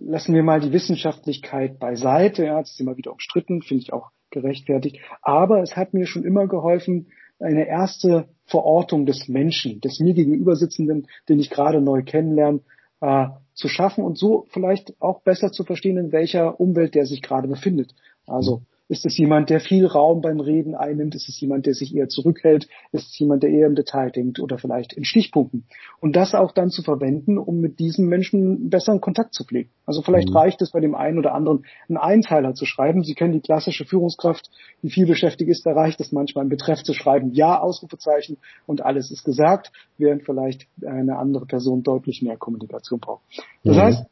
lassen 0.00 0.34
wir 0.34 0.42
mal 0.42 0.60
die 0.60 0.72
Wissenschaftlichkeit 0.72 1.78
beiseite. 1.78 2.44
Ja, 2.44 2.60
das 2.60 2.72
ist 2.72 2.80
immer 2.80 2.96
wieder 2.96 3.12
umstritten, 3.12 3.62
finde 3.62 3.82
ich 3.82 3.92
auch 3.92 4.10
gerechtfertigt. 4.30 4.98
Aber 5.22 5.62
es 5.62 5.76
hat 5.76 5.94
mir 5.94 6.06
schon 6.06 6.24
immer 6.24 6.48
geholfen, 6.48 7.08
eine 7.38 7.66
erste 7.66 8.28
Verortung 8.46 9.06
des 9.06 9.28
Menschen, 9.28 9.80
des 9.80 10.00
mir 10.00 10.14
gegenüber 10.14 10.56
sitzenden, 10.56 11.06
den 11.28 11.38
ich 11.38 11.50
gerade 11.50 11.80
neu 11.80 12.02
kennenlerne, 12.02 12.60
äh, 13.00 13.26
zu 13.54 13.68
schaffen 13.68 14.04
und 14.04 14.18
so 14.18 14.46
vielleicht 14.50 15.00
auch 15.00 15.20
besser 15.22 15.52
zu 15.52 15.64
verstehen, 15.64 15.96
in 15.96 16.12
welcher 16.12 16.60
Umwelt 16.60 16.94
der 16.94 17.06
sich 17.06 17.22
gerade 17.22 17.48
befindet. 17.48 17.94
Also 18.26 18.62
Ist 18.86 19.06
es 19.06 19.16
jemand, 19.16 19.48
der 19.48 19.60
viel 19.60 19.86
Raum 19.86 20.20
beim 20.20 20.40
Reden 20.40 20.74
einnimmt? 20.74 21.14
Ist 21.14 21.28
es 21.28 21.40
jemand, 21.40 21.64
der 21.64 21.72
sich 21.72 21.94
eher 21.94 22.08
zurückhält? 22.08 22.68
Ist 22.92 23.08
es 23.08 23.18
jemand, 23.18 23.42
der 23.42 23.50
eher 23.50 23.66
im 23.66 23.74
Detail 23.74 24.10
denkt 24.10 24.40
oder 24.40 24.58
vielleicht 24.58 24.92
in 24.92 25.04
Stichpunkten? 25.04 25.64
Und 26.00 26.16
das 26.16 26.34
auch 26.34 26.52
dann 26.52 26.68
zu 26.68 26.82
verwenden, 26.82 27.38
um 27.38 27.60
mit 27.60 27.78
diesem 27.78 28.08
Menschen 28.08 28.68
besseren 28.68 29.00
Kontakt 29.00 29.32
zu 29.32 29.44
pflegen. 29.44 29.70
Also 29.86 30.02
vielleicht 30.02 30.28
mhm. 30.28 30.36
reicht 30.36 30.60
es 30.60 30.72
bei 30.72 30.80
dem 30.80 30.94
einen 30.94 31.18
oder 31.18 31.34
anderen, 31.34 31.64
einen 31.88 31.96
Einteiler 31.96 32.52
zu 32.52 32.66
schreiben. 32.66 33.02
Sie 33.04 33.14
kennen 33.14 33.32
die 33.32 33.40
klassische 33.40 33.86
Führungskraft, 33.86 34.50
die 34.82 34.90
viel 34.90 35.06
beschäftigt 35.06 35.50
ist, 35.50 35.64
da 35.64 35.72
reicht 35.72 36.00
es 36.00 36.12
manchmal 36.12 36.42
einen 36.42 36.50
Betreff 36.50 36.82
zu 36.82 36.92
schreiben, 36.92 37.32
ja, 37.32 37.58
Ausrufezeichen 37.58 38.36
und 38.66 38.82
alles 38.82 39.10
ist 39.10 39.24
gesagt, 39.24 39.72
während 39.96 40.24
vielleicht 40.24 40.66
eine 40.86 41.16
andere 41.16 41.46
Person 41.46 41.82
deutlich 41.82 42.20
mehr 42.20 42.36
Kommunikation 42.36 43.00
braucht. 43.00 43.22
Das 43.62 43.76
mhm. 43.76 43.80
heißt, 43.80 44.04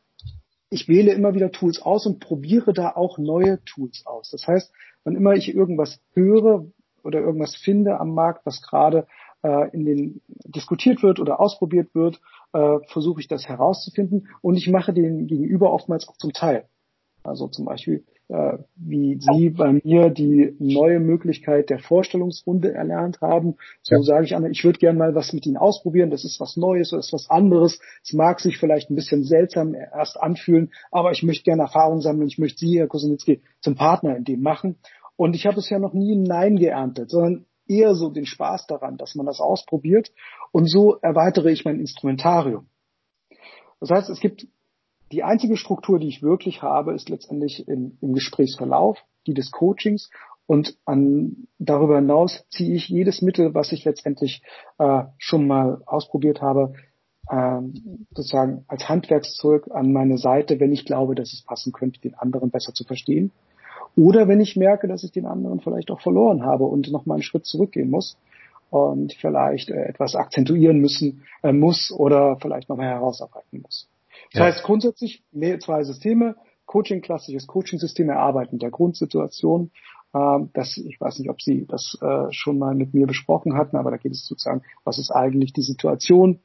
ich 0.72 0.88
wähle 0.88 1.12
immer 1.12 1.34
wieder 1.34 1.52
Tools 1.52 1.82
aus 1.82 2.06
und 2.06 2.18
probiere 2.18 2.72
da 2.72 2.90
auch 2.90 3.18
neue 3.18 3.62
Tools 3.64 4.06
aus. 4.06 4.30
Das 4.30 4.46
heißt, 4.46 4.72
wann 5.04 5.16
immer 5.16 5.34
ich 5.34 5.54
irgendwas 5.54 6.00
höre 6.14 6.66
oder 7.04 7.20
irgendwas 7.20 7.54
finde 7.56 8.00
am 8.00 8.14
Markt, 8.14 8.46
was 8.46 8.62
gerade 8.62 9.06
äh, 9.42 9.70
in 9.72 9.84
den 9.84 10.22
diskutiert 10.44 11.02
wird 11.02 11.20
oder 11.20 11.40
ausprobiert 11.40 11.94
wird, 11.94 12.20
äh, 12.54 12.78
versuche 12.86 13.20
ich 13.20 13.28
das 13.28 13.46
herauszufinden 13.46 14.28
und 14.40 14.56
ich 14.56 14.68
mache 14.70 14.94
den 14.94 15.26
Gegenüber 15.26 15.72
oftmals 15.72 16.08
auch 16.08 16.16
zum 16.16 16.32
Teil. 16.32 16.64
Also 17.22 17.48
zum 17.48 17.66
Beispiel 17.66 18.04
äh, 18.32 18.58
wie 18.76 19.18
Sie 19.20 19.50
bei 19.50 19.72
mir 19.84 20.08
die 20.08 20.56
neue 20.58 21.00
Möglichkeit 21.00 21.68
der 21.68 21.80
Vorstellungsrunde 21.80 22.72
erlernt 22.72 23.20
haben. 23.20 23.56
So 23.82 23.96
ja. 23.96 24.02
sage 24.02 24.24
ich 24.24 24.34
an, 24.34 24.50
ich 24.50 24.64
würde 24.64 24.78
gerne 24.78 24.98
mal 24.98 25.14
was 25.14 25.34
mit 25.34 25.44
Ihnen 25.44 25.58
ausprobieren. 25.58 26.10
Das 26.10 26.24
ist 26.24 26.40
was 26.40 26.56
Neues, 26.56 26.90
das 26.90 27.06
ist 27.06 27.12
was 27.12 27.28
anderes. 27.28 27.78
Es 28.02 28.14
mag 28.14 28.40
sich 28.40 28.56
vielleicht 28.56 28.90
ein 28.90 28.94
bisschen 28.94 29.22
seltsam 29.22 29.74
erst 29.74 30.18
anfühlen, 30.18 30.72
aber 30.90 31.10
ich 31.12 31.22
möchte 31.22 31.44
gerne 31.44 31.62
Erfahrung 31.62 32.00
sammeln. 32.00 32.28
Ich 32.28 32.38
möchte 32.38 32.60
Sie, 32.60 32.78
Herr 32.78 32.86
Kosenitzki, 32.86 33.42
zum 33.60 33.74
Partner 33.74 34.16
in 34.16 34.24
dem 34.24 34.40
machen. 34.40 34.76
Und 35.16 35.36
ich 35.36 35.46
habe 35.46 35.58
es 35.58 35.68
ja 35.68 35.78
noch 35.78 35.92
nie 35.92 36.14
ein 36.14 36.22
Nein 36.22 36.56
geerntet, 36.56 37.10
sondern 37.10 37.44
eher 37.68 37.94
so 37.94 38.08
den 38.08 38.24
Spaß 38.24 38.66
daran, 38.66 38.96
dass 38.96 39.14
man 39.14 39.26
das 39.26 39.40
ausprobiert. 39.40 40.10
Und 40.52 40.70
so 40.70 40.96
erweitere 41.02 41.50
ich 41.50 41.66
mein 41.66 41.80
Instrumentarium. 41.80 42.66
Das 43.78 43.90
heißt, 43.90 44.08
es 44.08 44.20
gibt 44.20 44.46
die 45.12 45.22
einzige 45.22 45.56
Struktur, 45.56 45.98
die 45.98 46.08
ich 46.08 46.22
wirklich 46.22 46.62
habe, 46.62 46.94
ist 46.94 47.08
letztendlich 47.08 47.68
im, 47.68 47.98
im 48.00 48.14
Gesprächsverlauf, 48.14 48.98
die 49.26 49.34
des 49.34 49.50
Coachings. 49.50 50.10
Und 50.46 50.76
an, 50.86 51.46
darüber 51.58 51.96
hinaus 51.96 52.44
ziehe 52.50 52.74
ich 52.74 52.88
jedes 52.88 53.22
Mittel, 53.22 53.54
was 53.54 53.72
ich 53.72 53.84
letztendlich 53.84 54.42
äh, 54.78 55.04
schon 55.18 55.46
mal 55.46 55.82
ausprobiert 55.86 56.40
habe, 56.40 56.72
äh, 57.28 57.60
sozusagen 58.14 58.64
als 58.68 58.88
Handwerkszeug 58.88 59.70
an 59.70 59.92
meine 59.92 60.18
Seite, 60.18 60.58
wenn 60.58 60.72
ich 60.72 60.84
glaube, 60.84 61.14
dass 61.14 61.32
es 61.32 61.42
passen 61.42 61.72
könnte, 61.72 62.00
den 62.00 62.14
anderen 62.14 62.50
besser 62.50 62.72
zu 62.74 62.84
verstehen. 62.84 63.30
Oder 63.94 64.26
wenn 64.26 64.40
ich 64.40 64.56
merke, 64.56 64.88
dass 64.88 65.04
ich 65.04 65.12
den 65.12 65.26
anderen 65.26 65.60
vielleicht 65.60 65.90
auch 65.90 66.00
verloren 66.00 66.44
habe 66.44 66.64
und 66.64 66.90
nochmal 66.90 67.16
einen 67.16 67.22
Schritt 67.22 67.44
zurückgehen 67.44 67.90
muss 67.90 68.16
und 68.70 69.12
vielleicht 69.20 69.68
äh, 69.68 69.84
etwas 69.84 70.16
akzentuieren 70.16 70.78
müssen 70.78 71.22
äh, 71.42 71.52
muss 71.52 71.92
oder 71.92 72.38
vielleicht 72.40 72.70
nochmal 72.70 72.88
herausarbeiten 72.88 73.60
muss. 73.60 73.88
Das 74.32 74.40
ja. 74.40 74.44
heißt 74.46 74.62
grundsätzlich 74.62 75.24
zwei 75.60 75.84
Systeme, 75.84 76.36
Coaching, 76.66 77.02
klassisches 77.02 77.46
Coaching-System 77.46 78.08
erarbeiten 78.08 78.58
der 78.58 78.70
Grundsituation. 78.70 79.70
Ähm, 80.14 80.50
das, 80.54 80.76
ich 80.78 81.00
weiß 81.00 81.18
nicht, 81.18 81.30
ob 81.30 81.40
Sie 81.40 81.66
das 81.66 81.98
äh, 82.00 82.26
schon 82.30 82.58
mal 82.58 82.74
mit 82.74 82.94
mir 82.94 83.06
besprochen 83.06 83.54
hatten, 83.56 83.76
aber 83.76 83.90
da 83.90 83.96
geht 83.96 84.12
es 84.12 84.26
sozusagen, 84.26 84.62
was 84.84 84.98
ist 84.98 85.10
eigentlich 85.10 85.52
die 85.52 85.62
Situation? 85.62 86.40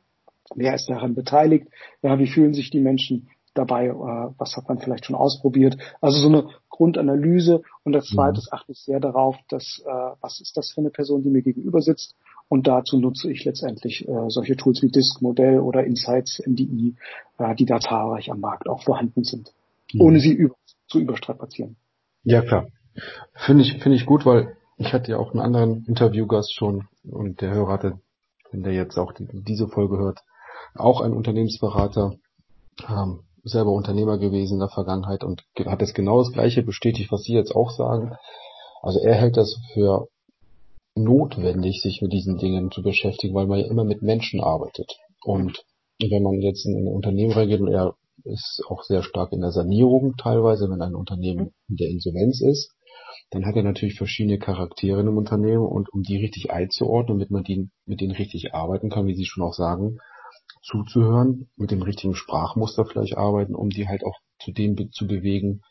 Wer 0.56 0.73
ist 0.73 0.89
daran 0.89 1.15
beteiligt? 1.15 1.67
Ja, 2.02 2.19
wie 2.19 2.28
fühlen 2.28 2.54
sich 2.54 2.69
die 2.71 2.80
Menschen 2.80 3.30
dabei? 3.54 3.88
Äh, 3.88 3.93
was 4.38 4.56
hat 4.56 4.67
man 4.67 4.80
vielleicht 4.80 5.06
schon 5.06 5.15
ausprobiert? 5.15 5.78
Also 6.02 6.19
so 6.19 6.28
eine 6.28 6.50
Grundanalyse. 6.69 7.62
Und 7.84 7.93
das 7.93 8.08
zweite 8.08 8.41
mhm. 8.41 8.47
achte 8.52 8.71
ich 8.71 8.80
sehr 8.80 9.00
darauf, 9.00 9.36
dass, 9.50 9.84
äh, 9.86 9.89
was 10.21 10.39
ist 10.39 10.56
das 10.58 10.71
für 10.71 10.82
eine 10.82 10.89
Person, 10.89 11.23
die 11.23 11.30
mir 11.30 11.41
gegenüber 11.41 11.82
sitzt? 11.82 12.15
Und 12.49 12.67
dazu 12.67 12.97
nutze 12.97 13.31
ich 13.31 13.43
letztendlich 13.43 14.07
äh, 14.07 14.29
solche 14.29 14.55
Tools 14.55 14.81
wie 14.81 14.89
Disk 14.89 15.21
Modell 15.21 15.60
oder 15.60 15.83
Insights 15.83 16.41
MDI, 16.45 16.95
äh, 17.39 17.55
die 17.55 17.65
da 17.65 17.79
zahlreich 17.79 18.31
am 18.31 18.39
Markt 18.39 18.69
auch 18.69 18.83
vorhanden 18.83 19.23
sind, 19.23 19.51
mhm. 19.93 20.01
ohne 20.01 20.19
sie 20.19 20.33
über, 20.33 20.55
zu 20.88 20.99
überstrapazieren. 20.99 21.75
Ja, 22.23 22.41
klar. 22.41 22.67
Finde 23.33 23.63
ich, 23.63 23.73
finde 23.81 23.97
ich 23.97 24.05
gut, 24.05 24.25
weil 24.25 24.55
ich 24.77 24.93
hatte 24.93 25.12
ja 25.12 25.17
auch 25.17 25.31
einen 25.31 25.41
anderen 25.41 25.86
Interviewgast 25.86 26.53
schon 26.53 26.88
und 27.03 27.41
der 27.41 27.51
Hörer 27.51 27.73
hatte, 27.73 27.99
wenn 28.51 28.63
der 28.63 28.73
jetzt 28.73 28.97
auch 28.97 29.12
die, 29.12 29.27
diese 29.31 29.67
Folge 29.67 29.97
hört, 29.97 30.19
auch 30.75 31.01
ein 31.01 31.13
Unternehmensberater, 31.13 32.15
ähm, 32.88 33.23
selber 33.43 33.71
Unternehmer 33.71 34.17
gewesen 34.17 34.55
in 34.55 34.60
der 34.60 34.69
Vergangenheit 34.69 35.23
und 35.23 35.43
hat 35.65 35.81
es 35.81 35.93
genau 35.93 36.19
das 36.19 36.31
Gleiche 36.31 36.63
bestätigt, 36.63 37.12
was 37.12 37.23
Sie 37.23 37.33
jetzt 37.33 37.55
auch 37.55 37.71
sagen. 37.71 38.15
Also 38.81 38.99
er 38.99 39.15
hält 39.15 39.38
das 39.38 39.57
für 39.73 40.07
notwendig, 40.97 41.81
sich 41.81 42.01
mit 42.01 42.13
diesen 42.13 42.38
Dingen 42.38 42.71
zu 42.71 42.81
beschäftigen, 42.81 43.33
weil 43.33 43.47
man 43.47 43.60
ja 43.60 43.67
immer 43.67 43.83
mit 43.83 44.01
Menschen 44.01 44.41
arbeitet. 44.41 44.97
Und 45.23 45.63
wenn 45.99 46.23
man 46.23 46.41
jetzt 46.41 46.65
in 46.65 46.75
ein 46.75 46.88
Unternehmen 46.88 47.31
reingeht 47.31 47.62
und 47.62 47.69
er 47.69 47.95
ist 48.23 48.62
auch 48.67 48.83
sehr 48.83 49.03
stark 49.03 49.31
in 49.31 49.41
der 49.41 49.51
Sanierung 49.51 50.15
teilweise, 50.17 50.69
wenn 50.69 50.81
ein 50.81 50.95
Unternehmen 50.95 51.53
in 51.69 51.75
der 51.77 51.89
Insolvenz 51.89 52.41
ist, 52.41 52.71
dann 53.31 53.45
hat 53.45 53.55
er 53.55 53.63
natürlich 53.63 53.97
verschiedene 53.97 54.39
Charaktere 54.39 55.01
im 55.01 55.17
Unternehmen 55.17 55.65
und 55.65 55.91
um 55.91 56.03
die 56.03 56.17
richtig 56.17 56.51
einzuordnen, 56.51 57.17
damit 57.17 57.31
man 57.31 57.43
die, 57.43 57.69
mit 57.86 58.01
denen 58.01 58.13
richtig 58.13 58.53
arbeiten 58.53 58.89
kann, 58.89 59.07
wie 59.07 59.15
Sie 59.15 59.25
schon 59.25 59.43
auch 59.43 59.53
sagen, 59.53 59.99
zuzuhören, 60.62 61.49
mit 61.55 61.71
dem 61.71 61.81
richtigen 61.81 62.15
Sprachmuster 62.15 62.86
vielleicht 62.86 63.17
arbeiten, 63.17 63.55
um 63.55 63.69
die 63.69 63.88
halt 63.88 64.03
auch 64.03 64.17
zu 64.39 64.51
dem 64.51 64.91
zu 64.91 65.07
bewegen, 65.07 65.62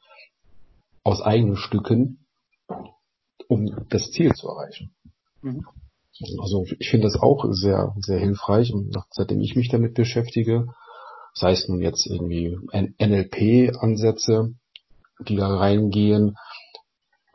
aus 1.03 1.23
eigenen 1.23 1.57
Stücken, 1.57 2.27
um 3.49 3.87
das 3.89 4.11
Ziel 4.11 4.33
zu 4.35 4.49
erreichen. 4.49 4.95
Mhm. 5.47 5.65
Also 6.41 6.65
ich 6.79 6.89
finde 6.89 7.09
das 7.09 7.21
auch 7.21 7.45
sehr, 7.51 7.95
sehr 8.01 8.19
hilfreich 8.19 8.73
seitdem 9.11 9.41
ich 9.41 9.55
mich 9.55 9.69
damit 9.69 9.95
beschäftige, 9.95 10.67
sei 11.35 11.53
es 11.53 11.69
nun 11.69 11.81
jetzt 11.83 12.07
irgendwie 12.07 12.57
NLP-Ansätze, 12.73 14.55
die 15.29 15.37
da 15.37 15.55
reingehen, 15.57 16.37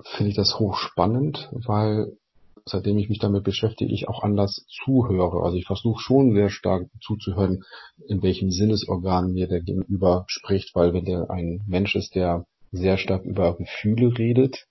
finde 0.04 0.32
ich 0.32 0.36
das 0.36 0.60
hochspannend, 0.60 1.50
weil 1.54 2.18
seitdem 2.66 2.98
ich 2.98 3.10
mich 3.10 3.20
damit 3.20 3.44
beschäftige, 3.44 3.94
ich 3.94 4.08
auch 4.10 4.24
anders 4.24 4.66
zuhöre. 4.84 5.44
Also 5.44 5.58
ich 5.58 5.66
versuche 5.66 6.02
schon 6.02 6.34
sehr 6.34 6.50
stark 6.50 6.88
zuzuhören, 7.02 7.64
in 8.08 8.24
welchem 8.24 8.50
Sinnesorgan 8.50 9.32
mir 9.32 9.48
der 9.48 9.62
Gegenüber 9.62 10.26
spricht, 10.28 10.76
weil 10.76 10.94
wenn 10.94 11.06
der 11.06 11.30
ein 11.30 11.64
Mensch 11.68 11.96
ist, 11.96 12.16
der 12.16 12.46
sehr 12.72 12.98
stark 12.98 13.26
über 13.26 13.56
Gefühle 13.56 14.18
redet, 14.18 14.68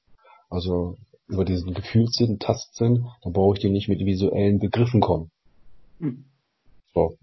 also 0.49 0.97
über 1.31 1.45
diesen 1.45 1.75
Gefühlssinn, 1.75 2.39
Tastsinn, 2.39 3.07
dann 3.23 3.33
brauche 3.33 3.57
ich 3.57 3.63
dir 3.63 3.71
nicht 3.71 3.89
mit 3.89 4.01
visuellen 4.01 4.59
Begriffen 4.59 5.01
kommen. 5.01 5.31
Mhm. 5.99 6.25
So. 6.95 7.17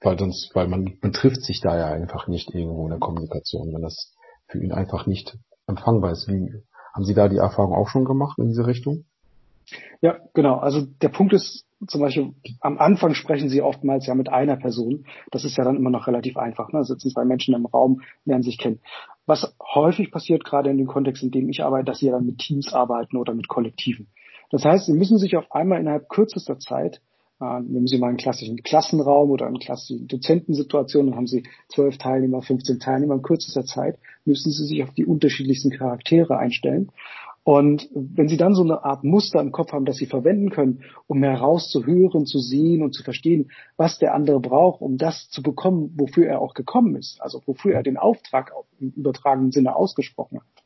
Weil 0.00 0.18
sonst, 0.18 0.54
weil 0.54 0.68
man, 0.68 0.96
man 1.00 1.12
trifft 1.12 1.42
sich 1.42 1.60
da 1.60 1.76
ja 1.76 1.86
einfach 1.86 2.28
nicht 2.28 2.54
irgendwo 2.54 2.84
in 2.84 2.90
der 2.90 3.00
Kommunikation, 3.00 3.74
wenn 3.74 3.82
das 3.82 4.14
für 4.46 4.62
ihn 4.62 4.72
einfach 4.72 5.06
nicht 5.06 5.36
empfangbar 5.66 6.12
ist. 6.12 6.28
Wie, 6.28 6.62
haben 6.94 7.04
Sie 7.04 7.14
da 7.14 7.28
die 7.28 7.38
Erfahrung 7.38 7.74
auch 7.74 7.88
schon 7.88 8.04
gemacht 8.04 8.38
in 8.38 8.48
diese 8.48 8.66
Richtung? 8.66 9.04
Ja, 10.00 10.18
genau. 10.34 10.56
Also 10.56 10.82
der 10.82 11.08
Punkt 11.08 11.32
ist 11.32 11.64
zum 11.86 12.00
Beispiel, 12.00 12.34
am 12.60 12.78
Anfang 12.78 13.14
sprechen 13.14 13.48
Sie 13.48 13.62
oftmals 13.62 14.06
ja 14.06 14.14
mit 14.14 14.28
einer 14.28 14.56
Person. 14.56 15.06
Das 15.30 15.44
ist 15.44 15.56
ja 15.56 15.64
dann 15.64 15.76
immer 15.76 15.90
noch 15.90 16.06
relativ 16.06 16.36
einfach. 16.36 16.72
Ne? 16.72 16.84
Sitzen 16.84 17.10
zwei 17.10 17.24
Menschen 17.24 17.54
im 17.54 17.66
Raum, 17.66 18.02
lernen 18.24 18.42
sich 18.42 18.58
kennen. 18.58 18.80
Was 19.26 19.54
häufig 19.60 20.10
passiert, 20.10 20.44
gerade 20.44 20.70
in 20.70 20.78
dem 20.78 20.86
Kontext, 20.86 21.22
in 21.22 21.30
dem 21.30 21.48
ich 21.48 21.62
arbeite, 21.62 21.84
dass 21.84 21.98
Sie 21.98 22.10
dann 22.10 22.26
mit 22.26 22.38
Teams 22.38 22.72
arbeiten 22.72 23.16
oder 23.16 23.34
mit 23.34 23.48
Kollektiven. 23.48 24.08
Das 24.50 24.64
heißt, 24.64 24.86
Sie 24.86 24.92
müssen 24.92 25.18
sich 25.18 25.36
auf 25.36 25.50
einmal 25.52 25.80
innerhalb 25.80 26.08
kürzester 26.08 26.58
Zeit 26.58 27.00
äh, 27.42 27.60
nehmen 27.60 27.88
Sie 27.88 27.98
mal 27.98 28.08
einen 28.08 28.18
klassischen 28.18 28.62
Klassenraum 28.62 29.30
oder 29.30 29.46
eine 29.46 29.58
klassische 29.58 30.00
Dozentensituation, 30.04 31.06
dann 31.06 31.16
haben 31.16 31.26
Sie 31.26 31.42
zwölf 31.68 31.98
Teilnehmer, 31.98 32.40
15 32.40 32.78
Teilnehmer. 32.78 33.14
In 33.14 33.22
kürzester 33.22 33.64
Zeit 33.64 33.98
müssen 34.24 34.52
Sie 34.52 34.64
sich 34.64 34.82
auf 34.82 34.92
die 34.94 35.04
unterschiedlichsten 35.04 35.70
Charaktere 35.70 36.38
einstellen 36.38 36.92
und 37.44 37.88
wenn 37.92 38.28
Sie 38.28 38.36
dann 38.36 38.54
so 38.54 38.62
eine 38.62 38.84
Art 38.84 39.02
Muster 39.02 39.40
im 39.40 39.50
Kopf 39.50 39.72
haben, 39.72 39.84
das 39.84 39.96
Sie 39.96 40.06
verwenden 40.06 40.50
können, 40.50 40.84
um 41.08 41.22
herauszuhören, 41.22 42.24
zu 42.24 42.38
sehen 42.38 42.82
und 42.82 42.94
zu 42.94 43.02
verstehen, 43.02 43.50
was 43.76 43.98
der 43.98 44.14
andere 44.14 44.38
braucht, 44.38 44.80
um 44.80 44.96
das 44.96 45.28
zu 45.28 45.42
bekommen, 45.42 45.92
wofür 45.96 46.26
er 46.28 46.40
auch 46.40 46.54
gekommen 46.54 46.94
ist, 46.94 47.20
also 47.20 47.42
wofür 47.46 47.74
er 47.74 47.82
den 47.82 47.96
Auftrag 47.96 48.52
im 48.78 48.90
übertragenen 48.90 49.50
Sinne 49.50 49.74
ausgesprochen 49.74 50.38
hat, 50.38 50.64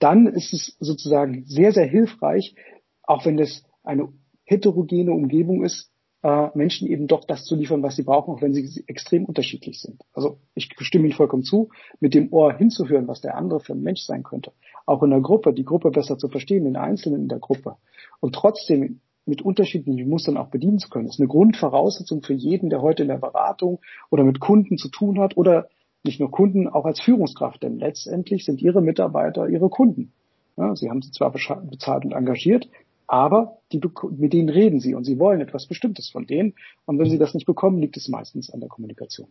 dann 0.00 0.26
ist 0.26 0.52
es 0.52 0.76
sozusagen 0.80 1.44
sehr, 1.46 1.72
sehr 1.72 1.86
hilfreich, 1.86 2.56
auch 3.04 3.24
wenn 3.24 3.36
das 3.36 3.62
eine 3.84 4.08
heterogene 4.44 5.12
Umgebung 5.12 5.64
ist, 5.64 5.92
äh, 6.22 6.48
Menschen 6.54 6.88
eben 6.88 7.06
doch 7.06 7.24
das 7.24 7.44
zu 7.44 7.54
liefern, 7.54 7.82
was 7.82 7.96
sie 7.96 8.02
brauchen, 8.02 8.34
auch 8.34 8.42
wenn 8.42 8.52
sie 8.52 8.84
extrem 8.88 9.24
unterschiedlich 9.24 9.80
sind. 9.80 10.02
Also 10.12 10.38
ich 10.54 10.68
stimme 10.80 11.06
Ihnen 11.06 11.14
vollkommen 11.14 11.44
zu, 11.44 11.70
mit 12.00 12.14
dem 12.14 12.32
Ohr 12.32 12.52
hinzuhören, 12.52 13.08
was 13.08 13.20
der 13.20 13.36
andere 13.36 13.60
für 13.60 13.72
ein 13.72 13.82
Mensch 13.82 14.02
sein 14.02 14.22
könnte. 14.22 14.52
Auch 14.86 15.02
in 15.02 15.10
der 15.10 15.20
Gruppe, 15.20 15.52
die 15.52 15.64
Gruppe 15.64 15.90
besser 15.90 16.18
zu 16.18 16.28
verstehen, 16.28 16.64
den 16.64 16.76
Einzelnen 16.76 17.22
in 17.22 17.28
der 17.28 17.38
Gruppe. 17.38 17.76
Und 18.20 18.34
trotzdem 18.34 19.00
mit 19.26 19.42
unterschiedlichen 19.42 20.08
Mustern 20.08 20.36
auch 20.36 20.48
bedienen 20.48 20.78
zu 20.78 20.88
können, 20.88 21.06
ist 21.06 21.20
eine 21.20 21.28
Grundvoraussetzung 21.28 22.22
für 22.22 22.34
jeden, 22.34 22.70
der 22.70 22.82
heute 22.82 23.02
in 23.02 23.08
der 23.08 23.18
Beratung 23.18 23.80
oder 24.10 24.24
mit 24.24 24.40
Kunden 24.40 24.76
zu 24.76 24.88
tun 24.88 25.20
hat 25.20 25.36
oder 25.36 25.68
nicht 26.02 26.20
nur 26.20 26.30
Kunden, 26.30 26.68
auch 26.68 26.84
als 26.84 27.00
Führungskraft. 27.00 27.62
Denn 27.62 27.78
letztendlich 27.78 28.44
sind 28.44 28.60
Ihre 28.62 28.82
Mitarbeiter 28.82 29.48
Ihre 29.48 29.68
Kunden. 29.68 30.12
Ja, 30.56 30.74
sie 30.74 30.90
haben 30.90 31.02
sie 31.02 31.10
zwar 31.12 31.30
bezahlt 31.30 32.04
und 32.04 32.12
engagiert, 32.12 32.68
aber 33.06 33.58
die, 33.72 33.80
mit 34.10 34.32
denen 34.32 34.48
reden 34.48 34.80
sie 34.80 34.94
und 34.94 35.04
sie 35.04 35.18
wollen 35.18 35.40
etwas 35.40 35.66
Bestimmtes 35.66 36.10
von 36.10 36.26
denen. 36.26 36.54
Und 36.86 36.98
wenn 36.98 37.08
sie 37.08 37.18
das 37.18 37.34
nicht 37.34 37.46
bekommen, 37.46 37.80
liegt 37.80 37.96
es 37.96 38.08
meistens 38.08 38.50
an 38.50 38.60
der 38.60 38.68
Kommunikation. 38.68 39.28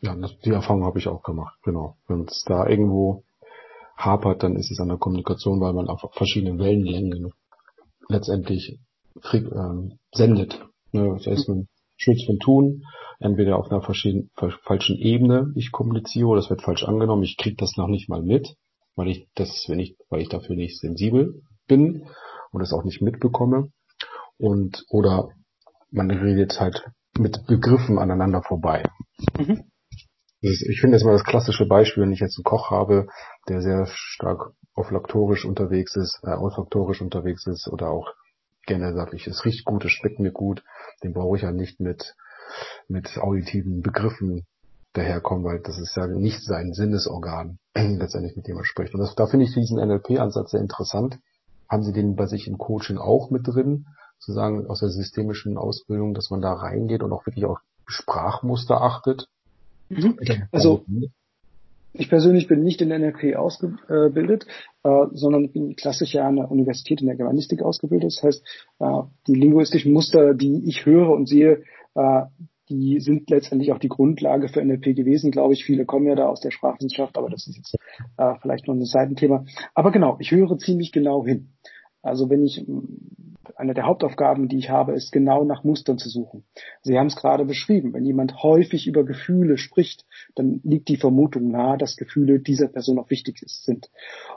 Ja, 0.00 0.14
das, 0.14 0.38
die 0.40 0.50
Erfahrung 0.50 0.84
habe 0.84 0.98
ich 0.98 1.08
auch 1.08 1.22
gemacht, 1.22 1.58
genau. 1.62 1.96
Wenn 2.06 2.22
es 2.22 2.44
da 2.46 2.66
irgendwo 2.66 3.22
hapert, 3.96 4.42
dann 4.42 4.56
ist 4.56 4.70
es 4.70 4.80
an 4.80 4.88
der 4.88 4.98
Kommunikation, 4.98 5.60
weil 5.60 5.72
man 5.72 5.88
auf 5.88 6.00
verschiedenen 6.12 6.58
Wellenlängen 6.58 7.32
letztendlich 8.08 8.78
ähm, 9.32 9.98
sendet. 10.12 10.60
Ne? 10.92 11.14
Das 11.16 11.26
heißt, 11.26 11.48
man 11.48 11.68
Schutz 11.96 12.24
von 12.24 12.38
Tun, 12.38 12.82
entweder 13.20 13.56
auf 13.58 13.70
einer 13.70 13.80
falschen 13.80 14.96
Ebene 14.96 15.52
ich 15.54 15.70
kommuniziere 15.70 16.26
oder 16.26 16.40
es 16.40 16.50
wird 16.50 16.62
falsch 16.62 16.84
angenommen, 16.84 17.22
ich 17.22 17.36
kriege 17.36 17.56
das 17.56 17.76
noch 17.76 17.88
nicht 17.88 18.08
mal 18.08 18.22
mit, 18.22 18.56
weil 18.96 19.08
ich 19.08 19.28
das, 19.34 19.66
wenn 19.68 19.78
ich, 19.78 19.96
weil 20.08 20.20
ich 20.20 20.28
dafür 20.28 20.56
nicht 20.56 20.78
sensibel 20.78 21.42
bin 21.66 22.06
und 22.50 22.60
es 22.60 22.72
auch 22.72 22.84
nicht 22.84 23.00
mitbekomme. 23.00 23.70
Und 24.38 24.84
oder 24.90 25.28
man 25.90 26.10
redet 26.10 26.60
halt 26.60 26.84
mit 27.16 27.46
Begriffen 27.46 27.98
aneinander 27.98 28.42
vorbei. 28.42 28.82
Mhm. 29.38 29.64
Ist, 30.40 30.62
ich 30.68 30.80
finde 30.80 30.96
das 30.96 31.04
mal 31.04 31.12
das 31.12 31.24
klassische 31.24 31.66
Beispiel, 31.66 32.02
wenn 32.02 32.12
ich 32.12 32.20
jetzt 32.20 32.36
einen 32.36 32.44
Koch 32.44 32.70
habe, 32.70 33.06
der 33.48 33.62
sehr 33.62 33.86
stark 33.86 34.52
olfaktorisch 34.74 35.44
unterwegs 35.44 35.96
ist, 35.96 36.20
äh, 36.22 36.34
olfaktorisch 36.34 37.00
unterwegs 37.00 37.46
ist 37.46 37.68
oder 37.68 37.90
auch 37.90 38.12
gerne 38.66 38.94
sage 38.94 39.16
ich, 39.16 39.26
es 39.26 39.44
riecht 39.44 39.64
gut, 39.64 39.84
es 39.84 39.92
schmeckt 39.92 40.18
mir 40.18 40.32
gut, 40.32 40.64
den 41.02 41.12
brauche 41.12 41.36
ich 41.36 41.42
ja 41.42 41.52
nicht 41.52 41.80
mit, 41.80 42.14
mit 42.88 43.18
auditiven 43.18 43.82
Begriffen 43.82 44.46
daherkommen, 44.94 45.44
weil 45.44 45.60
das 45.60 45.78
ist 45.78 45.96
ja 45.96 46.06
nicht 46.06 46.42
sein 46.42 46.72
Sinnesorgan, 46.72 47.58
letztendlich 47.74 48.36
mit 48.36 48.46
dem 48.46 48.56
er 48.56 48.64
spricht. 48.64 48.94
Und 48.94 49.00
das, 49.00 49.14
da 49.14 49.26
finde 49.26 49.46
ich 49.46 49.54
diesen 49.54 49.78
NLP-Ansatz 49.78 50.52
sehr 50.52 50.60
interessant. 50.60 51.18
Haben 51.68 51.82
Sie 51.82 51.92
den 51.92 52.14
bei 52.14 52.26
sich 52.26 52.46
im 52.46 52.58
Coaching 52.58 52.98
auch 52.98 53.30
mit 53.30 53.46
drin, 53.46 53.86
sozusagen 54.18 54.66
aus 54.66 54.80
der 54.80 54.90
systemischen 54.90 55.58
Ausbildung, 55.58 56.14
dass 56.14 56.30
man 56.30 56.40
da 56.40 56.52
reingeht 56.52 57.02
und 57.02 57.12
auch 57.12 57.26
wirklich 57.26 57.44
auch 57.46 57.58
Sprachmuster 57.86 58.80
achtet? 58.80 59.26
Mhm. 59.88 60.18
Also 60.52 60.84
ich 61.94 62.08
persönlich 62.08 62.48
bin 62.48 62.62
nicht 62.62 62.82
in 62.82 62.88
NLP 62.88 63.36
ausgebildet, 63.36 64.46
äh, 64.82 65.06
sondern 65.12 65.52
bin 65.52 65.76
klassisch 65.76 66.14
ja 66.14 66.26
an 66.26 66.36
der 66.36 66.50
Universität 66.50 67.00
in 67.00 67.06
der 67.06 67.16
Germanistik 67.16 67.62
ausgebildet. 67.62 68.12
Das 68.16 68.22
heißt, 68.22 68.44
äh, 68.80 69.02
die 69.28 69.34
linguistischen 69.34 69.92
Muster, 69.92 70.34
die 70.34 70.62
ich 70.66 70.84
höre 70.84 71.10
und 71.10 71.28
sehe, 71.28 71.62
äh, 71.94 72.22
die 72.68 72.98
sind 73.00 73.30
letztendlich 73.30 73.72
auch 73.72 73.78
die 73.78 73.88
Grundlage 73.88 74.48
für 74.48 74.64
NLP 74.64 74.96
gewesen, 74.96 75.30
glaube 75.30 75.52
ich. 75.52 75.64
Viele 75.64 75.84
kommen 75.84 76.06
ja 76.06 76.14
da 76.14 76.26
aus 76.26 76.40
der 76.40 76.50
Sprachwissenschaft, 76.50 77.16
aber 77.16 77.30
das 77.30 77.46
ist 77.46 77.56
jetzt 77.56 77.76
äh, 78.16 78.34
vielleicht 78.40 78.66
noch 78.66 78.74
ein 78.74 78.84
Seitenthema. 78.84 79.44
Aber 79.74 79.92
genau, 79.92 80.16
ich 80.18 80.32
höre 80.32 80.56
ziemlich 80.58 80.90
genau 80.90 81.24
hin. 81.24 81.52
Also 82.02 82.28
wenn 82.28 82.44
ich 82.44 82.64
eine 83.56 83.74
der 83.74 83.86
Hauptaufgaben, 83.86 84.48
die 84.48 84.58
ich 84.58 84.70
habe, 84.70 84.92
ist 84.92 85.12
genau 85.12 85.44
nach 85.44 85.64
Mustern 85.64 85.98
zu 85.98 86.08
suchen. 86.08 86.44
Sie 86.82 86.98
haben 86.98 87.06
es 87.06 87.16
gerade 87.16 87.44
beschrieben. 87.44 87.92
Wenn 87.92 88.04
jemand 88.04 88.42
häufig 88.42 88.86
über 88.86 89.04
Gefühle 89.04 89.58
spricht, 89.58 90.04
dann 90.34 90.60
liegt 90.64 90.88
die 90.88 90.96
Vermutung 90.96 91.50
nahe, 91.50 91.78
dass 91.78 91.96
Gefühle 91.96 92.40
dieser 92.40 92.68
Person 92.68 92.98
auch 92.98 93.10
wichtig 93.10 93.42
sind. 93.46 93.90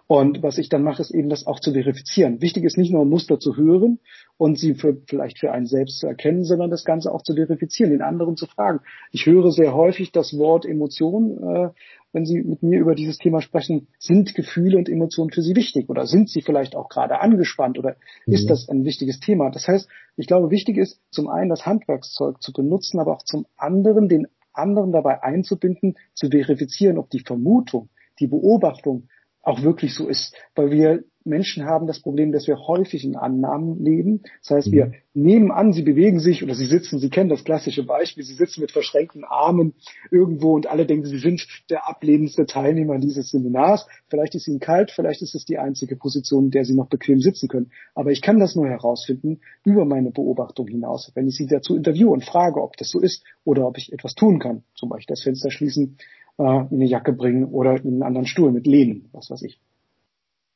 Und 0.07 0.43
was 0.43 0.57
ich 0.57 0.69
dann 0.69 0.83
mache, 0.83 1.01
ist 1.01 1.11
eben 1.11 1.29
das 1.29 1.47
auch 1.47 1.59
zu 1.59 1.73
verifizieren. 1.73 2.41
Wichtig 2.41 2.63
ist 2.63 2.77
nicht 2.77 2.91
nur 2.91 3.05
Muster 3.05 3.39
zu 3.39 3.57
hören 3.57 3.99
und 4.37 4.57
sie 4.57 4.75
für, 4.75 4.97
vielleicht 5.07 5.39
für 5.39 5.51
einen 5.51 5.65
selbst 5.65 5.99
zu 5.99 6.07
erkennen, 6.07 6.43
sondern 6.43 6.69
das 6.69 6.85
Ganze 6.85 7.11
auch 7.11 7.23
zu 7.23 7.33
verifizieren, 7.33 7.91
den 7.91 8.01
anderen 8.01 8.37
zu 8.37 8.45
fragen. 8.45 8.79
Ich 9.11 9.25
höre 9.25 9.51
sehr 9.51 9.73
häufig 9.73 10.11
das 10.11 10.37
Wort 10.37 10.65
Emotion 10.65 11.37
äh, 11.43 11.69
wenn 12.13 12.25
Sie 12.25 12.41
mit 12.41 12.63
mir 12.63 12.79
über 12.79 12.95
dieses 12.95 13.17
Thema 13.17 13.41
sprechen, 13.41 13.87
sind 13.99 14.33
Gefühle 14.35 14.77
und 14.77 14.89
Emotionen 14.89 15.31
für 15.31 15.41
Sie 15.41 15.55
wichtig 15.55 15.89
oder 15.89 16.05
sind 16.05 16.29
Sie 16.29 16.41
vielleicht 16.41 16.75
auch 16.75 16.89
gerade 16.89 17.19
angespannt 17.19 17.77
oder 17.77 17.95
mhm. 18.25 18.33
ist 18.33 18.49
das 18.49 18.69
ein 18.69 18.85
wichtiges 18.85 19.19
Thema? 19.19 19.49
Das 19.49 19.67
heißt, 19.67 19.87
ich 20.15 20.27
glaube, 20.27 20.49
wichtig 20.49 20.77
ist 20.77 21.01
zum 21.11 21.27
einen 21.29 21.49
das 21.49 21.65
Handwerkszeug 21.65 22.41
zu 22.41 22.53
benutzen, 22.53 22.99
aber 22.99 23.13
auch 23.13 23.23
zum 23.23 23.45
anderen 23.57 24.09
den 24.09 24.27
anderen 24.53 24.91
dabei 24.91 25.21
einzubinden, 25.21 25.97
zu 26.13 26.29
verifizieren, 26.29 26.97
ob 26.97 27.09
die 27.09 27.19
Vermutung, 27.19 27.89
die 28.19 28.27
Beobachtung 28.27 29.07
auch 29.43 29.61
wirklich 29.61 29.93
so 29.93 30.07
ist, 30.07 30.35
weil 30.55 30.71
wir 30.71 31.03
Menschen 31.27 31.65
haben 31.65 31.87
das 31.87 31.99
Problem, 31.99 32.31
dass 32.31 32.47
wir 32.47 32.57
häufig 32.67 33.03
in 33.03 33.15
Annahmen 33.15 33.83
leben. 33.83 34.21
Das 34.41 34.51
heißt, 34.57 34.71
wir 34.71 34.87
mhm. 34.87 34.93
nehmen 35.13 35.51
an, 35.51 35.73
sie 35.73 35.83
bewegen 35.83 36.19
sich 36.19 36.43
oder 36.43 36.55
sie 36.55 36.65
sitzen, 36.65 36.99
Sie 36.99 37.09
kennen 37.09 37.29
das 37.29 37.43
klassische 37.43 37.83
Beispiel, 37.83 38.23
sie 38.23 38.33
sitzen 38.33 38.61
mit 38.61 38.71
verschränkten 38.71 39.23
Armen 39.23 39.73
irgendwo 40.11 40.55
und 40.55 40.67
alle 40.67 40.85
denken, 40.85 41.05
sie 41.05 41.19
sind 41.19 41.47
der 41.69 41.87
ablehnendste 41.87 42.45
Teilnehmer 42.45 42.97
dieses 42.99 43.29
Seminars. 43.29 43.87
Vielleicht 44.09 44.35
ist 44.35 44.47
ihnen 44.47 44.59
kalt, 44.59 44.91
vielleicht 44.91 45.21
ist 45.21 45.35
es 45.35 45.45
die 45.45 45.57
einzige 45.57 45.95
Position, 45.95 46.45
in 46.45 46.51
der 46.51 46.65
sie 46.65 46.75
noch 46.75 46.87
bequem 46.89 47.19
sitzen 47.19 47.47
können. 47.47 47.71
Aber 47.95 48.11
ich 48.11 48.21
kann 48.21 48.39
das 48.39 48.55
nur 48.55 48.67
herausfinden 48.67 49.39
über 49.63 49.85
meine 49.85 50.11
Beobachtung 50.11 50.67
hinaus, 50.67 51.11
wenn 51.15 51.27
ich 51.27 51.37
sie 51.37 51.47
dazu 51.47 51.75
interviewe 51.75 52.09
und 52.09 52.25
frage, 52.25 52.61
ob 52.61 52.75
das 52.77 52.89
so 52.89 52.99
ist 52.99 53.23
oder 53.43 53.67
ob 53.67 53.77
ich 53.77 53.93
etwas 53.93 54.15
tun 54.15 54.39
kann. 54.39 54.63
Zum 54.75 54.89
Beispiel 54.89 55.13
das 55.13 55.23
Fenster 55.23 55.51
schließen, 55.51 55.97
äh, 56.37 56.43
eine 56.43 56.85
Jacke 56.85 57.13
bringen 57.13 57.45
oder 57.45 57.75
in 57.77 57.93
einen 57.93 58.03
anderen 58.03 58.27
Stuhl 58.27 58.51
mit 58.51 58.67
lehnen, 58.67 59.09
was 59.11 59.29
weiß 59.29 59.41
ich. 59.43 59.59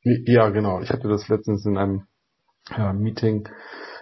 Ja, 0.04 0.50
genau. 0.50 0.82
Ich 0.82 0.90
hatte 0.90 1.08
das 1.08 1.28
letztens 1.28 1.66
in 1.66 1.78
einem 1.78 2.08
ja, 2.70 2.94
Meeting. 2.94 3.48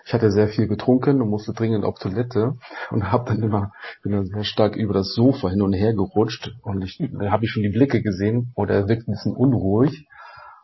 Ich 0.05 0.13
hatte 0.13 0.31
sehr 0.31 0.47
viel 0.47 0.67
getrunken 0.67 1.21
und 1.21 1.29
musste 1.29 1.53
dringend 1.53 1.85
auf 1.85 1.99
Toilette 1.99 2.55
und 2.89 3.11
habe 3.11 3.31
dann 3.31 3.43
immer 3.43 3.71
bin 4.01 4.13
dann 4.13 4.25
sehr 4.25 4.43
stark 4.43 4.75
über 4.75 4.93
das 4.93 5.13
Sofa 5.13 5.49
hin 5.49 5.61
und 5.61 5.73
her 5.73 5.93
gerutscht 5.93 6.51
und 6.63 6.81
ich, 6.81 6.97
da 6.97 7.31
habe 7.31 7.45
ich 7.45 7.51
schon 7.51 7.63
die 7.63 7.69
Blicke 7.69 8.01
gesehen 8.01 8.51
oder 8.55 8.75
er 8.75 8.87
wirkt 8.87 9.07
ein 9.07 9.11
bisschen 9.11 9.35
unruhig. 9.35 10.07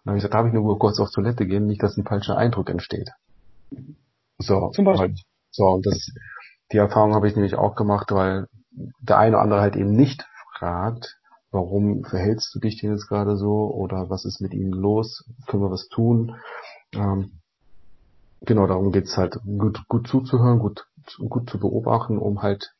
Dann 0.03 0.11
habe 0.11 0.17
ich 0.17 0.23
gesagt, 0.23 0.33
darf 0.33 0.47
ich 0.47 0.53
nur 0.53 0.79
kurz 0.79 0.99
auf 0.99 1.11
Toilette 1.11 1.45
gehen, 1.45 1.67
nicht, 1.67 1.83
dass 1.83 1.97
ein 1.97 2.05
falscher 2.05 2.37
Eindruck 2.37 2.69
entsteht. 2.69 3.09
So, 4.37 4.69
Zum 4.69 4.85
Beispiel. 4.85 5.09
Halt, 5.09 5.21
so 5.51 5.65
und 5.65 5.85
das 5.85 6.11
die 6.71 6.77
Erfahrung 6.77 7.13
habe 7.13 7.27
ich 7.27 7.35
nämlich 7.35 7.55
auch 7.55 7.75
gemacht, 7.75 8.11
weil 8.11 8.47
der 8.99 9.17
eine 9.17 9.35
oder 9.35 9.43
andere 9.43 9.61
halt 9.61 9.75
eben 9.75 9.91
nicht 9.91 10.25
fragt, 10.57 11.17
warum 11.55 12.03
verhältst 12.03 12.53
du 12.53 12.59
dich 12.59 12.79
denn 12.79 12.91
jetzt 12.91 13.07
gerade 13.07 13.37
so 13.37 13.71
oder 13.73 14.09
was 14.09 14.25
ist 14.25 14.41
mit 14.41 14.53
ihnen 14.53 14.73
los, 14.73 15.25
können 15.47 15.63
wir 15.63 15.71
was 15.71 15.87
tun. 15.87 16.35
Ähm, 16.93 17.39
genau, 18.41 18.67
darum 18.67 18.91
geht's 18.91 19.17
halt, 19.17 19.39
gut, 19.43 19.87
gut 19.87 20.07
zuzuhören, 20.07 20.59
gut, 20.59 20.85
gut 21.29 21.49
zu 21.49 21.57
beobachten, 21.57 22.17
um 22.17 22.43
halt 22.43 22.73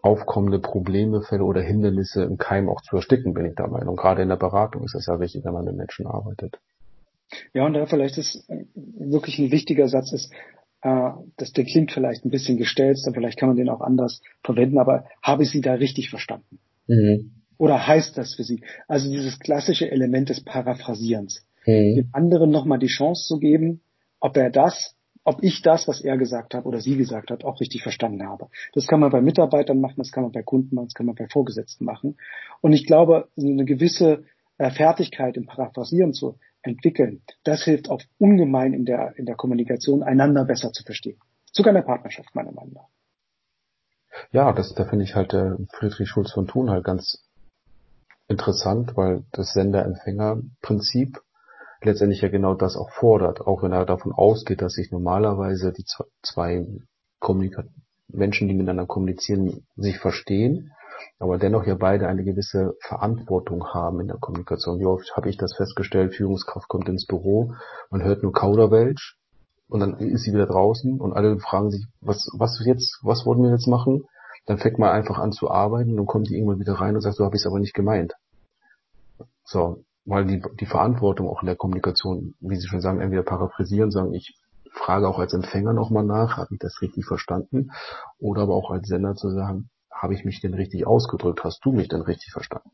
aufkommende 0.00 0.60
Probleme, 0.60 1.22
Fälle 1.22 1.44
oder 1.44 1.60
Hindernisse 1.60 2.22
im 2.22 2.38
Keim 2.38 2.68
auch 2.68 2.80
zu 2.82 2.96
ersticken, 2.96 3.34
bin 3.34 3.46
ich 3.46 3.56
der 3.56 3.68
Meinung. 3.68 3.96
Gerade 3.96 4.22
in 4.22 4.28
der 4.28 4.36
Beratung 4.36 4.84
ist 4.84 4.94
das 4.94 5.06
ja 5.06 5.18
wichtig, 5.18 5.44
wenn 5.44 5.52
man 5.52 5.64
mit 5.64 5.76
Menschen 5.76 6.06
arbeitet. 6.06 6.60
Ja, 7.52 7.66
und 7.66 7.74
da 7.74 7.84
vielleicht 7.86 8.16
ist 8.16 8.48
äh, 8.48 8.64
wirklich 8.74 9.38
ein 9.38 9.50
wichtiger 9.50 9.88
Satz 9.88 10.12
ist, 10.12 10.32
äh, 10.82 11.10
das, 11.36 11.52
der 11.52 11.64
klingt 11.64 11.90
vielleicht 11.90 12.24
ein 12.24 12.30
bisschen 12.30 12.56
gestellt, 12.56 12.98
vielleicht 13.12 13.38
kann 13.38 13.48
man 13.48 13.56
den 13.56 13.68
auch 13.68 13.80
anders 13.80 14.22
verwenden, 14.44 14.78
aber 14.78 15.04
habe 15.20 15.42
ich 15.42 15.50
Sie 15.50 15.60
da 15.60 15.74
richtig 15.74 16.10
verstanden? 16.10 16.60
Mhm. 16.88 17.32
Oder 17.58 17.86
heißt 17.86 18.16
das 18.16 18.34
für 18.34 18.44
Sie? 18.44 18.62
Also 18.86 19.10
dieses 19.10 19.38
klassische 19.38 19.90
Element 19.90 20.28
des 20.28 20.42
Paraphrasierens. 20.42 21.44
Mhm. 21.66 21.94
Dem 21.94 22.08
anderen 22.12 22.50
nochmal 22.50 22.78
die 22.78 22.86
Chance 22.86 23.26
zu 23.26 23.38
geben, 23.38 23.82
ob 24.20 24.36
er 24.36 24.50
das, 24.50 24.96
ob 25.24 25.42
ich 25.42 25.60
das, 25.62 25.86
was 25.86 26.00
er 26.00 26.16
gesagt 26.16 26.54
hat 26.54 26.64
oder 26.64 26.80
sie 26.80 26.96
gesagt 26.96 27.30
hat, 27.30 27.44
auch 27.44 27.60
richtig 27.60 27.82
verstanden 27.82 28.26
habe. 28.26 28.48
Das 28.72 28.86
kann 28.86 29.00
man 29.00 29.10
bei 29.10 29.20
Mitarbeitern 29.20 29.80
machen, 29.80 29.96
das 29.98 30.10
kann 30.10 30.22
man 30.22 30.32
bei 30.32 30.42
Kunden 30.42 30.74
machen, 30.74 30.86
das 30.86 30.94
kann 30.94 31.06
man 31.06 31.14
bei 31.14 31.26
Vorgesetzten 31.30 31.84
machen. 31.84 32.16
Und 32.62 32.72
ich 32.72 32.86
glaube, 32.86 33.28
eine 33.36 33.64
gewisse 33.64 34.24
äh, 34.56 34.70
Fertigkeit 34.70 35.36
im 35.36 35.46
Paraphrasieren 35.46 36.14
zu 36.14 36.38
entwickeln, 36.62 37.22
das 37.44 37.64
hilft 37.64 37.90
auch 37.90 38.00
ungemein 38.18 38.72
in 38.72 38.84
der, 38.84 39.14
in 39.16 39.26
der 39.26 39.36
Kommunikation, 39.36 40.02
einander 40.02 40.44
besser 40.44 40.72
zu 40.72 40.82
verstehen. 40.82 41.18
Sogar 41.52 41.72
in 41.72 41.76
der 41.76 41.86
Partnerschaft, 41.86 42.34
meiner 42.34 42.52
Meinung 42.52 42.72
nach. 42.74 42.88
Ja, 44.32 44.52
das, 44.52 44.74
da 44.74 44.84
finde 44.84 45.04
ich 45.04 45.14
halt 45.14 45.34
äh, 45.34 45.52
Friedrich 45.72 46.08
Schulz 46.08 46.32
von 46.32 46.46
Thun 46.46 46.70
halt 46.70 46.84
ganz 46.84 47.24
interessant, 48.28 48.96
weil 48.96 49.24
das 49.32 49.52
Sender-Empfänger-Prinzip 49.52 51.20
letztendlich 51.82 52.20
ja 52.20 52.28
genau 52.28 52.54
das 52.54 52.76
auch 52.76 52.90
fordert, 52.90 53.40
auch 53.40 53.62
wenn 53.62 53.72
er 53.72 53.86
davon 53.86 54.12
ausgeht, 54.12 54.62
dass 54.62 54.74
sich 54.74 54.90
normalerweise 54.90 55.72
die 55.72 55.84
zwei 56.22 56.66
Kommunika 57.20 57.64
Menschen, 58.08 58.48
die 58.48 58.54
miteinander 58.54 58.86
kommunizieren, 58.86 59.66
sich 59.76 59.98
verstehen, 59.98 60.72
aber 61.18 61.38
dennoch 61.38 61.66
ja 61.66 61.74
beide 61.74 62.08
eine 62.08 62.24
gewisse 62.24 62.74
Verantwortung 62.80 63.66
haben 63.68 64.00
in 64.00 64.08
der 64.08 64.16
Kommunikation. 64.18 64.80
Wie 64.80 64.86
oft 64.86 65.14
habe 65.16 65.28
ich 65.28 65.36
das 65.36 65.54
festgestellt, 65.56 66.14
Führungskraft 66.14 66.68
kommt 66.68 66.88
ins 66.88 67.06
Büro, 67.06 67.54
man 67.90 68.02
hört 68.02 68.22
nur 68.22 68.32
Kauderwelsch 68.32 69.17
und 69.68 69.80
dann 69.80 69.98
ist 69.98 70.22
sie 70.24 70.32
wieder 70.32 70.46
draußen 70.46 71.00
und 71.00 71.12
alle 71.12 71.38
fragen 71.38 71.70
sich, 71.70 71.86
was, 72.00 72.28
was 72.34 72.60
jetzt, 72.64 72.98
was 73.02 73.26
wollen 73.26 73.42
wir 73.42 73.50
jetzt 73.50 73.68
machen? 73.68 74.04
Dann 74.46 74.58
fängt 74.58 74.78
man 74.78 74.90
einfach 74.90 75.18
an 75.18 75.32
zu 75.32 75.50
arbeiten 75.50 75.90
und 75.90 75.96
dann 75.98 76.06
kommt 76.06 76.28
die 76.28 76.36
irgendwann 76.36 76.60
wieder 76.60 76.74
rein 76.74 76.94
und 76.94 77.02
sagt, 77.02 77.16
so 77.16 77.24
habe 77.24 77.36
ich 77.36 77.42
es 77.42 77.46
aber 77.46 77.58
nicht 77.58 77.74
gemeint. 77.74 78.14
So, 79.44 79.84
weil 80.04 80.24
die, 80.24 80.42
die 80.58 80.66
Verantwortung 80.66 81.28
auch 81.28 81.42
in 81.42 81.46
der 81.46 81.56
Kommunikation, 81.56 82.34
wie 82.40 82.56
Sie 82.56 82.66
schon 82.66 82.80
sagen, 82.80 83.00
entweder 83.00 83.22
paraphrasieren, 83.22 83.90
sagen, 83.90 84.14
ich 84.14 84.38
frage 84.72 85.06
auch 85.06 85.18
als 85.18 85.34
Empfänger 85.34 85.74
nochmal 85.74 86.04
nach, 86.04 86.38
habe 86.38 86.54
ich 86.54 86.58
das 86.58 86.80
richtig 86.80 87.04
verstanden? 87.04 87.70
Oder 88.18 88.42
aber 88.42 88.54
auch 88.54 88.70
als 88.70 88.88
Sender 88.88 89.14
zu 89.14 89.30
sagen, 89.30 89.68
habe 89.90 90.14
ich 90.14 90.24
mich 90.24 90.40
denn 90.40 90.54
richtig 90.54 90.86
ausgedrückt? 90.86 91.44
Hast 91.44 91.64
du 91.64 91.72
mich 91.72 91.88
denn 91.88 92.00
richtig 92.00 92.32
verstanden? 92.32 92.70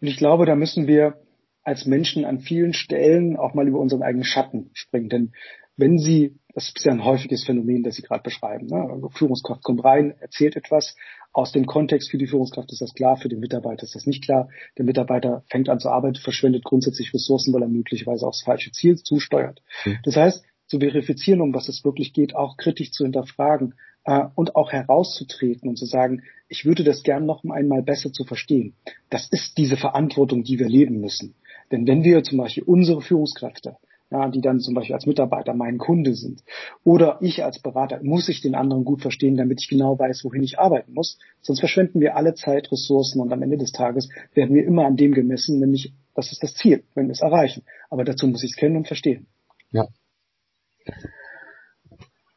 Und 0.00 0.08
ich 0.08 0.16
glaube, 0.16 0.46
da 0.46 0.56
müssen 0.56 0.86
wir 0.86 1.20
als 1.62 1.86
Menschen 1.86 2.24
an 2.24 2.40
vielen 2.40 2.72
Stellen 2.72 3.36
auch 3.36 3.54
mal 3.54 3.68
über 3.68 3.78
unseren 3.78 4.02
eigenen 4.02 4.24
Schatten 4.24 4.70
springen. 4.72 5.08
Denn 5.08 5.32
wenn 5.78 5.98
Sie, 5.98 6.36
das 6.54 6.72
ist 6.74 6.84
ja 6.84 6.92
ein 6.92 7.04
häufiges 7.04 7.44
Phänomen, 7.44 7.82
das 7.82 7.94
Sie 7.94 8.02
gerade 8.02 8.22
beschreiben, 8.22 8.66
ne? 8.66 8.88
Also 8.90 9.08
Führungskraft 9.08 9.62
kommt 9.62 9.82
rein, 9.84 10.14
erzählt 10.20 10.56
etwas, 10.56 10.96
aus 11.32 11.52
dem 11.52 11.66
Kontext 11.66 12.10
für 12.10 12.18
die 12.18 12.26
Führungskraft 12.26 12.72
ist 12.72 12.82
das 12.82 12.94
klar, 12.94 13.16
für 13.16 13.28
den 13.28 13.38
Mitarbeiter 13.38 13.84
ist 13.84 13.94
das 13.94 14.06
nicht 14.06 14.24
klar. 14.24 14.48
Der 14.76 14.84
Mitarbeiter 14.84 15.44
fängt 15.48 15.68
an 15.68 15.78
zu 15.78 15.88
arbeiten, 15.88 16.16
verschwendet 16.16 16.64
grundsätzlich 16.64 17.14
Ressourcen, 17.14 17.54
weil 17.54 17.62
er 17.62 17.68
möglicherweise 17.68 18.26
aufs 18.26 18.42
falsche 18.42 18.72
Ziel 18.72 18.96
zusteuert. 18.96 19.62
Mhm. 19.84 19.98
Das 20.04 20.16
heißt, 20.16 20.44
zu 20.66 20.78
verifizieren, 20.80 21.40
um 21.40 21.54
was 21.54 21.68
es 21.68 21.84
wirklich 21.84 22.12
geht, 22.12 22.34
auch 22.34 22.56
kritisch 22.56 22.90
zu 22.90 23.04
hinterfragen 23.04 23.74
äh, 24.04 24.24
und 24.34 24.56
auch 24.56 24.72
herauszutreten 24.72 25.68
und 25.68 25.76
zu 25.76 25.86
sagen, 25.86 26.22
ich 26.48 26.64
würde 26.64 26.82
das 26.82 27.02
gern 27.02 27.24
noch 27.24 27.44
einmal 27.44 27.82
besser 27.82 28.12
zu 28.12 28.24
verstehen. 28.24 28.74
Das 29.10 29.28
ist 29.30 29.58
diese 29.58 29.76
Verantwortung, 29.76 30.42
die 30.42 30.58
wir 30.58 30.68
leben 30.68 31.00
müssen. 31.00 31.34
Denn 31.70 31.86
wenn 31.86 32.04
wir 32.04 32.22
zum 32.22 32.38
Beispiel 32.38 32.64
unsere 32.64 33.00
Führungskräfte 33.00 33.76
ja, 34.10 34.28
die 34.28 34.40
dann 34.40 34.60
zum 34.60 34.74
Beispiel 34.74 34.94
als 34.94 35.06
Mitarbeiter 35.06 35.54
mein 35.54 35.78
Kunde 35.78 36.14
sind. 36.14 36.42
Oder 36.84 37.18
ich 37.20 37.44
als 37.44 37.60
Berater 37.60 38.00
muss 38.02 38.28
ich 38.28 38.40
den 38.40 38.54
anderen 38.54 38.84
gut 38.84 39.02
verstehen, 39.02 39.36
damit 39.36 39.60
ich 39.60 39.68
genau 39.68 39.98
weiß, 39.98 40.24
wohin 40.24 40.42
ich 40.42 40.58
arbeiten 40.58 40.94
muss. 40.94 41.18
Sonst 41.42 41.60
verschwenden 41.60 42.00
wir 42.00 42.16
alle 42.16 42.34
Zeit, 42.34 42.72
Ressourcen 42.72 43.20
und 43.20 43.32
am 43.32 43.42
Ende 43.42 43.58
des 43.58 43.72
Tages 43.72 44.08
werden 44.34 44.54
wir 44.54 44.64
immer 44.64 44.86
an 44.86 44.96
dem 44.96 45.12
gemessen, 45.12 45.60
nämlich 45.60 45.92
das 46.14 46.32
ist 46.32 46.42
das 46.42 46.54
Ziel, 46.54 46.84
wenn 46.94 47.06
wir 47.06 47.12
es 47.12 47.20
erreichen. 47.20 47.62
Aber 47.90 48.04
dazu 48.04 48.26
muss 48.26 48.42
ich 48.42 48.50
es 48.50 48.56
kennen 48.56 48.76
und 48.76 48.86
verstehen. 48.86 49.26
Ja. 49.70 49.86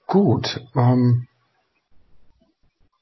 Gut. 0.08 0.66
Ähm, 0.76 1.28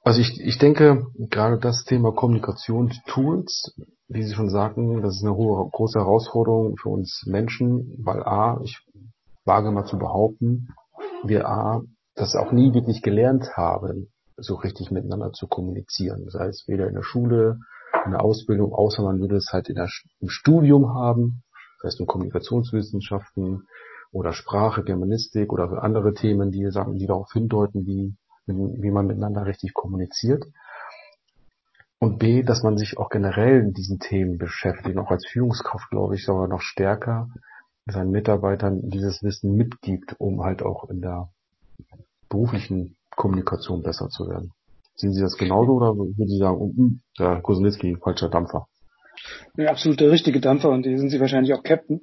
also 0.03 0.21
ich, 0.21 0.39
ich 0.39 0.57
denke, 0.57 1.07
gerade 1.17 1.57
das 1.57 1.83
Thema 1.83 2.13
Kommunikationstools 2.13 3.75
wie 4.09 4.23
Sie 4.23 4.33
schon 4.33 4.49
sagten, 4.49 5.01
das 5.01 5.17
ist 5.17 5.23
eine 5.23 5.35
hohe, 5.35 5.69
große 5.69 5.99
Herausforderung 5.99 6.77
für 6.77 6.89
uns 6.89 7.23
Menschen, 7.27 7.93
weil 8.03 8.23
A, 8.23 8.59
ich 8.63 8.79
wage 9.45 9.71
mal 9.71 9.85
zu 9.85 9.99
behaupten, 9.99 10.69
wir 11.23 11.47
A, 11.47 11.83
das 12.15 12.35
auch 12.35 12.51
nie 12.51 12.73
wirklich 12.73 13.03
gelernt 13.03 13.55
haben, 13.55 14.11
so 14.35 14.55
richtig 14.55 14.89
miteinander 14.89 15.31
zu 15.31 15.47
kommunizieren. 15.47 16.25
Das 16.25 16.33
heißt, 16.33 16.67
weder 16.67 16.87
in 16.87 16.95
der 16.95 17.03
Schule, 17.03 17.59
in 18.05 18.11
der 18.11 18.23
Ausbildung, 18.23 18.73
außer 18.73 19.03
man 19.03 19.19
würde 19.19 19.35
es 19.35 19.51
halt 19.51 19.69
in 19.69 19.75
der, 19.75 19.89
im 20.19 20.29
Studium 20.29 20.93
haben, 20.93 21.43
das 21.77 21.91
heißt 21.91 21.99
in 21.99 22.07
Kommunikationswissenschaften 22.07 23.67
oder 24.11 24.33
Sprache, 24.33 24.83
Germanistik 24.83 25.53
oder 25.53 25.83
andere 25.83 26.15
Themen, 26.15 26.51
die 26.51 26.69
sagen, 26.71 26.97
die 26.97 27.05
darauf 27.05 27.31
hindeuten, 27.31 27.85
wie, 27.85 28.15
wie 28.47 28.91
man 28.91 29.05
miteinander 29.05 29.45
richtig 29.45 29.73
kommuniziert. 29.73 30.45
Und 31.99 32.17
B, 32.17 32.43
dass 32.43 32.63
man 32.63 32.77
sich 32.77 32.97
auch 32.97 33.09
generell 33.09 33.59
in 33.59 33.73
diesen 33.73 33.99
Themen 33.99 34.37
beschäftigt, 34.37 34.97
auch 34.97 35.11
als 35.11 35.27
Führungskraft, 35.27 35.89
glaube 35.89 36.15
ich, 36.15 36.23
sogar 36.23 36.47
noch 36.47 36.61
stärker 36.61 37.27
seinen 37.85 38.11
Mitarbeitern 38.11 38.89
dieses 38.89 39.21
Wissen 39.23 39.55
mitgibt, 39.55 40.15
um 40.17 40.43
halt 40.43 40.61
auch 40.61 40.89
in 40.89 41.01
der 41.01 41.29
beruflichen 42.29 42.95
Kommunikation 43.15 43.83
besser 43.83 44.07
zu 44.09 44.29
werden. 44.29 44.51
Sehen 44.95 45.13
Sie 45.13 45.21
das 45.21 45.37
genauso 45.37 45.73
oder 45.73 45.95
würden 45.95 46.27
Sie 46.27 46.37
sagen, 46.37 46.57
uh, 46.57 46.89
der 47.17 47.41
Kosinski, 47.41 47.97
falscher 48.01 48.29
Dampfer? 48.29 48.67
Ja, 49.57 49.71
absolut 49.71 49.99
der 49.99 50.11
richtige 50.11 50.39
Dampfer 50.39 50.69
und 50.69 50.85
hier 50.85 50.97
sind 50.97 51.09
Sie 51.09 51.19
wahrscheinlich 51.19 51.53
auch 51.53 51.63
Captain, 51.63 52.01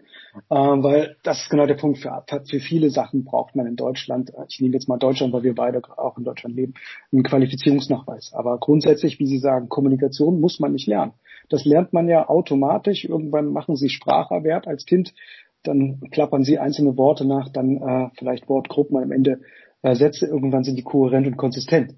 äh, 0.51 0.55
weil 0.55 1.17
das 1.23 1.43
ist 1.43 1.51
genau 1.51 1.67
der 1.67 1.75
Punkt. 1.75 1.99
Für, 1.99 2.25
für 2.49 2.61
viele 2.61 2.91
Sachen 2.91 3.25
braucht 3.25 3.57
man 3.57 3.67
in 3.67 3.77
Deutschland, 3.77 4.31
äh, 4.31 4.45
ich 4.49 4.61
nehme 4.61 4.75
jetzt 4.75 4.89
mal 4.89 4.99
Deutschland, 4.99 5.33
weil 5.33 5.43
wir 5.43 5.55
beide 5.55 5.83
auch 5.97 6.19
in 6.19 6.25
Deutschland 6.25 6.57
leben, 6.57 6.75
einen 7.13 7.23
Qualifizierungsnachweis. 7.23 8.33
Aber 8.35 8.59
grundsätzlich, 8.59 9.19
wie 9.19 9.27
Sie 9.27 9.39
sagen, 9.39 9.69
Kommunikation 9.69 10.41
muss 10.41 10.61
man 10.61 10.73
nicht 10.73 10.87
lernen. 10.87 11.13
Das 11.49 11.65
lernt 11.65 11.93
man 11.93 12.09
ja 12.09 12.29
automatisch. 12.29 13.05
Irgendwann 13.05 13.53
machen 13.53 13.77
Sie 13.77 13.89
Spracherwerb 13.89 14.67
als 14.67 14.85
Kind, 14.85 15.15
dann 15.63 16.01
klappern 16.11 16.45
Sie 16.45 16.59
einzelne 16.59 16.97
Worte 16.97 17.27
nach, 17.27 17.49
dann 17.49 17.77
äh, 17.77 18.09
vielleicht 18.19 18.49
Wortgruppen, 18.49 18.97
am 18.97 19.13
Ende 19.13 19.41
äh, 19.83 19.95
Sätze, 19.95 20.27
irgendwann 20.27 20.65
sind 20.65 20.77
die 20.77 20.83
kohärent 20.83 21.27
und 21.27 21.37
konsistent 21.37 21.95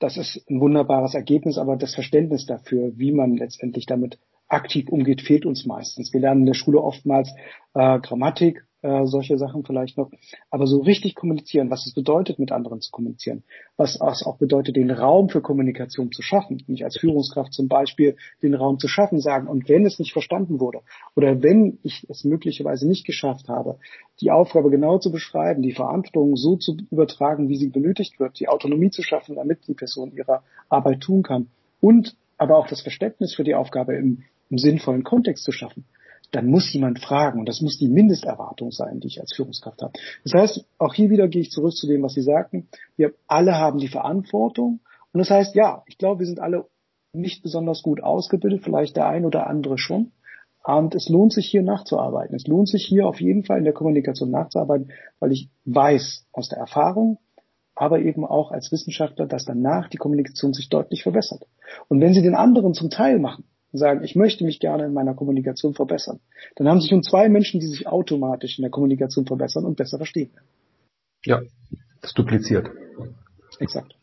das 0.00 0.16
ist 0.16 0.48
ein 0.50 0.60
wunderbares 0.60 1.14
Ergebnis, 1.14 1.58
aber 1.58 1.76
das 1.76 1.94
Verständnis 1.94 2.46
dafür, 2.46 2.92
wie 2.96 3.12
man 3.12 3.36
letztendlich 3.36 3.86
damit 3.86 4.18
aktiv 4.50 4.88
umgeht, 4.88 5.22
fehlt 5.22 5.46
uns 5.46 5.64
meistens. 5.64 6.12
Wir 6.12 6.20
lernen 6.20 6.40
in 6.40 6.46
der 6.46 6.54
Schule 6.54 6.80
oftmals 6.80 7.30
äh, 7.74 8.00
Grammatik, 8.00 8.64
äh, 8.82 9.04
solche 9.04 9.38
Sachen 9.38 9.64
vielleicht 9.64 9.96
noch. 9.98 10.10
Aber 10.50 10.66
so 10.66 10.80
richtig 10.80 11.14
kommunizieren, 11.14 11.70
was 11.70 11.86
es 11.86 11.94
bedeutet, 11.94 12.38
mit 12.38 12.50
anderen 12.50 12.80
zu 12.80 12.90
kommunizieren, 12.90 13.44
was 13.76 13.94
es 13.94 14.26
auch 14.26 14.38
bedeutet, 14.38 14.76
den 14.76 14.90
Raum 14.90 15.28
für 15.28 15.40
Kommunikation 15.40 16.10
zu 16.12 16.22
schaffen, 16.22 16.62
nicht 16.66 16.84
als 16.84 16.98
Führungskraft 16.98 17.52
zum 17.52 17.68
Beispiel 17.68 18.16
den 18.42 18.54
Raum 18.54 18.78
zu 18.78 18.88
schaffen, 18.88 19.20
sagen, 19.20 19.48
und 19.48 19.68
wenn 19.68 19.86
es 19.86 19.98
nicht 19.98 20.12
verstanden 20.12 20.60
wurde 20.60 20.80
oder 21.14 21.42
wenn 21.42 21.78
ich 21.82 22.06
es 22.08 22.24
möglicherweise 22.24 22.88
nicht 22.88 23.06
geschafft 23.06 23.48
habe, 23.48 23.78
die 24.20 24.30
Aufgabe 24.30 24.70
genau 24.70 24.98
zu 24.98 25.12
beschreiben, 25.12 25.62
die 25.62 25.72
Verantwortung 25.72 26.36
so 26.36 26.56
zu 26.56 26.76
übertragen, 26.90 27.48
wie 27.48 27.56
sie 27.56 27.68
benötigt 27.68 28.18
wird, 28.18 28.40
die 28.40 28.48
Autonomie 28.48 28.90
zu 28.90 29.02
schaffen, 29.02 29.36
damit 29.36 29.66
die 29.68 29.74
Person 29.74 30.12
ihre 30.12 30.40
Arbeit 30.68 31.00
tun 31.02 31.22
kann 31.22 31.48
und 31.80 32.16
aber 32.38 32.56
auch 32.56 32.66
das 32.66 32.80
Verständnis 32.80 33.34
für 33.34 33.44
die 33.44 33.54
Aufgabe 33.54 33.94
im, 33.94 34.22
im 34.50 34.58
sinnvollen 34.58 35.04
Kontext 35.04 35.44
zu 35.44 35.52
schaffen 35.52 35.84
dann 36.32 36.46
muss 36.46 36.72
jemand 36.72 37.00
fragen 37.00 37.40
und 37.40 37.48
das 37.48 37.60
muss 37.60 37.78
die 37.78 37.88
Mindesterwartung 37.88 38.70
sein, 38.70 39.00
die 39.00 39.08
ich 39.08 39.20
als 39.20 39.34
Führungskraft 39.34 39.82
habe. 39.82 39.92
Das 40.24 40.34
heißt, 40.34 40.64
auch 40.78 40.94
hier 40.94 41.10
wieder 41.10 41.28
gehe 41.28 41.42
ich 41.42 41.50
zurück 41.50 41.72
zu 41.72 41.86
dem, 41.86 42.02
was 42.02 42.14
Sie 42.14 42.22
sagten. 42.22 42.68
Wir 42.96 43.14
alle 43.26 43.56
haben 43.56 43.78
die 43.78 43.88
Verantwortung 43.88 44.80
und 45.12 45.18
das 45.18 45.30
heißt, 45.30 45.54
ja, 45.54 45.82
ich 45.86 45.98
glaube, 45.98 46.20
wir 46.20 46.26
sind 46.26 46.40
alle 46.40 46.66
nicht 47.12 47.42
besonders 47.42 47.82
gut 47.82 48.02
ausgebildet, 48.02 48.62
vielleicht 48.62 48.96
der 48.96 49.08
ein 49.08 49.24
oder 49.24 49.48
andere 49.48 49.78
schon. 49.78 50.12
Und 50.62 50.94
es 50.94 51.08
lohnt 51.08 51.32
sich 51.32 51.48
hier 51.48 51.62
nachzuarbeiten. 51.62 52.36
Es 52.36 52.46
lohnt 52.46 52.68
sich 52.68 52.84
hier 52.84 53.06
auf 53.06 53.20
jeden 53.20 53.44
Fall 53.44 53.58
in 53.58 53.64
der 53.64 53.72
Kommunikation 53.72 54.30
nachzuarbeiten, 54.30 54.92
weil 55.18 55.32
ich 55.32 55.48
weiß 55.64 56.26
aus 56.32 56.50
der 56.50 56.58
Erfahrung, 56.58 57.18
aber 57.74 58.00
eben 58.00 58.26
auch 58.26 58.52
als 58.52 58.70
Wissenschaftler, 58.70 59.26
dass 59.26 59.46
danach 59.46 59.88
die 59.88 59.96
Kommunikation 59.96 60.52
sich 60.52 60.68
deutlich 60.68 61.02
verbessert. 61.02 61.46
Und 61.88 62.00
wenn 62.00 62.12
Sie 62.12 62.22
den 62.22 62.34
anderen 62.34 62.74
zum 62.74 62.90
Teil 62.90 63.18
machen, 63.18 63.44
sagen, 63.72 64.02
ich 64.02 64.16
möchte 64.16 64.44
mich 64.44 64.60
gerne 64.60 64.84
in 64.86 64.92
meiner 64.92 65.14
Kommunikation 65.14 65.74
verbessern, 65.74 66.20
dann 66.56 66.68
haben 66.68 66.80
Sie 66.80 66.88
schon 66.88 67.02
zwei 67.02 67.28
Menschen, 67.28 67.60
die 67.60 67.66
sich 67.66 67.86
automatisch 67.86 68.58
in 68.58 68.62
der 68.62 68.70
Kommunikation 68.70 69.26
verbessern 69.26 69.64
und 69.64 69.76
besser 69.76 69.98
verstehen. 69.98 70.30
Ja, 71.24 71.40
das 72.00 72.14
dupliziert. 72.14 72.70
Exakt. 73.58 73.94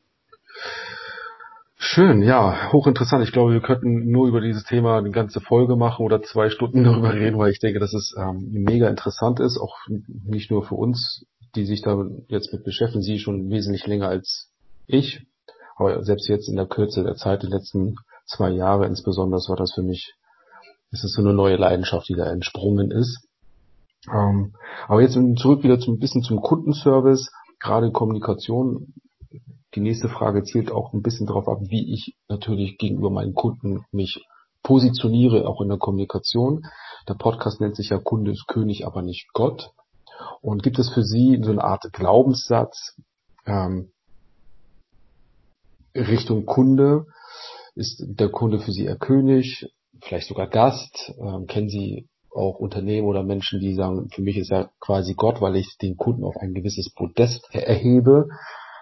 Schön, 1.80 2.22
ja, 2.24 2.72
hochinteressant. 2.72 3.24
Ich 3.24 3.32
glaube, 3.32 3.54
wir 3.54 3.62
könnten 3.62 4.10
nur 4.12 4.28
über 4.28 4.42
dieses 4.42 4.64
Thema 4.64 4.98
eine 4.98 5.12
ganze 5.12 5.40
Folge 5.40 5.76
machen 5.76 6.06
oder 6.06 6.22
zwei 6.22 6.50
Stunden 6.50 6.84
darüber 6.86 7.14
reden, 7.14 7.38
weil 7.38 7.52
ich 7.52 7.60
denke, 7.60 7.80
dass 7.80 7.94
es 7.94 8.16
ähm, 8.18 8.50
mega 8.52 8.90
interessant 8.90 9.40
ist, 9.40 9.58
auch 9.58 9.78
nicht 9.88 10.50
nur 10.50 10.64
für 10.64 10.76
uns, 10.76 11.26
die 11.56 11.66
sich 11.66 11.82
da 11.82 12.06
jetzt 12.28 12.52
mit 12.52 12.64
beschäftigen, 12.64 13.04
Sie 13.04 13.20
schon 13.20 13.50
wesentlich 13.50 13.86
länger 13.88 14.10
als 14.10 14.52
ich, 14.86 15.26
aber 15.76 16.04
selbst 16.04 16.28
jetzt 16.28 16.50
in 16.50 16.56
der 16.56 16.66
Kürze 16.66 17.04
der 17.04 17.16
Zeit, 17.16 17.44
die 17.44 17.48
letzten 17.48 17.96
zwei 18.28 18.50
Jahre 18.50 18.86
insbesondere 18.86 19.40
war 19.48 19.56
das 19.56 19.74
für 19.74 19.82
mich, 19.82 20.14
ist 20.92 21.04
es 21.04 21.14
so 21.14 21.22
eine 21.22 21.34
neue 21.34 21.56
Leidenschaft, 21.56 22.08
die 22.10 22.16
da 22.16 22.26
entsprungen 22.26 22.92
ist. 22.92 23.28
Ähm, 24.12 24.54
aber 24.88 25.02
jetzt 25.02 25.18
zurück 25.38 25.64
wieder 25.64 25.80
zum, 25.80 25.96
ein 25.96 26.00
bisschen 26.00 26.24
zum 26.24 26.42
Kundenservice, 26.42 27.32
gerade 27.60 27.92
Kommunikation. 27.92 28.94
Die 29.76 29.82
nächste 29.82 30.10
Frage 30.10 30.44
zielt 30.44 30.72
auch 30.72 30.94
ein 30.94 31.02
bisschen 31.02 31.28
darauf 31.28 31.48
ab, 31.48 31.60
wie 31.62 31.94
ich 31.94 32.16
natürlich 32.30 32.78
gegenüber 32.78 33.10
meinen 33.10 33.34
Kunden 33.34 33.86
mich 33.92 34.26
positioniere, 34.64 35.48
auch 35.48 35.62
in 35.62 35.70
der 35.70 35.78
Kommunikation. 35.78 36.66
Der 37.08 37.16
Podcast 37.16 37.62
nennt 37.62 37.76
sich 37.76 37.90
ja 37.90 38.00
Kunde 38.00 38.32
ist 38.32 38.48
König, 38.48 38.86
aber 38.86 39.02
nicht 39.02 39.28
Gott. 39.34 39.72
Und 40.42 40.64
gibt 40.64 40.80
es 40.80 40.90
für 40.90 41.04
Sie 41.04 41.40
so 41.44 41.52
eine 41.52 41.64
Art 41.64 41.92
Glaubenssatz 41.94 42.96
ähm, 43.46 43.92
Richtung 45.96 46.46
Kunde, 46.46 47.06
ist 47.78 48.04
der 48.08 48.30
Kunde 48.30 48.60
für 48.60 48.72
Sie 48.72 48.86
eher 48.86 48.98
König, 48.98 49.72
vielleicht 50.02 50.28
sogar 50.28 50.48
Gast? 50.48 51.14
Ähm, 51.20 51.46
kennen 51.48 51.70
Sie 51.70 52.10
auch 52.32 52.60
Unternehmen 52.60 53.08
oder 53.08 53.24
Menschen, 53.24 53.60
die 53.60 53.74
sagen, 53.74 54.10
für 54.10 54.22
mich 54.22 54.38
ist 54.38 54.52
er 54.52 54.72
quasi 54.80 55.16
Gott, 55.16 55.42
weil 55.42 55.56
ich 55.56 55.78
den 55.82 55.98
Kunden 55.98 56.24
auf 56.24 56.38
ein 56.38 56.54
gewisses 56.54 56.94
Podest 56.94 57.48
erhebe, 57.52 58.28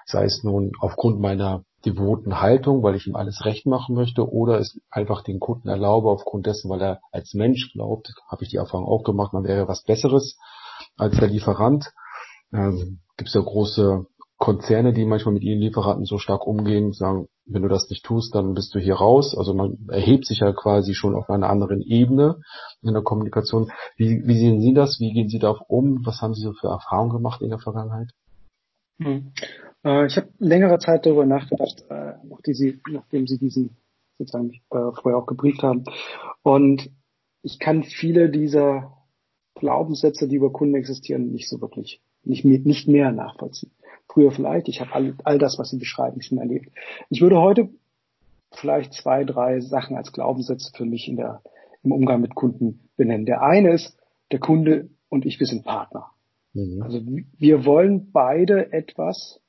sei 0.06 0.26
es 0.26 0.43
nun 0.43 0.72
aufgrund 0.80 1.20
meiner 1.20 1.64
devoten 1.86 2.41
Haltung, 2.41 2.84
weil 2.84 2.96
ich 2.96 3.08
ihm 3.08 3.16
alles 3.16 3.46
recht 3.46 3.66
machen 3.66 3.96
möchte, 3.96 4.28
oder 4.30 4.60
es 4.60 4.80
einfach 4.89 5.24
den 5.24 5.39
Kunden 5.39 5.70
erlaube 5.70 6.10
aufgrund 6.10 6.48
dessen, 6.48 6.70
weil 6.70 6.82
er 6.82 7.00
als 7.12 7.34
Mensch 7.34 7.72
glaubt, 7.74 8.14
habe 8.28 8.43
ich 8.43 8.50
die 8.50 8.58
Erfahrung 8.58 8.88
auch 8.88 9.04
gemacht, 9.04 9.34
man 9.34 9.43
wäre 9.43 9.68
was 9.68 9.84
Besseres 9.84 10.38
als 10.98 11.18
der 11.18 11.28
Lieferant. 11.28 11.91
Ähm, 12.54 13.00
Gibt 13.18 13.30
es 13.30 13.36
ja 13.36 13.41
große 13.41 14.06
Konzerne, 14.46 14.93
die 14.93 15.06
manchmal 15.06 15.34
mit 15.34 15.41
ihren 15.41 15.60
Lieferanten 15.60 16.06
so 16.06 16.20
stark 16.20 16.46
umgehen, 16.46 16.93
sagen, 16.93 17.28
wenn 17.48 17.64
du 17.64 17.68
das 17.68 17.89
nicht 17.89 18.06
tust, 18.06 18.36
dann 18.36 18.54
bist 18.54 18.76
du 18.76 18.80
hier 18.80 18.93
raus. 18.93 19.36
Also 19.36 19.56
man 19.56 19.88
erhebt 19.89 20.28
sich 20.28 20.41
ja 20.41 20.54
quasi 20.54 20.93
schon 20.93 21.16
auf 21.16 21.32
einer 21.32 21.50
anderen 21.50 21.82
Ebene 21.82 22.39
in 22.84 22.93
der 22.93 23.02
Kommunikation. 23.02 23.72
Wie, 23.98 24.22
wie 24.28 24.38
sehen 24.38 24.62
Sie 24.62 24.76
das? 24.76 25.00
Wie 25.00 25.14
gehen 25.14 25.30
Sie 25.30 25.39
darauf 25.39 25.62
um? 25.68 26.06
Was 26.06 26.22
haben 26.22 26.36
Sie 26.36 26.43
so 26.43 26.54
für 26.54 26.68
Erfahrungen 26.68 27.14
gemacht 27.14 27.41
in 27.41 27.50
der 27.50 27.58
Vergangenheit? 27.58 28.12
Hm. 29.00 29.34
Äh, 29.84 30.06
ich 30.06 30.16
habe 30.16 30.30
längere 30.38 30.78
Zeit 30.78 31.08
darüber 31.08 31.26
nachgedacht, 31.26 31.84
äh, 31.89 32.14
nachdem, 32.24 32.54
Sie, 32.54 32.80
nachdem 32.88 33.26
Sie 33.26 33.39
diesen 33.39 33.76
sozusagen 34.20 34.52
äh, 34.52 34.91
vorher 35.02 35.18
auch 35.18 35.26
gebrieft 35.26 35.64
haben. 35.64 35.86
Und 36.43 36.91
ich 37.41 37.58
kann 37.58 37.82
viele 37.82 38.30
dieser 38.30 38.93
Glaubenssätze, 39.56 40.28
die 40.28 40.36
über 40.36 40.52
Kunden 40.52 40.76
existieren, 40.76 41.32
nicht 41.32 41.50
so 41.50 41.60
wirklich, 41.62 42.00
nicht 42.24 42.46
mehr, 42.46 42.60
nicht 42.60 42.88
mehr 42.88 43.12
nachvollziehen. 43.12 43.72
Früher 44.16 44.32
vielleicht, 44.32 44.70
ich 44.70 44.80
habe 44.80 44.93
all, 44.93 45.13
all 45.26 45.38
das, 45.38 45.59
was 45.59 45.72
Sie 45.72 45.78
beschreiben, 45.78 46.22
schon 46.22 46.38
erlebt. 46.38 46.72
Ich 47.09 47.20
würde 47.20 47.41
heute 47.41 47.68
vielleicht 48.53 48.93
zwei, 48.93 49.26
drei 49.26 49.59
Sachen 49.59 49.97
als 49.97 50.13
Glaubenssätze 50.13 50.72
für 50.74 50.86
mich 50.86 51.09
in 51.09 51.18
der, 51.18 51.41
im 51.84 51.91
Umgang 51.91 52.22
mit 52.22 52.34
Kunden 52.34 52.88
benennen. 52.95 53.26
Der 53.26 53.41
eine 53.41 53.74
ist, 53.74 53.97
der 54.32 54.39
Kunde 54.39 54.89
und 55.09 55.26
ich, 55.26 55.38
wir 55.41 55.47
sind 55.47 55.66
Partner. 55.66 56.11
Mhm. 56.53 56.82
Also 56.82 57.01
wir 57.38 57.66
wollen 57.66 58.13
beide 58.13 58.72
etwas 58.72 59.41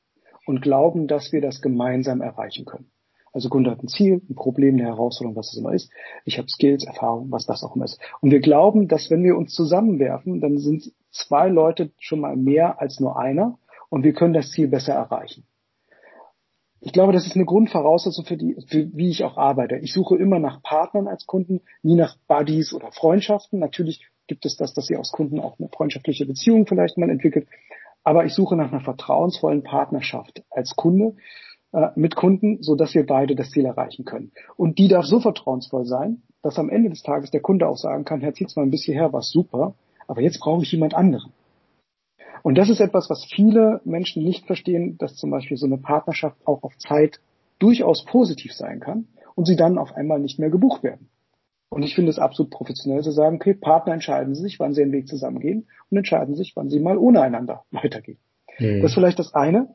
und 0.46 0.62
glauben, 0.62 1.06
dass 1.06 1.30
wir 1.30 1.40
das 1.40 1.62
gemeinsam 1.62 2.20
erreichen 2.20 2.64
können. 2.64 2.90
Also 3.32 3.48
Kunde 3.48 3.70
hat 3.70 3.84
ein 3.84 3.88
Ziel, 3.88 4.20
ein 4.28 4.34
Problem, 4.34 4.74
eine 4.74 4.86
Herausforderung, 4.86 5.36
was 5.36 5.52
es 5.52 5.58
immer 5.58 5.74
ist. 5.74 5.92
Ich 6.24 6.38
habe 6.38 6.48
Skills, 6.48 6.84
Erfahrung, 6.84 7.30
was 7.30 7.46
das 7.46 7.62
auch 7.62 7.76
immer 7.76 7.84
ist. 7.84 8.00
Und 8.20 8.32
wir 8.32 8.40
glauben, 8.40 8.88
dass 8.88 9.10
wenn 9.12 9.22
wir 9.22 9.36
uns 9.36 9.52
zusammenwerfen, 9.54 10.40
dann 10.40 10.58
sind 10.58 10.90
zwei 11.12 11.46
Leute 11.46 11.92
schon 12.00 12.18
mal 12.18 12.34
mehr 12.34 12.80
als 12.80 12.98
nur 12.98 13.16
einer 13.16 13.60
und 13.88 14.04
wir 14.04 14.12
können 14.12 14.34
das 14.34 14.50
Ziel 14.50 14.68
besser 14.68 14.94
erreichen. 14.94 15.44
Ich 16.80 16.92
glaube, 16.92 17.12
das 17.12 17.26
ist 17.26 17.34
eine 17.34 17.46
Grundvoraussetzung 17.46 18.24
für 18.24 18.36
die, 18.36 18.56
für 18.68 18.88
wie 18.94 19.08
ich 19.08 19.24
auch 19.24 19.36
arbeite. 19.36 19.76
Ich 19.78 19.92
suche 19.92 20.16
immer 20.16 20.38
nach 20.38 20.62
Partnern 20.62 21.08
als 21.08 21.26
Kunden, 21.26 21.62
nie 21.82 21.96
nach 21.96 22.16
Buddies 22.28 22.72
oder 22.72 22.92
Freundschaften. 22.92 23.58
Natürlich 23.58 24.06
gibt 24.26 24.44
es 24.44 24.56
das, 24.56 24.74
dass 24.74 24.86
sie 24.86 24.96
aus 24.96 25.10
Kunden 25.10 25.40
auch 25.40 25.58
eine 25.58 25.68
freundschaftliche 25.68 26.26
Beziehung 26.26 26.66
vielleicht 26.66 26.98
mal 26.98 27.10
entwickelt. 27.10 27.48
Aber 28.04 28.24
ich 28.24 28.34
suche 28.34 28.56
nach 28.56 28.70
einer 28.70 28.82
vertrauensvollen 28.82 29.62
Partnerschaft 29.62 30.44
als 30.50 30.76
Kunde, 30.76 31.16
äh, 31.72 31.88
mit 31.96 32.14
Kunden, 32.14 32.62
so 32.62 32.76
dass 32.76 32.94
wir 32.94 33.04
beide 33.04 33.34
das 33.34 33.50
Ziel 33.50 33.64
erreichen 33.64 34.04
können. 34.04 34.32
Und 34.56 34.78
die 34.78 34.88
darf 34.88 35.06
so 35.06 35.18
vertrauensvoll 35.18 35.86
sein, 35.86 36.22
dass 36.42 36.58
am 36.58 36.70
Ende 36.70 36.90
des 36.90 37.02
Tages 37.02 37.30
der 37.30 37.40
Kunde 37.40 37.68
auch 37.68 37.76
sagen 37.76 38.04
kann, 38.04 38.20
Herr 38.20 38.34
Zietzmann, 38.34 38.70
bis 38.70 38.84
hierher 38.84 39.12
war 39.12 39.22
super, 39.22 39.74
aber 40.06 40.20
jetzt 40.20 40.38
brauche 40.38 40.62
ich 40.62 40.70
jemand 40.70 40.94
anderen. 40.94 41.32
Und 42.42 42.56
das 42.56 42.68
ist 42.68 42.80
etwas, 42.80 43.10
was 43.10 43.24
viele 43.24 43.80
Menschen 43.84 44.22
nicht 44.22 44.46
verstehen, 44.46 44.96
dass 44.98 45.16
zum 45.16 45.30
Beispiel 45.30 45.56
so 45.56 45.66
eine 45.66 45.78
Partnerschaft 45.78 46.36
auch 46.46 46.62
auf 46.62 46.76
Zeit 46.78 47.20
durchaus 47.58 48.04
positiv 48.04 48.52
sein 48.52 48.80
kann 48.80 49.08
und 49.34 49.46
sie 49.46 49.56
dann 49.56 49.78
auf 49.78 49.92
einmal 49.94 50.20
nicht 50.20 50.38
mehr 50.38 50.50
gebucht 50.50 50.82
werden. 50.82 51.08
Und 51.68 51.82
ich 51.82 51.94
finde 51.94 52.10
es 52.10 52.18
absolut 52.18 52.50
professionell 52.50 53.02
zu 53.02 53.10
sagen, 53.10 53.36
okay, 53.36 53.54
Partner 53.54 53.94
entscheiden 53.94 54.34
sich, 54.34 54.58
wann 54.60 54.72
sie 54.72 54.82
den 54.82 54.92
Weg 54.92 55.08
zusammengehen 55.08 55.66
und 55.90 55.96
entscheiden 55.96 56.34
sich, 56.34 56.52
wann 56.54 56.70
sie 56.70 56.80
mal 56.80 56.96
ohne 56.96 57.20
einander 57.20 57.64
weitergehen. 57.70 58.18
Mhm. 58.58 58.82
Das 58.82 58.90
ist 58.90 58.94
vielleicht 58.94 59.18
das 59.18 59.34
eine. 59.34 59.74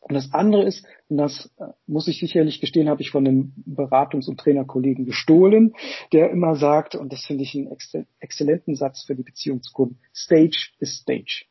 Und 0.00 0.14
das 0.14 0.32
andere 0.32 0.64
ist, 0.64 0.86
und 1.08 1.16
das 1.16 1.52
äh, 1.58 1.64
muss 1.88 2.06
ich 2.06 2.20
sicherlich 2.20 2.60
gestehen, 2.60 2.88
habe 2.88 3.02
ich 3.02 3.10
von 3.10 3.26
einem 3.26 3.52
Beratungs- 3.66 4.28
und 4.28 4.38
Trainerkollegen 4.38 5.04
gestohlen, 5.04 5.74
der 6.12 6.30
immer 6.30 6.54
sagt, 6.54 6.94
und 6.94 7.12
das 7.12 7.24
finde 7.24 7.42
ich 7.42 7.56
einen 7.56 7.76
exzellenten 8.20 8.76
Satz 8.76 9.02
für 9.04 9.16
die 9.16 9.24
Beziehung 9.24 9.62
zu 9.62 9.72
Kunden, 9.72 9.98
Stage 10.14 10.70
is 10.78 10.98
Stage. 10.98 11.46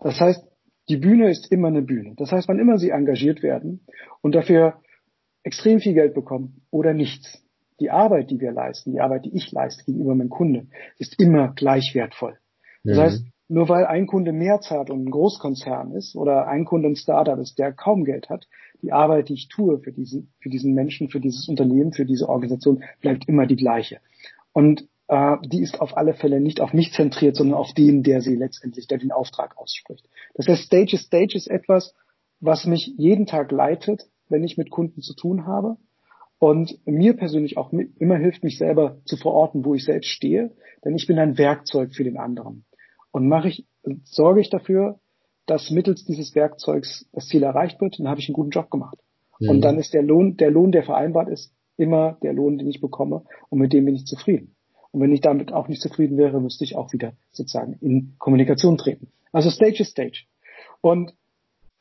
Das 0.00 0.20
heißt, 0.20 0.44
die 0.88 0.96
Bühne 0.96 1.30
ist 1.30 1.52
immer 1.52 1.68
eine 1.68 1.82
Bühne. 1.82 2.14
Das 2.16 2.32
heißt, 2.32 2.48
wann 2.48 2.58
immer 2.58 2.78
sie 2.78 2.90
engagiert 2.90 3.42
werden 3.42 3.86
und 4.22 4.34
dafür 4.34 4.80
extrem 5.42 5.80
viel 5.80 5.94
Geld 5.94 6.14
bekommen 6.14 6.62
oder 6.70 6.94
nichts, 6.94 7.42
die 7.78 7.90
Arbeit, 7.90 8.30
die 8.30 8.40
wir 8.40 8.52
leisten, 8.52 8.92
die 8.92 9.00
Arbeit, 9.00 9.24
die 9.24 9.34
ich 9.34 9.52
leiste 9.52 9.84
gegenüber 9.84 10.14
meinem 10.14 10.28
Kunde, 10.28 10.66
ist 10.98 11.18
immer 11.18 11.52
gleich 11.54 11.94
wertvoll. 11.94 12.36
Das 12.84 12.96
mhm. 12.96 13.00
heißt, 13.00 13.24
nur 13.48 13.68
weil 13.68 13.86
ein 13.86 14.06
Kunde 14.06 14.32
mehr 14.32 14.60
zahlt 14.60 14.90
und 14.90 15.06
ein 15.06 15.10
Großkonzern 15.10 15.92
ist 15.92 16.14
oder 16.14 16.46
ein 16.46 16.64
Kunde 16.64 16.88
ein 16.88 16.96
Startup 16.96 17.38
ist, 17.38 17.58
der 17.58 17.72
kaum 17.72 18.04
Geld 18.04 18.28
hat, 18.28 18.46
die 18.82 18.92
Arbeit, 18.92 19.28
die 19.28 19.34
ich 19.34 19.48
tue 19.48 19.80
für 19.80 19.92
diesen, 19.92 20.32
für 20.40 20.50
diesen 20.50 20.72
Menschen, 20.74 21.08
für 21.08 21.20
dieses 21.20 21.48
Unternehmen, 21.48 21.92
für 21.92 22.04
diese 22.04 22.28
Organisation, 22.28 22.84
bleibt 23.00 23.28
immer 23.28 23.46
die 23.46 23.56
gleiche. 23.56 23.98
Und 24.52 24.88
äh, 25.10 25.38
die 25.44 25.60
ist 25.60 25.80
auf 25.80 25.96
alle 25.96 26.14
Fälle 26.14 26.40
nicht 26.40 26.60
auf 26.60 26.72
mich 26.72 26.92
zentriert, 26.92 27.34
sondern 27.34 27.58
auf 27.58 27.74
den, 27.74 28.04
der 28.04 28.20
sie 28.20 28.36
letztendlich, 28.36 28.86
der 28.86 28.98
den 28.98 29.10
Auftrag 29.10 29.58
ausspricht. 29.58 30.08
Das 30.34 30.46
heißt, 30.46 30.62
Stage 30.62 30.94
is 30.94 31.02
Stage 31.02 31.36
ist 31.36 31.50
etwas, 31.50 31.96
was 32.38 32.64
mich 32.64 32.94
jeden 32.96 33.26
Tag 33.26 33.50
leitet, 33.50 34.04
wenn 34.28 34.44
ich 34.44 34.56
mit 34.56 34.70
Kunden 34.70 35.02
zu 35.02 35.14
tun 35.14 35.46
habe. 35.46 35.76
Und 36.38 36.78
mir 36.86 37.14
persönlich 37.16 37.58
auch 37.58 37.72
immer 37.72 38.16
hilft, 38.16 38.44
mich 38.44 38.56
selber 38.56 38.98
zu 39.04 39.16
verorten, 39.16 39.64
wo 39.64 39.74
ich 39.74 39.84
selbst 39.84 40.08
stehe, 40.08 40.52
denn 40.84 40.94
ich 40.94 41.06
bin 41.06 41.18
ein 41.18 41.36
Werkzeug 41.36 41.92
für 41.92 42.04
den 42.04 42.16
anderen 42.16 42.64
und 43.10 43.28
mache 43.28 43.48
ich, 43.48 43.66
sorge 44.04 44.40
ich 44.40 44.48
dafür, 44.48 45.00
dass 45.46 45.70
mittels 45.70 46.04
dieses 46.04 46.34
Werkzeugs 46.34 47.06
das 47.12 47.26
Ziel 47.26 47.42
erreicht 47.42 47.80
wird, 47.80 47.98
dann 47.98 48.08
habe 48.08 48.20
ich 48.20 48.28
einen 48.28 48.34
guten 48.34 48.50
Job 48.50 48.70
gemacht. 48.70 48.96
Mhm. 49.38 49.50
Und 49.50 49.60
dann 49.62 49.78
ist 49.78 49.92
der 49.92 50.02
Lohn, 50.02 50.36
der 50.36 50.50
Lohn, 50.50 50.72
der 50.72 50.84
vereinbart 50.84 51.28
ist, 51.28 51.52
immer 51.76 52.16
der 52.22 52.32
Lohn, 52.32 52.56
den 52.56 52.68
ich 52.68 52.80
bekomme 52.80 53.24
und 53.50 53.58
mit 53.58 53.72
dem 53.72 53.84
bin 53.84 53.96
ich 53.96 54.06
zufrieden. 54.06 54.54
Und 54.92 55.00
wenn 55.00 55.12
ich 55.12 55.20
damit 55.20 55.52
auch 55.52 55.68
nicht 55.68 55.82
zufrieden 55.82 56.18
wäre, 56.18 56.40
müsste 56.40 56.64
ich 56.64 56.76
auch 56.76 56.92
wieder 56.92 57.12
sozusagen 57.30 57.74
in 57.80 58.14
Kommunikation 58.18 58.76
treten. 58.76 59.08
Also 59.32 59.50
Stage 59.50 59.82
is 59.82 59.90
Stage. 59.90 60.24
Und 60.80 61.14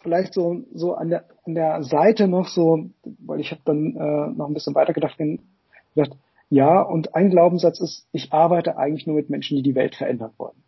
vielleicht 0.02 0.34
so, 0.34 0.64
so 0.74 0.94
an 0.94 1.10
der, 1.10 1.26
an 1.46 1.56
der 1.56 1.84
Seite 1.84 2.28
noch 2.28 2.48
so, 2.48 2.90
weil 3.04 3.40
ich 3.40 3.52
habe 3.52 3.62
dann 3.66 3.96
äh, 3.96 4.28
noch 4.38 4.48
ein 4.48 4.54
bisschen 4.54 4.76
weitergedacht, 4.76 5.18
gedacht, 5.18 6.18
ja, 6.50 6.82
und 6.82 7.16
ein 7.16 7.30
Glaubenssatz 7.30 7.80
ist, 7.80 8.08
ich 8.12 8.34
arbeite 8.34 8.78
eigentlich 8.78 9.06
nur 9.06 9.16
mit 9.16 9.30
Menschen, 9.30 9.58
die 9.58 9.64
die 9.64 9.76
Welt 9.76 9.96
verändern 9.96 10.32
wollen. 10.38 10.64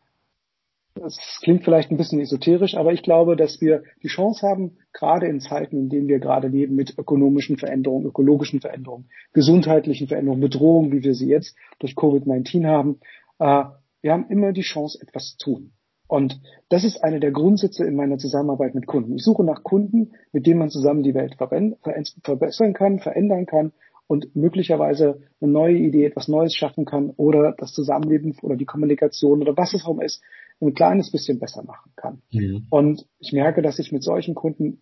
Das 0.95 1.39
klingt 1.41 1.63
vielleicht 1.63 1.89
ein 1.89 1.97
bisschen 1.97 2.19
esoterisch, 2.19 2.75
aber 2.75 2.91
ich 2.91 3.01
glaube, 3.01 3.35
dass 3.35 3.61
wir 3.61 3.83
die 4.03 4.09
Chance 4.09 4.47
haben, 4.47 4.77
gerade 4.93 5.27
in 5.27 5.39
Zeiten, 5.39 5.77
in 5.77 5.89
denen 5.89 6.07
wir 6.07 6.19
gerade 6.19 6.49
leben, 6.49 6.75
mit 6.75 6.97
ökonomischen 6.97 7.57
Veränderungen, 7.57 8.05
ökologischen 8.05 8.59
Veränderungen, 8.59 9.09
gesundheitlichen 9.33 10.07
Veränderungen, 10.07 10.41
Bedrohungen, 10.41 10.91
wie 10.91 11.03
wir 11.03 11.13
sie 11.13 11.29
jetzt 11.29 11.55
durch 11.79 11.93
Covid-19 11.93 12.67
haben, 12.67 12.99
äh, 13.39 13.63
wir 14.01 14.11
haben 14.11 14.29
immer 14.29 14.51
die 14.51 14.61
Chance, 14.61 14.99
etwas 15.01 15.37
zu 15.37 15.51
tun. 15.51 15.71
Und 16.07 16.41
das 16.67 16.83
ist 16.83 17.01
eine 17.05 17.21
der 17.21 17.31
Grundsätze 17.31 17.85
in 17.85 17.95
meiner 17.95 18.17
Zusammenarbeit 18.17 18.75
mit 18.75 18.85
Kunden. 18.85 19.15
Ich 19.15 19.23
suche 19.23 19.45
nach 19.45 19.63
Kunden, 19.63 20.11
mit 20.33 20.45
denen 20.45 20.59
man 20.59 20.69
zusammen 20.69 21.03
die 21.03 21.13
Welt 21.13 21.35
verbessern 21.35 22.73
kann, 22.73 22.99
verändern 22.99 23.45
kann 23.45 23.71
und 24.07 24.35
möglicherweise 24.35 25.21
eine 25.39 25.51
neue 25.51 25.77
Idee, 25.77 26.03
etwas 26.03 26.27
Neues 26.27 26.53
schaffen 26.53 26.83
kann 26.83 27.11
oder 27.11 27.55
das 27.57 27.71
Zusammenleben 27.71 28.35
oder 28.41 28.57
die 28.57 28.65
Kommunikation 28.65 29.41
oder 29.41 29.55
was 29.55 29.73
es 29.73 29.85
auch 29.85 29.93
immer 29.93 30.03
ist, 30.03 30.21
ein 30.61 30.73
kleines 30.73 31.11
bisschen 31.11 31.39
besser 31.39 31.63
machen 31.63 31.91
kann. 31.95 32.21
Mhm. 32.31 32.67
Und 32.69 33.05
ich 33.19 33.33
merke, 33.33 33.61
dass 33.61 33.79
ich 33.79 33.91
mit 33.91 34.03
solchen 34.03 34.35
Kunden 34.35 34.81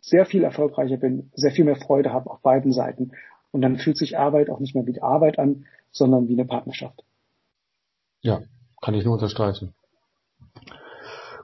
sehr 0.00 0.26
viel 0.26 0.44
erfolgreicher 0.44 0.96
bin, 0.96 1.30
sehr 1.34 1.50
viel 1.50 1.64
mehr 1.64 1.76
Freude 1.76 2.12
habe 2.12 2.30
auf 2.30 2.40
beiden 2.40 2.72
Seiten. 2.72 3.12
Und 3.50 3.62
dann 3.62 3.78
fühlt 3.78 3.96
sich 3.96 4.18
Arbeit 4.18 4.50
auch 4.50 4.60
nicht 4.60 4.74
mehr 4.74 4.86
wie 4.86 5.00
Arbeit 5.00 5.38
an, 5.38 5.66
sondern 5.90 6.28
wie 6.28 6.34
eine 6.34 6.44
Partnerschaft. 6.44 7.02
Ja, 8.20 8.42
kann 8.80 8.94
ich 8.94 9.04
nur 9.04 9.14
unterstreichen. 9.14 9.74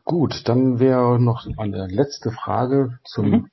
Gut, 0.05 0.43
dann 0.49 0.79
wäre 0.81 1.19
noch 1.19 1.47
eine 1.57 1.87
letzte 1.87 2.31
Frage 2.31 2.99
zum, 3.05 3.31
mhm. 3.31 3.51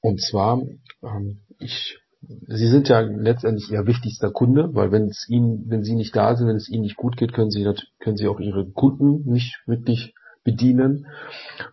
und 0.00 0.20
zwar, 0.20 0.62
ähm, 1.02 1.40
ich 1.58 1.98
Sie 2.22 2.68
sind 2.68 2.88
ja 2.88 3.00
letztendlich 3.00 3.70
Ihr 3.70 3.86
wichtigster 3.86 4.30
Kunde, 4.30 4.74
weil 4.74 4.90
wenn 4.90 5.08
es 5.08 5.28
Ihnen, 5.28 5.68
wenn 5.68 5.84
Sie 5.84 5.94
nicht 5.94 6.16
da 6.16 6.34
sind, 6.34 6.48
wenn 6.48 6.56
es 6.56 6.68
Ihnen 6.68 6.82
nicht 6.82 6.96
gut 6.96 7.16
geht, 7.16 7.32
können 7.32 7.50
Sie, 7.50 7.64
können 8.00 8.16
Sie 8.16 8.26
auch 8.26 8.40
Ihre 8.40 8.68
Kunden 8.70 9.30
nicht 9.30 9.62
wirklich 9.66 10.14
bedienen. 10.42 11.06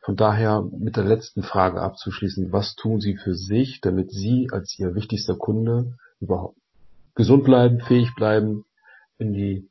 Von 0.02 0.16
daher 0.16 0.64
mit 0.78 0.98
der 0.98 1.06
letzten 1.06 1.44
Frage 1.44 1.82
abzuschließen, 1.82 2.52
was 2.52 2.76
tun 2.76 3.00
Sie 3.00 3.16
für 3.16 3.36
sich, 3.36 3.82
damit 3.82 4.12
Sie 4.12 4.50
als 4.52 4.78
Ihr 4.78 4.96
wichtigster 4.96 5.36
Kunde 5.36 5.96
überhaupt 6.20 6.58
gesund 7.16 7.44
bleiben, 7.44 7.80
fähig 7.80 8.14
bleiben, 8.16 8.66
in 9.18 9.34
die 9.34 9.70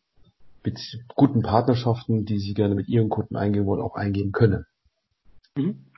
guten 1.15 1.43
Partnerschaften, 1.43 2.25
die 2.25 2.39
Sie 2.39 2.55
gerne 2.55 2.75
mit 2.75 2.89
Ihren 2.89 3.09
Kunden 3.09 3.37
eingehen 3.37 3.67
wollen, 3.67 3.83
auch 3.83 3.97
eingehen 3.97 4.33
können? 4.33 4.67
Mhm. 5.57 5.92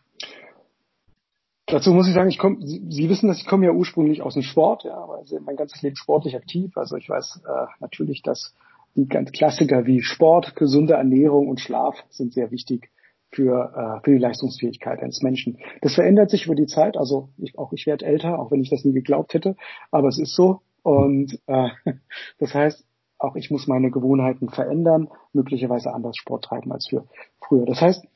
Dazu 1.74 1.92
muss 1.92 2.06
ich 2.06 2.14
sagen, 2.14 2.28
ich 2.28 2.38
komme, 2.38 2.58
Sie, 2.64 2.86
Sie, 2.88 3.08
wissen, 3.08 3.26
dass 3.26 3.38
ich 3.38 3.48
komme 3.48 3.66
ja 3.66 3.72
ursprünglich 3.72 4.22
aus 4.22 4.34
dem 4.34 4.44
Sport, 4.44 4.84
ja, 4.84 4.94
also 4.94 5.40
mein 5.40 5.56
ganzes 5.56 5.82
Leben 5.82 5.96
sportlich 5.96 6.36
aktiv. 6.36 6.70
Also 6.76 6.94
ich 6.94 7.08
weiß 7.08 7.42
äh, 7.44 7.66
natürlich, 7.80 8.22
dass 8.22 8.54
die 8.94 9.08
ganz 9.08 9.32
Klassiker 9.32 9.84
wie 9.84 10.00
Sport, 10.00 10.54
gesunde 10.54 10.94
Ernährung 10.94 11.48
und 11.48 11.58
Schlaf 11.58 11.96
sind 12.10 12.32
sehr 12.32 12.52
wichtig 12.52 12.92
für, 13.32 13.72
äh, 13.74 14.04
für 14.04 14.12
die 14.12 14.18
Leistungsfähigkeit 14.18 15.02
eines 15.02 15.20
Menschen. 15.22 15.58
Das 15.80 15.96
verändert 15.96 16.30
sich 16.30 16.46
über 16.46 16.54
die 16.54 16.66
Zeit. 16.66 16.96
Also 16.96 17.30
ich, 17.38 17.58
auch 17.58 17.72
ich 17.72 17.86
werde 17.86 18.06
älter, 18.06 18.38
auch 18.38 18.52
wenn 18.52 18.60
ich 18.60 18.70
das 18.70 18.84
nie 18.84 18.92
geglaubt 18.92 19.34
hätte, 19.34 19.56
aber 19.90 20.06
es 20.06 20.20
ist 20.20 20.36
so. 20.36 20.60
Und 20.84 21.40
äh, 21.48 21.70
das 22.38 22.54
heißt, 22.54 22.86
auch 23.18 23.34
ich 23.34 23.50
muss 23.50 23.66
meine 23.66 23.90
Gewohnheiten 23.90 24.48
verändern, 24.48 25.08
möglicherweise 25.32 25.92
anders 25.92 26.16
Sport 26.18 26.44
treiben 26.44 26.70
als 26.70 26.86
für 26.86 27.08
früher. 27.40 27.66
Das 27.66 27.80
heißt, 27.80 28.06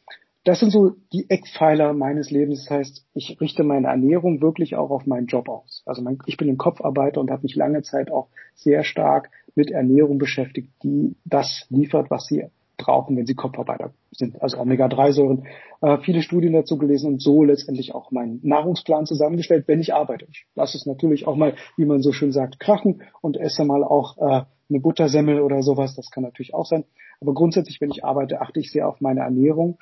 das 0.48 0.60
sind 0.60 0.70
so 0.70 0.92
die 1.12 1.28
Eckpfeiler 1.28 1.92
meines 1.92 2.30
Lebens. 2.30 2.64
Das 2.64 2.70
heißt, 2.70 3.06
ich 3.12 3.38
richte 3.38 3.64
meine 3.64 3.88
Ernährung 3.88 4.40
wirklich 4.40 4.76
auch 4.76 4.88
auf 4.88 5.04
meinen 5.04 5.26
Job 5.26 5.46
aus. 5.46 5.82
Also 5.84 6.00
mein, 6.00 6.18
ich 6.24 6.38
bin 6.38 6.48
ein 6.48 6.56
Kopfarbeiter 6.56 7.20
und 7.20 7.30
habe 7.30 7.42
mich 7.42 7.54
lange 7.54 7.82
Zeit 7.82 8.10
auch 8.10 8.28
sehr 8.54 8.82
stark 8.82 9.30
mit 9.54 9.70
Ernährung 9.70 10.16
beschäftigt, 10.16 10.70
die 10.82 11.16
das 11.26 11.66
liefert, 11.68 12.10
was 12.10 12.24
sie 12.24 12.46
brauchen, 12.78 13.14
wenn 13.18 13.26
sie 13.26 13.34
Kopfarbeiter 13.34 13.92
sind, 14.10 14.40
also 14.40 14.56
Omega-3-Säuren. 14.56 15.44
Äh, 15.82 15.98
viele 15.98 16.22
Studien 16.22 16.54
dazu 16.54 16.78
gelesen 16.78 17.12
und 17.12 17.20
so 17.20 17.44
letztendlich 17.44 17.94
auch 17.94 18.10
meinen 18.10 18.40
Nahrungsplan 18.42 19.04
zusammengestellt, 19.04 19.68
wenn 19.68 19.80
ich 19.80 19.92
arbeite. 19.92 20.28
Ich 20.30 20.46
lasse 20.54 20.78
es 20.78 20.86
natürlich 20.86 21.26
auch 21.26 21.36
mal, 21.36 21.56
wie 21.76 21.84
man 21.84 22.00
so 22.00 22.12
schön 22.12 22.32
sagt, 22.32 22.58
krachen 22.58 23.02
und 23.20 23.36
esse 23.36 23.66
mal 23.66 23.84
auch 23.84 24.16
äh, 24.16 24.44
eine 24.70 24.80
Buttersemmel 24.80 25.42
oder 25.42 25.62
sowas. 25.62 25.94
Das 25.94 26.10
kann 26.10 26.22
natürlich 26.22 26.54
auch 26.54 26.64
sein. 26.64 26.84
Aber 27.20 27.34
grundsätzlich, 27.34 27.80
wenn 27.80 27.90
ich 27.90 28.04
arbeite, 28.04 28.40
achte 28.40 28.60
ich 28.60 28.70
sehr 28.70 28.88
auf 28.88 29.00
meine 29.00 29.20
Ernährung. 29.20 29.78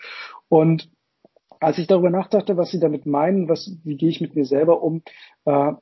Und 0.49 0.91
als 1.61 1.78
ich 1.78 1.87
darüber 1.87 2.11
nachdachte, 2.11 2.57
was 2.57 2.70
Sie 2.70 2.80
damit 2.80 3.07
meinen, 3.07 3.49
was, 3.49 3.70
wie 3.84 3.97
gehe 3.97 4.09
ich 4.09 4.20
mit 4.20 4.34
mir 4.34 4.45
selber 4.45 4.82
um, 4.82 5.03
äh, 5.45 5.72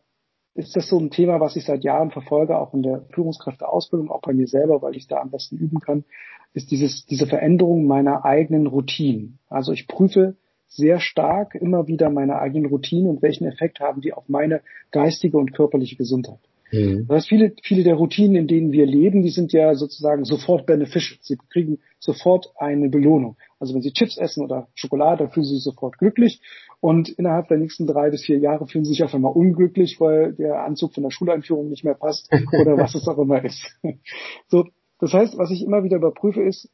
ist 0.55 0.77
das 0.77 0.89
so 0.89 0.99
ein 0.99 1.11
Thema, 1.11 1.41
was 1.41 1.57
ich 1.57 1.65
seit 1.65 1.83
Jahren 1.83 2.13
verfolge, 2.13 2.57
auch 2.57 2.75
in 2.75 2.83
der 2.83 3.07
Führungskräfteausbildung, 3.13 4.11
auch 4.11 4.23
bei 4.23 4.33
mir 4.33 4.47
selber, 4.47 4.83
weil 4.83 4.97
ich 4.97 5.09
da 5.09 5.21
am 5.21 5.31
besten 5.31 5.57
üben 5.57 5.81
kann, 5.81 6.05
ist 6.53 6.71
dieses, 6.71 7.07
diese 7.07 7.27
Veränderung 7.27 7.87
meiner 7.87 8.25
eigenen 8.25 8.69
Routinen. 8.69 9.41
Also 9.49 9.73
ich 9.73 9.89
prüfe 9.89 10.37
sehr 10.69 11.01
stark 11.01 11.57
immer 11.57 11.89
wieder 11.89 12.09
meine 12.11 12.39
eigenen 12.39 12.67
Routinen 12.67 13.11
und 13.11 13.23
welchen 13.23 13.47
Effekt 13.47 13.81
haben 13.81 14.01
die 14.01 14.13
auf 14.13 14.29
meine 14.29 14.63
geistige 14.93 15.39
und 15.39 15.53
körperliche 15.53 15.97
Gesundheit. 15.97 16.41
Mhm. 16.75 17.07
Das 17.07 17.17
heißt, 17.17 17.29
viele, 17.29 17.53
viele 17.63 17.85
der 17.85 17.95
Routinen, 17.95 18.37
in 18.37 18.47
denen 18.49 18.73
wir 18.73 18.87
leben, 18.87 19.23
die 19.23 19.31
sind 19.31 19.53
ja 19.53 19.75
sozusagen 19.75 20.25
sofort 20.25 20.67
beneficial. 20.67 21.19
Sie 21.23 21.37
kriegen 21.51 21.79
sofort 21.99 22.53
eine 22.57 22.89
Belohnung. 22.89 23.37
Also 23.59 23.75
wenn 23.75 23.83
Sie 23.83 23.93
Chips 23.93 24.19
essen 24.19 24.45
oder 24.45 24.69
Schokolade, 24.75 25.25
dann 25.25 25.33
fühlen 25.33 25.47
Sie 25.47 25.55
sich 25.55 25.65
sofort 25.65 25.99
glücklich. 25.99 26.41
Und 26.81 27.09
innerhalb 27.09 27.49
der 27.49 27.59
nächsten 27.59 27.87
drei 27.87 28.11
bis 28.11 28.25
vier 28.25 28.39
Jahre 28.39 28.67
fühlen 28.67 28.85
Sie 28.85 28.91
sich 28.91 29.05
auf 29.05 29.15
einmal 29.15 29.33
unglücklich, 29.33 30.01
weil 30.01 30.35
der 30.35 30.65
Anzug 30.65 30.95
von 30.95 31.03
der 31.03 31.11
Schuleinführung 31.11 31.69
nicht 31.69 31.85
mehr 31.85 31.95
passt 31.95 32.29
oder 32.61 32.77
was 32.77 32.95
es 32.95 33.07
auch 33.09 33.19
immer 33.19 33.45
ist. 33.45 33.65
So, 34.49 34.67
das 34.99 35.13
heißt, 35.13 35.39
was 35.39 35.51
ich 35.51 35.63
immer 35.63 35.85
wieder 35.85 35.97
überprüfe, 35.97 36.43
ist, 36.43 36.69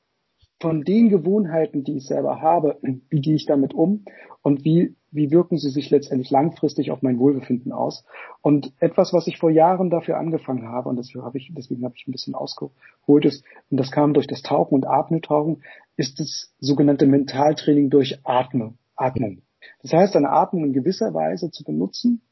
von 0.60 0.82
den 0.84 1.08
Gewohnheiten, 1.08 1.84
die 1.84 1.96
ich 1.96 2.06
selber 2.06 2.40
habe, 2.40 2.78
wie 2.82 3.20
gehe 3.20 3.34
ich 3.34 3.46
damit 3.46 3.72
um 3.72 4.04
und 4.42 4.64
wie, 4.64 4.94
wie 5.12 5.30
wirken 5.30 5.58
sie 5.58 5.70
sich 5.70 5.90
letztendlich 5.90 6.30
langfristig 6.30 6.90
auf 6.90 7.02
mein 7.02 7.18
Wohlbefinden 7.18 7.72
aus. 7.72 8.04
Und 8.42 8.72
etwas, 8.78 9.12
was 9.12 9.26
ich 9.26 9.38
vor 9.38 9.50
Jahren 9.50 9.90
dafür 9.90 10.18
angefangen 10.18 10.68
habe, 10.68 10.88
und 10.88 10.96
deswegen 10.96 11.24
habe 11.24 11.38
ich, 11.38 11.52
deswegen 11.56 11.84
habe 11.84 11.94
ich 11.96 12.06
ein 12.06 12.12
bisschen 12.12 12.34
ausgeholt 12.34 13.24
ist, 13.24 13.44
und 13.70 13.78
das 13.78 13.90
kam 13.90 14.14
durch 14.14 14.26
das 14.26 14.42
Tauchen 14.42 14.74
und 14.74 14.86
Apnoe-Tauchen, 14.86 15.62
ist 15.96 16.20
das 16.20 16.52
sogenannte 16.58 17.06
Mentaltraining 17.06 17.90
durch 17.90 18.20
Atme, 18.24 18.74
Atmung. 18.96 19.42
Das 19.82 19.92
heißt, 19.92 20.16
eine 20.16 20.30
Atmung 20.30 20.64
in 20.64 20.72
gewisser 20.72 21.12
Weise 21.12 21.50
zu 21.50 21.64
benutzen 21.64 22.22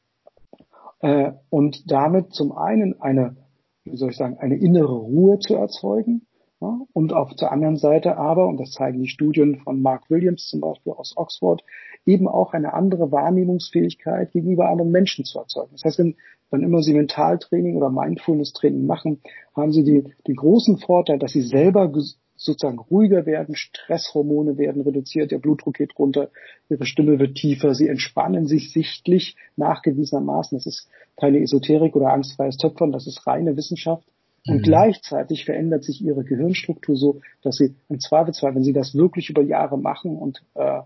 äh, 1.01 1.33
und 1.49 1.91
damit 1.91 2.33
zum 2.33 2.51
einen 2.51 2.99
eine, 3.01 3.35
wie 3.83 3.97
soll 3.97 4.11
ich 4.11 4.17
sagen, 4.17 4.37
eine 4.39 4.57
innere 4.57 4.95
Ruhe 4.95 5.39
zu 5.39 5.55
erzeugen, 5.55 6.27
und 6.59 7.13
auf 7.13 7.33
der 7.35 7.51
anderen 7.51 7.77
Seite 7.77 8.17
aber, 8.17 8.47
und 8.47 8.59
das 8.59 8.71
zeigen 8.71 9.01
die 9.01 9.07
Studien 9.07 9.61
von 9.61 9.81
Mark 9.81 10.09
Williams 10.09 10.47
zum 10.47 10.59
Beispiel 10.59 10.93
aus 10.93 11.15
Oxford, 11.15 11.63
eben 12.05 12.27
auch 12.27 12.53
eine 12.53 12.73
andere 12.73 13.11
Wahrnehmungsfähigkeit 13.11 14.31
gegenüber 14.31 14.69
anderen 14.69 14.91
Menschen 14.91 15.25
zu 15.25 15.39
erzeugen. 15.39 15.71
Das 15.71 15.83
heißt, 15.85 15.99
wenn, 15.99 16.15
wann 16.49 16.63
immer 16.63 16.81
Sie 16.81 16.93
Mentaltraining 16.93 17.77
oder 17.77 17.89
Mindfulness-Training 17.89 18.85
machen, 18.85 19.21
haben 19.55 19.71
Sie 19.71 19.83
die, 19.83 20.03
den 20.27 20.35
großen 20.35 20.77
Vorteil, 20.77 21.17
dass 21.17 21.31
Sie 21.31 21.41
selber 21.41 21.91
sozusagen 22.39 22.79
ruhiger 22.79 23.25
werden, 23.25 23.55
Stresshormone 23.55 24.57
werden 24.57 24.81
reduziert, 24.81 25.31
der 25.31 25.39
Blutdruck 25.39 25.75
geht 25.75 25.97
runter, 25.99 26.29
ihre 26.69 26.85
Stimme 26.85 27.19
wird 27.19 27.35
tiefer, 27.35 27.75
sie 27.75 27.89
entspannen 27.89 28.47
sich 28.47 28.71
sichtlich 28.71 29.35
nachgewiesenermaßen. 29.57 30.57
Das 30.57 30.65
ist 30.65 30.89
keine 31.17 31.41
Esoterik 31.41 31.97
oder 31.97 32.13
angstfreies 32.13 32.55
Töpfern, 32.55 32.93
das 32.93 33.07
ist 33.07 33.27
reine 33.27 33.57
Wissenschaft. 33.57 34.07
Und 34.47 34.57
mhm. 34.57 34.61
gleichzeitig 34.61 35.45
verändert 35.45 35.83
sich 35.83 36.01
ihre 36.01 36.23
Gehirnstruktur 36.23 36.95
so, 36.95 37.21
dass 37.41 37.57
sie 37.57 37.75
im 37.89 37.99
Zweifelsfall, 37.99 38.55
wenn 38.55 38.63
sie 38.63 38.73
das 38.73 38.95
wirklich 38.95 39.29
über 39.29 39.41
Jahre 39.41 39.77
machen 39.77 40.17
und 40.17 40.43
äh, 40.55 40.81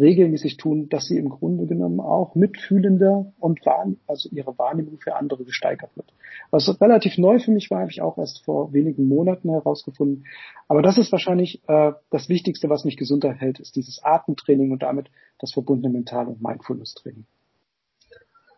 regelmäßig 0.00 0.56
tun, 0.56 0.88
dass 0.88 1.06
sie 1.06 1.18
im 1.18 1.28
Grunde 1.28 1.66
genommen 1.66 2.00
auch 2.00 2.34
mitfühlender 2.34 3.32
und 3.38 3.64
wahr, 3.66 3.86
also 4.06 4.28
ihre 4.30 4.56
Wahrnehmung 4.58 4.98
für 4.98 5.14
andere 5.14 5.44
gesteigert 5.44 5.90
wird. 5.94 6.12
Was 6.50 6.80
relativ 6.80 7.18
neu 7.18 7.38
für 7.38 7.50
mich 7.50 7.70
war, 7.70 7.80
habe 7.80 7.90
ich 7.90 8.00
auch 8.00 8.16
erst 8.16 8.42
vor 8.44 8.72
wenigen 8.72 9.06
Monaten 9.06 9.50
herausgefunden. 9.50 10.24
Aber 10.68 10.80
das 10.80 10.96
ist 10.96 11.12
wahrscheinlich 11.12 11.60
äh, 11.68 11.92
das 12.10 12.28
Wichtigste, 12.28 12.70
was 12.70 12.84
mich 12.84 12.96
gesund 12.96 13.24
erhält, 13.24 13.60
ist 13.60 13.76
dieses 13.76 14.02
Atemtraining 14.02 14.72
und 14.72 14.82
damit 14.82 15.10
das 15.38 15.52
verbundene 15.52 15.92
Mental- 15.92 16.28
und 16.28 16.42
Mindfulness-Training. 16.42 17.26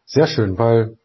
Sehr 0.05 0.27
schön, 0.27 0.59
weil 0.59 0.97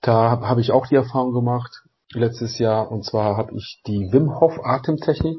da 0.00 0.30
habe 0.30 0.48
hab 0.48 0.58
ich 0.58 0.72
auch 0.72 0.86
die 0.86 0.94
Erfahrung 0.94 1.32
gemacht 1.32 1.82
letztes 2.12 2.58
Jahr 2.58 2.90
und 2.90 3.04
zwar 3.04 3.36
habe 3.36 3.54
ich 3.56 3.82
die 3.86 4.08
Wim 4.12 4.38
Hof 4.40 4.58
Atemtechnik 4.62 5.38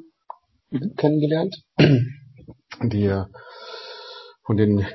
mhm. 0.69 0.95
kennengelernt 0.95 1.55
die 2.81 3.23
von 4.45 4.57
den 4.57 4.85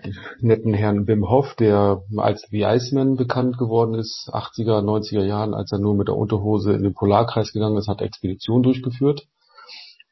netten 0.41 0.75
Herrn 0.75 1.09
Wim 1.09 1.29
Hof, 1.29 1.57
der 1.57 2.03
als 2.17 2.47
The 2.51 2.63
Iceman 2.63 3.17
bekannt 3.17 3.59
geworden 3.59 3.95
ist, 3.95 4.31
80er, 4.33 4.81
90er 4.81 5.25
Jahren, 5.25 5.55
als 5.55 5.73
er 5.73 5.81
nur 5.81 5.97
mit 5.97 6.07
der 6.07 6.17
Unterhose 6.17 6.73
in 6.73 6.85
den 6.85 6.95
Polarkreis 6.95 7.53
gegangen 7.53 7.77
ist, 7.77 7.89
hat 7.89 8.01
Expeditionen 8.01 8.63
durchgeführt. 8.63 9.27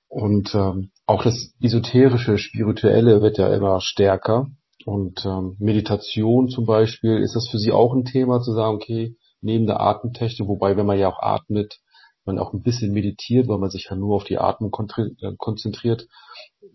Und 0.08 0.54
ähm, 0.54 0.90
auch 1.06 1.22
das 1.22 1.54
esoterische, 1.62 2.36
spirituelle 2.36 3.22
wird 3.22 3.38
ja 3.38 3.54
immer 3.54 3.80
stärker. 3.80 4.48
Und 4.84 5.24
ähm, 5.24 5.54
Meditation 5.60 6.48
zum 6.48 6.66
Beispiel, 6.66 7.18
ist 7.18 7.36
das 7.36 7.46
für 7.48 7.58
Sie 7.58 7.70
auch 7.70 7.94
ein 7.94 8.04
Thema 8.04 8.40
zu 8.40 8.52
sagen, 8.54 8.74
okay, 8.74 9.16
neben 9.40 9.66
der 9.66 9.80
Atemtechnik, 9.80 10.48
wobei 10.48 10.76
wenn 10.76 10.86
man 10.86 10.98
ja 10.98 11.08
auch 11.08 11.20
atmet, 11.20 11.80
man 12.24 12.38
auch 12.38 12.52
ein 12.52 12.62
bisschen 12.62 12.92
meditiert, 12.92 13.48
weil 13.48 13.58
man 13.58 13.70
sich 13.70 13.88
ja 13.90 13.96
nur 13.96 14.16
auf 14.16 14.24
die 14.24 14.38
Atmung 14.38 14.70
äh, 14.96 15.32
konzentriert, 15.36 16.06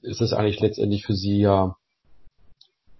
ist 0.01 0.21
es 0.21 0.33
eigentlich 0.33 0.59
letztendlich 0.59 1.05
für 1.05 1.13
Sie 1.13 1.39
ja, 1.39 1.75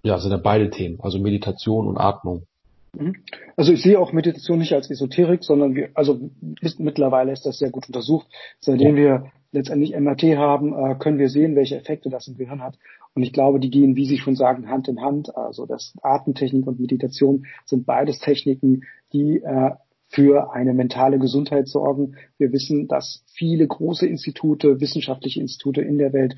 ja, 0.03 0.19
sind 0.19 0.31
ja 0.31 0.37
beide 0.37 0.69
Themen, 0.69 0.99
also 1.01 1.19
Meditation 1.19 1.87
und 1.87 1.97
Atmung. 1.97 2.45
Mhm. 2.93 3.15
Also 3.57 3.73
ich 3.73 3.81
sehe 3.81 3.99
auch 3.99 4.13
Meditation 4.13 4.59
nicht 4.59 4.73
als 4.73 4.89
Esoterik, 4.89 5.43
sondern 5.43 5.75
wir, 5.75 5.89
also 5.95 6.29
ist, 6.61 6.79
mittlerweile 6.79 7.31
ist 7.31 7.45
das 7.45 7.57
sehr 7.57 7.71
gut 7.71 7.87
untersucht. 7.87 8.27
Seitdem 8.59 8.97
ja. 8.97 9.03
wir 9.03 9.31
letztendlich 9.51 9.95
MRT 9.97 10.23
haben, 10.37 10.73
äh, 10.73 10.95
können 10.95 11.17
wir 11.17 11.29
sehen, 11.29 11.55
welche 11.55 11.77
Effekte 11.77 12.09
das 12.09 12.27
im 12.27 12.37
Gehirn 12.37 12.61
hat. 12.61 12.77
Und 13.15 13.23
ich 13.23 13.33
glaube, 13.33 13.59
die 13.59 13.69
gehen, 13.69 13.95
wie 13.95 14.05
Sie 14.05 14.17
schon 14.17 14.35
sagen, 14.35 14.69
Hand 14.69 14.87
in 14.87 15.01
Hand. 15.01 15.35
Also 15.35 15.65
das 15.65 15.93
Atemtechnik 16.01 16.65
und 16.65 16.79
Meditation 16.79 17.45
sind 17.65 17.85
beides 17.85 18.19
Techniken, 18.19 18.83
die 19.13 19.41
äh, 19.43 19.71
für 20.07 20.53
eine 20.53 20.73
mentale 20.73 21.19
Gesundheit 21.19 21.67
sorgen. 21.67 22.15
Wir 22.37 22.51
wissen, 22.51 22.87
dass 22.87 23.23
viele 23.27 23.67
große 23.67 24.05
Institute, 24.07 24.79
wissenschaftliche 24.79 25.41
Institute 25.41 25.81
in 25.81 25.97
der 25.97 26.13
Welt 26.13 26.35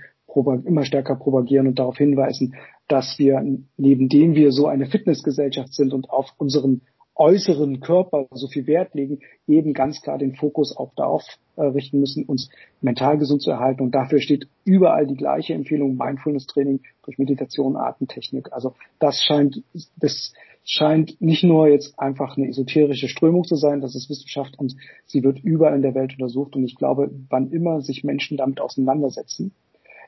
immer 0.65 0.83
stärker 0.83 1.15
propagieren 1.15 1.67
und 1.67 1.79
darauf 1.79 1.97
hinweisen, 1.97 2.55
dass 2.89 3.17
wir, 3.17 3.41
neben 3.77 4.09
dem 4.09 4.35
wir 4.35 4.51
so 4.51 4.67
eine 4.67 4.85
Fitnessgesellschaft 4.85 5.73
sind 5.73 5.93
und 5.93 6.09
auf 6.09 6.33
unseren 6.37 6.81
äußeren 7.15 7.79
Körper 7.79 8.27
so 8.31 8.47
viel 8.47 8.67
Wert 8.67 8.93
legen, 8.93 9.19
eben 9.47 9.73
ganz 9.73 10.01
klar 10.01 10.17
den 10.17 10.35
Fokus 10.35 10.75
auch 10.75 10.93
darauf 10.95 11.23
äh, 11.55 11.63
richten 11.63 11.99
müssen, 11.99 12.25
uns 12.25 12.49
mental 12.81 13.17
gesund 13.17 13.41
zu 13.41 13.51
erhalten. 13.51 13.81
Und 13.81 13.95
dafür 13.95 14.19
steht 14.19 14.47
überall 14.65 15.07
die 15.07 15.15
gleiche 15.15 15.53
Empfehlung, 15.53 15.95
Mindfulness-Training 15.97 16.81
durch 17.03 17.17
Meditation, 17.17 17.77
Atemtechnik. 17.77 18.51
Also 18.51 18.75
das 18.99 19.23
scheint, 19.23 19.63
das 19.97 20.33
scheint 20.65 21.21
nicht 21.21 21.43
nur 21.43 21.67
jetzt 21.69 21.97
einfach 21.97 22.35
eine 22.37 22.49
esoterische 22.49 23.07
Strömung 23.07 23.43
zu 23.45 23.55
sein, 23.55 23.81
das 23.81 23.95
ist 23.95 24.09
Wissenschaft 24.09 24.57
und 24.57 24.75
sie 25.05 25.23
wird 25.23 25.39
überall 25.39 25.75
in 25.75 25.83
der 25.83 25.95
Welt 25.95 26.13
untersucht. 26.13 26.55
Und 26.55 26.65
ich 26.65 26.75
glaube, 26.75 27.11
wann 27.29 27.51
immer 27.51 27.81
sich 27.81 28.03
Menschen 28.03 28.35
damit 28.37 28.59
auseinandersetzen, 28.59 29.53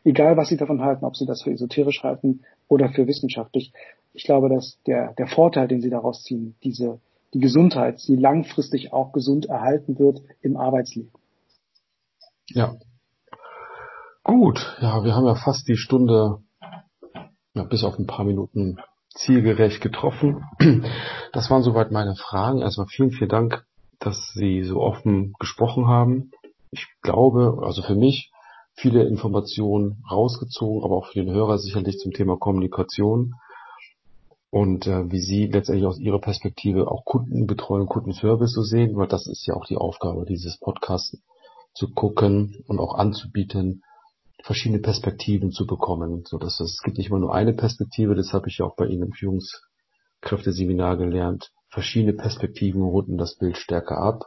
egal 0.03 0.37
was 0.37 0.49
Sie 0.49 0.57
davon 0.57 0.81
halten, 0.81 1.05
ob 1.05 1.15
Sie 1.15 1.25
das 1.25 1.43
für 1.43 1.51
esoterisch 1.51 2.03
halten 2.03 2.41
oder 2.67 2.89
für 2.89 3.07
wissenschaftlich. 3.07 3.71
Ich 4.17 4.23
glaube, 4.23 4.49
dass 4.49 4.79
der, 4.87 5.13
der 5.13 5.27
Vorteil, 5.27 5.67
den 5.67 5.79
Sie 5.79 5.91
daraus 5.91 6.23
ziehen, 6.23 6.55
diese, 6.63 6.99
die 7.35 7.39
Gesundheit, 7.39 7.99
sie 7.99 8.15
langfristig 8.15 8.91
auch 8.91 9.11
gesund 9.11 9.45
erhalten 9.45 9.99
wird 9.99 10.21
im 10.41 10.57
Arbeitsleben. 10.57 11.11
Ja. 12.47 12.73
Gut, 14.23 14.75
ja, 14.81 15.03
wir 15.03 15.13
haben 15.13 15.27
ja 15.27 15.35
fast 15.35 15.67
die 15.67 15.77
Stunde, 15.77 16.39
ja, 17.53 17.63
bis 17.65 17.83
auf 17.83 17.99
ein 17.99 18.07
paar 18.07 18.25
Minuten 18.25 18.79
zielgerecht 19.13 19.81
getroffen. 19.81 20.43
Das 21.31 21.51
waren 21.51 21.61
soweit 21.61 21.91
meine 21.91 22.15
Fragen. 22.15 22.61
Erstmal 22.61 22.87
vielen, 22.87 23.11
vielen 23.11 23.29
Dank, 23.29 23.65
dass 23.99 24.31
Sie 24.33 24.63
so 24.63 24.79
offen 24.79 25.33
gesprochen 25.37 25.85
haben. 25.85 26.31
Ich 26.71 26.87
glaube, 27.03 27.59
also 27.61 27.83
für 27.83 27.95
mich, 27.95 28.31
viele 28.73 29.03
Informationen 29.03 30.03
rausgezogen, 30.09 30.83
aber 30.83 30.95
auch 30.95 31.07
für 31.07 31.19
den 31.23 31.31
Hörer 31.31 31.59
sicherlich 31.59 31.99
zum 31.99 32.13
Thema 32.13 32.37
Kommunikation 32.37 33.35
und 34.49 34.87
äh, 34.87 35.11
wie 35.11 35.19
Sie 35.19 35.47
letztendlich 35.47 35.85
aus 35.85 35.99
Ihrer 35.99 36.19
Perspektive 36.19 36.89
auch 36.89 37.05
Kundenbetreuung, 37.05 37.87
Kundenservice 37.87 38.53
so 38.53 38.61
sehen, 38.63 38.95
weil 38.95 39.07
das 39.07 39.27
ist 39.27 39.45
ja 39.45 39.55
auch 39.55 39.65
die 39.65 39.77
Aufgabe 39.77 40.25
dieses 40.25 40.57
Podcasts, 40.59 41.17
zu 41.77 41.93
gucken 41.93 42.63
und 42.67 42.79
auch 42.79 42.95
anzubieten, 42.95 43.83
verschiedene 44.43 44.81
Perspektiven 44.81 45.51
zu 45.51 45.67
bekommen, 45.67 46.23
so 46.25 46.39
dass 46.39 46.59
es, 46.59 46.81
gibt 46.81 46.97
nicht 46.97 47.09
immer 47.09 47.19
nur 47.19 47.35
eine 47.35 47.53
Perspektive, 47.53 48.15
das 48.15 48.33
habe 48.33 48.49
ich 48.49 48.57
ja 48.57 48.65
auch 48.65 48.75
bei 48.75 48.87
Ihnen 48.87 49.03
im 49.03 49.11
Führungskräfteseminar 49.11 50.97
gelernt. 50.97 51.51
Verschiedene 51.69 52.13
Perspektiven 52.13 52.81
runden 52.81 53.17
das 53.17 53.35
Bild 53.37 53.57
stärker 53.57 53.97
ab 53.97 54.23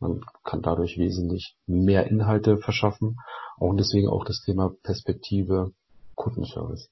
Man 0.00 0.22
kann 0.42 0.62
dadurch 0.62 0.98
wesentlich 0.98 1.54
mehr 1.66 2.06
Inhalte 2.06 2.58
verschaffen. 2.58 3.16
Und 3.58 3.76
deswegen 3.78 4.08
auch 4.08 4.24
das 4.24 4.42
Thema 4.42 4.72
Perspektive 4.82 5.72
Kundenservice. 6.14 6.88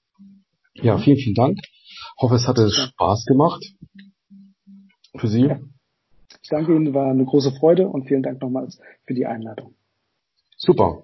Ja, 0.75 0.99
vielen, 0.99 1.17
vielen 1.17 1.35
Dank. 1.35 1.59
Hoffe, 2.19 2.37
es 2.37 2.49
hatte 2.49 2.71
Spaß 2.71 3.27
gemacht 3.27 3.63
für 5.17 5.29
Sie. 5.29 5.47
Ja. 5.47 5.61
Ich 6.43 6.49
danke 6.49 6.75
Ihnen, 6.75 6.95
war 6.95 7.11
eine 7.11 7.25
große 7.25 7.53
Freude 7.53 7.89
und 7.89 8.07
vielen 8.07 8.23
Dank 8.23 8.41
nochmals 8.41 8.81
für 9.05 9.15
die 9.15 9.27
Einladung. 9.27 9.75
Super. 10.57 11.03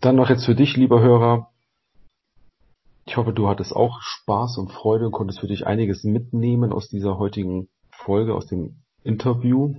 Dann 0.00 0.16
noch 0.16 0.28
jetzt 0.28 0.44
für 0.44 0.54
dich, 0.54 0.76
lieber 0.76 1.00
Hörer. 1.00 1.50
Ich 3.04 3.16
hoffe, 3.16 3.32
du 3.32 3.48
hattest 3.48 3.74
auch 3.74 4.00
Spaß 4.00 4.58
und 4.58 4.70
Freude 4.70 5.06
und 5.06 5.12
konntest 5.12 5.40
für 5.40 5.48
dich 5.48 5.66
einiges 5.66 6.04
mitnehmen 6.04 6.72
aus 6.72 6.88
dieser 6.88 7.18
heutigen 7.18 7.68
Folge, 7.90 8.34
aus 8.34 8.46
dem 8.46 8.82
Interview. 9.02 9.74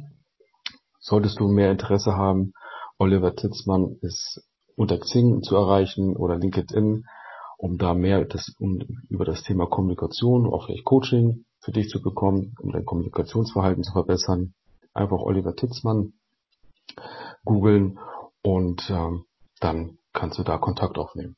Solltest 0.99 1.39
du 1.39 1.47
mehr 1.47 1.71
Interesse 1.71 2.13
haben, 2.17 2.53
Oliver 2.97 3.35
Titzmann 3.35 3.97
ist 4.01 4.43
unter 4.75 4.97
Xing 4.97 5.41
zu 5.41 5.55
erreichen 5.55 6.15
oder 6.15 6.37
LinkedIn, 6.37 7.05
um 7.63 7.77
da 7.77 7.93
mehr 7.93 8.25
das, 8.25 8.53
um, 8.59 8.81
über 9.07 9.23
das 9.23 9.41
Thema 9.43 9.67
Kommunikation, 9.67 10.45
auch 10.47 10.65
vielleicht 10.65 10.83
Coaching 10.83 11.45
für 11.61 11.71
dich 11.71 11.87
zu 11.87 12.01
bekommen, 12.01 12.55
um 12.59 12.73
dein 12.73 12.83
Kommunikationsverhalten 12.83 13.85
zu 13.85 13.93
verbessern. 13.93 14.53
Einfach 14.93 15.19
Oliver 15.19 15.55
Titzmann 15.55 16.11
googeln 17.45 17.99
und 18.41 18.89
ähm, 18.89 19.23
dann 19.61 19.97
kannst 20.11 20.37
du 20.39 20.43
da 20.43 20.57
Kontakt 20.57 20.97
aufnehmen. 20.97 21.37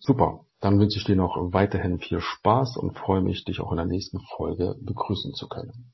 Super. 0.00 0.40
Dann 0.58 0.80
wünsche 0.80 0.98
ich 0.98 1.04
dir 1.04 1.14
noch 1.14 1.36
weiterhin 1.52 2.00
viel 2.00 2.20
Spaß 2.20 2.76
und 2.76 2.98
freue 2.98 3.22
mich, 3.22 3.44
dich 3.44 3.60
auch 3.60 3.70
in 3.70 3.76
der 3.76 3.86
nächsten 3.86 4.18
Folge 4.36 4.74
begrüßen 4.80 5.34
zu 5.34 5.48
können. 5.48 5.92